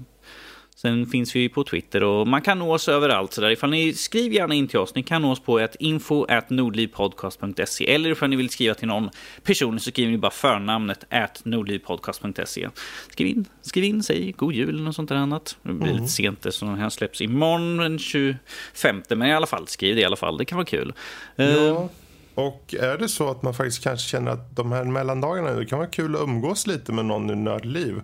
Sen 0.84 1.06
finns 1.06 1.36
vi 1.36 1.48
på 1.48 1.64
Twitter 1.64 2.02
och 2.02 2.28
man 2.28 2.42
kan 2.42 2.58
nå 2.58 2.74
oss 2.74 2.88
överallt. 2.88 3.32
Så 3.32 3.40
där. 3.40 3.50
Ifall 3.50 3.70
ni 3.70 3.92
skriv 3.92 4.32
gärna 4.32 4.54
in 4.54 4.68
till 4.68 4.78
oss. 4.78 4.94
Ni 4.94 5.02
kan 5.02 5.22
nå 5.22 5.32
oss 5.32 5.40
på 5.40 5.58
ett 5.58 5.76
info 5.78 6.24
at 6.28 6.50
nordlivpodcast.se 6.50 7.94
eller 7.94 8.10
ifall 8.10 8.30
ni 8.30 8.36
vill 8.36 8.48
skriva 8.48 8.74
till 8.74 8.88
någon 8.88 9.10
person 9.42 9.80
så 9.80 9.90
skriver 9.90 10.12
ni 10.12 10.18
bara 10.18 10.30
förnamnet 10.30 11.04
at 11.10 11.44
nordlivpodcast.se. 11.44 12.68
Skriv 13.10 13.26
in, 13.26 13.44
skriv 13.62 13.84
in, 13.84 14.02
säg 14.02 14.32
god 14.32 14.52
jul 14.52 14.68
eller 14.68 14.82
något 14.82 14.96
sånt 14.96 15.08
där 15.08 15.16
annat. 15.16 15.56
Det 15.62 15.72
blir 15.72 15.90
mm. 15.90 16.02
lite 16.02 16.12
sent 16.12 16.46
så 16.50 16.64
den 16.64 16.78
här 16.78 16.90
släpps 16.90 17.20
imorgon 17.20 17.76
den 17.76 17.98
25. 17.98 19.02
Men 19.08 19.22
i 19.22 19.34
alla 19.34 19.46
fall, 19.46 19.68
skriv 19.68 19.94
det 19.94 20.00
i 20.00 20.04
alla 20.04 20.16
fall. 20.16 20.38
Det 20.38 20.44
kan 20.44 20.56
vara 20.56 20.66
kul. 20.66 20.92
Ja. 21.36 21.44
Uh, 21.44 21.86
och 22.34 22.74
är 22.80 22.98
det 22.98 23.08
så 23.08 23.30
att 23.30 23.42
man 23.42 23.54
faktiskt 23.54 23.82
kanske 23.82 24.08
känner 24.08 24.30
att 24.30 24.56
de 24.56 24.72
här 24.72 24.84
mellandagarna, 24.84 25.50
det 25.50 25.66
kan 25.66 25.78
vara 25.78 25.88
kul 25.88 26.14
att 26.14 26.22
umgås 26.22 26.66
lite 26.66 26.92
med 26.92 27.04
någon 27.04 27.30
i 27.30 27.34
Nördliv. 27.34 28.00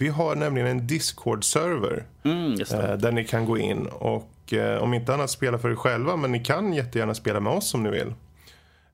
Vi 0.00 0.08
har 0.08 0.36
nämligen 0.36 0.68
en 0.68 0.86
Discord-server 0.86 2.04
mm, 2.22 2.52
eh, 2.52 2.96
där 2.96 3.12
ni 3.12 3.24
kan 3.24 3.46
gå 3.46 3.58
in 3.58 3.86
och 3.86 4.52
eh, 4.52 4.82
om 4.82 4.94
inte 4.94 5.14
annat 5.14 5.30
spela 5.30 5.58
för 5.58 5.70
er 5.70 5.74
själva 5.74 6.16
men 6.16 6.32
ni 6.32 6.44
kan 6.44 6.72
jättegärna 6.72 7.14
spela 7.14 7.40
med 7.40 7.52
oss 7.52 7.74
om 7.74 7.82
ni 7.82 7.90
vill. 7.90 8.08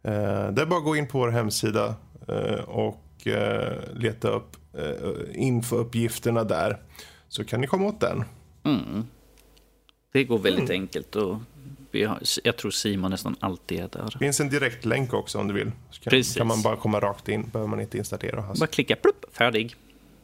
Eh, 0.03 0.51
det 0.53 0.63
är 0.63 0.67
bara 0.67 0.79
att 0.79 0.85
gå 0.85 0.97
in 0.97 1.09
på 1.09 1.19
vår 1.19 1.29
hemsida 1.29 1.95
och 2.67 3.03
leta 3.93 4.29
upp 4.29 4.57
infouppgifterna 5.35 6.45
där 6.45 6.79
så 7.29 7.45
kan 7.45 7.61
ni 7.61 7.67
komma 7.67 7.87
åt 7.87 8.01
den. 8.01 8.25
Mm. 8.65 9.07
Det 10.13 10.25
går 10.25 10.39
väldigt 10.39 10.71
mm. 10.71 10.83
enkelt 10.83 11.17
och 11.17 11.39
har, 11.93 12.19
jag 12.45 12.57
tror 12.57 12.71
Simon 12.71 13.11
nästan 13.11 13.37
alltid 13.41 13.81
är 13.81 13.89
där. 13.93 14.11
Det 14.13 14.19
finns 14.19 14.41
en 14.41 14.49
direktlänk 14.49 15.15
också 15.15 15.39
om 15.39 15.49
du 15.49 15.55
vill. 15.55 15.73
Så 15.91 16.01
kan, 16.01 16.11
Precis. 16.11 16.37
kan 16.37 16.47
man 16.47 16.63
bara 16.63 16.77
komma 16.77 17.01
rakt 17.01 17.29
in, 17.29 17.49
behöver 17.53 17.71
man 17.71 17.81
inte 17.81 17.99
installera. 17.99 18.45
Alltså. 18.45 18.63
Bara 18.63 18.67
klicka, 18.67 18.97
plupp, 18.97 19.25
färdig. 19.33 19.75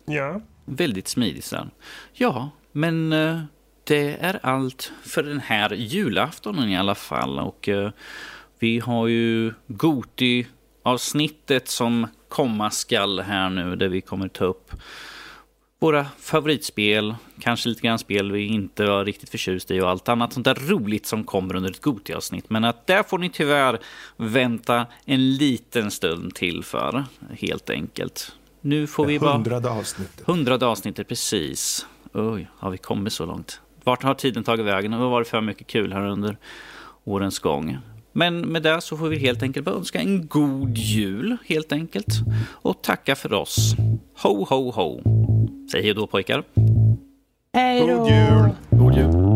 Ja. 0.04 0.40
Väldigt 0.64 1.08
smidig. 1.08 1.44
sen. 1.44 1.70
Ja, 2.12 2.50
men 2.72 3.12
eh, 3.12 3.40
det 3.84 4.16
är 4.20 4.40
allt 4.42 4.92
för 5.02 5.22
den 5.22 5.40
här 5.40 5.72
julaftonen 5.72 6.68
i 6.68 6.76
alla 6.76 6.94
fall. 6.94 7.38
Och 7.38 7.68
eh, 7.68 7.90
vi 8.58 8.78
har 8.78 9.06
ju 9.06 9.54
Goti-avsnittet 9.66 11.68
som 11.68 12.06
komma 12.28 12.70
skall 12.70 13.20
här 13.20 13.50
nu 13.50 13.76
där 13.76 13.88
vi 13.88 14.00
kommer 14.00 14.28
ta 14.28 14.44
upp 14.44 14.72
våra 15.82 16.06
favoritspel, 16.18 17.14
kanske 17.40 17.68
lite 17.68 17.80
grann 17.80 17.98
spel 17.98 18.32
vi 18.32 18.46
inte 18.46 18.84
var 18.84 19.04
riktigt 19.04 19.30
förtjust 19.30 19.70
i 19.70 19.80
och 19.80 19.90
allt 19.90 20.08
annat 20.08 20.32
sånt 20.32 20.44
där 20.44 20.54
roligt 20.54 21.06
som 21.06 21.24
kommer 21.24 21.56
under 21.56 21.70
ett 21.70 21.80
Goti-avsnitt. 21.80 22.50
Men 22.50 22.64
att 22.64 22.86
där 22.86 23.02
får 23.02 23.18
ni 23.18 23.30
tyvärr 23.30 23.78
vänta 24.16 24.86
en 25.04 25.34
liten 25.34 25.90
stund 25.90 26.34
till 26.34 26.64
för, 26.64 27.04
helt 27.38 27.70
enkelt. 27.70 28.32
Nu 28.64 28.86
får 28.86 29.06
vi 29.06 29.18
bara... 29.18 29.32
Hundrade 29.32 29.70
avsnittet. 29.70 30.26
Hundrade 30.26 30.66
avsnittet, 30.66 31.08
precis. 31.08 31.86
Oj, 32.12 32.48
har 32.56 32.70
vi 32.70 32.78
kommit 32.78 33.12
så 33.12 33.26
långt? 33.26 33.60
Vart 33.84 34.02
har 34.02 34.14
tiden 34.14 34.44
tagit 34.44 34.66
vägen? 34.66 34.90
Det 34.90 34.96
har 34.96 35.10
varit 35.10 35.28
för 35.28 35.40
mycket 35.40 35.66
kul 35.66 35.92
här 35.92 36.06
under 36.06 36.36
årens 37.04 37.38
gång. 37.38 37.78
Men 38.12 38.40
med 38.40 38.62
det 38.62 38.80
så 38.80 38.96
får 38.96 39.08
vi 39.08 39.18
helt 39.18 39.42
enkelt 39.42 39.66
bara 39.66 39.74
önska 39.74 40.00
en 40.00 40.26
god 40.26 40.78
jul, 40.78 41.36
helt 41.46 41.72
enkelt. 41.72 42.14
Och 42.50 42.82
tacka 42.82 43.16
för 43.16 43.32
oss. 43.32 43.74
Ho, 44.22 44.44
ho, 44.44 44.70
ho. 44.70 45.02
Säg 45.72 45.82
hej 45.82 45.94
då 45.94 46.06
pojkar. 46.06 46.44
Hej 47.52 47.80
då. 47.80 47.98
God 47.98 48.10
jul! 48.10 48.50
God 48.70 48.96
jul. 48.96 49.31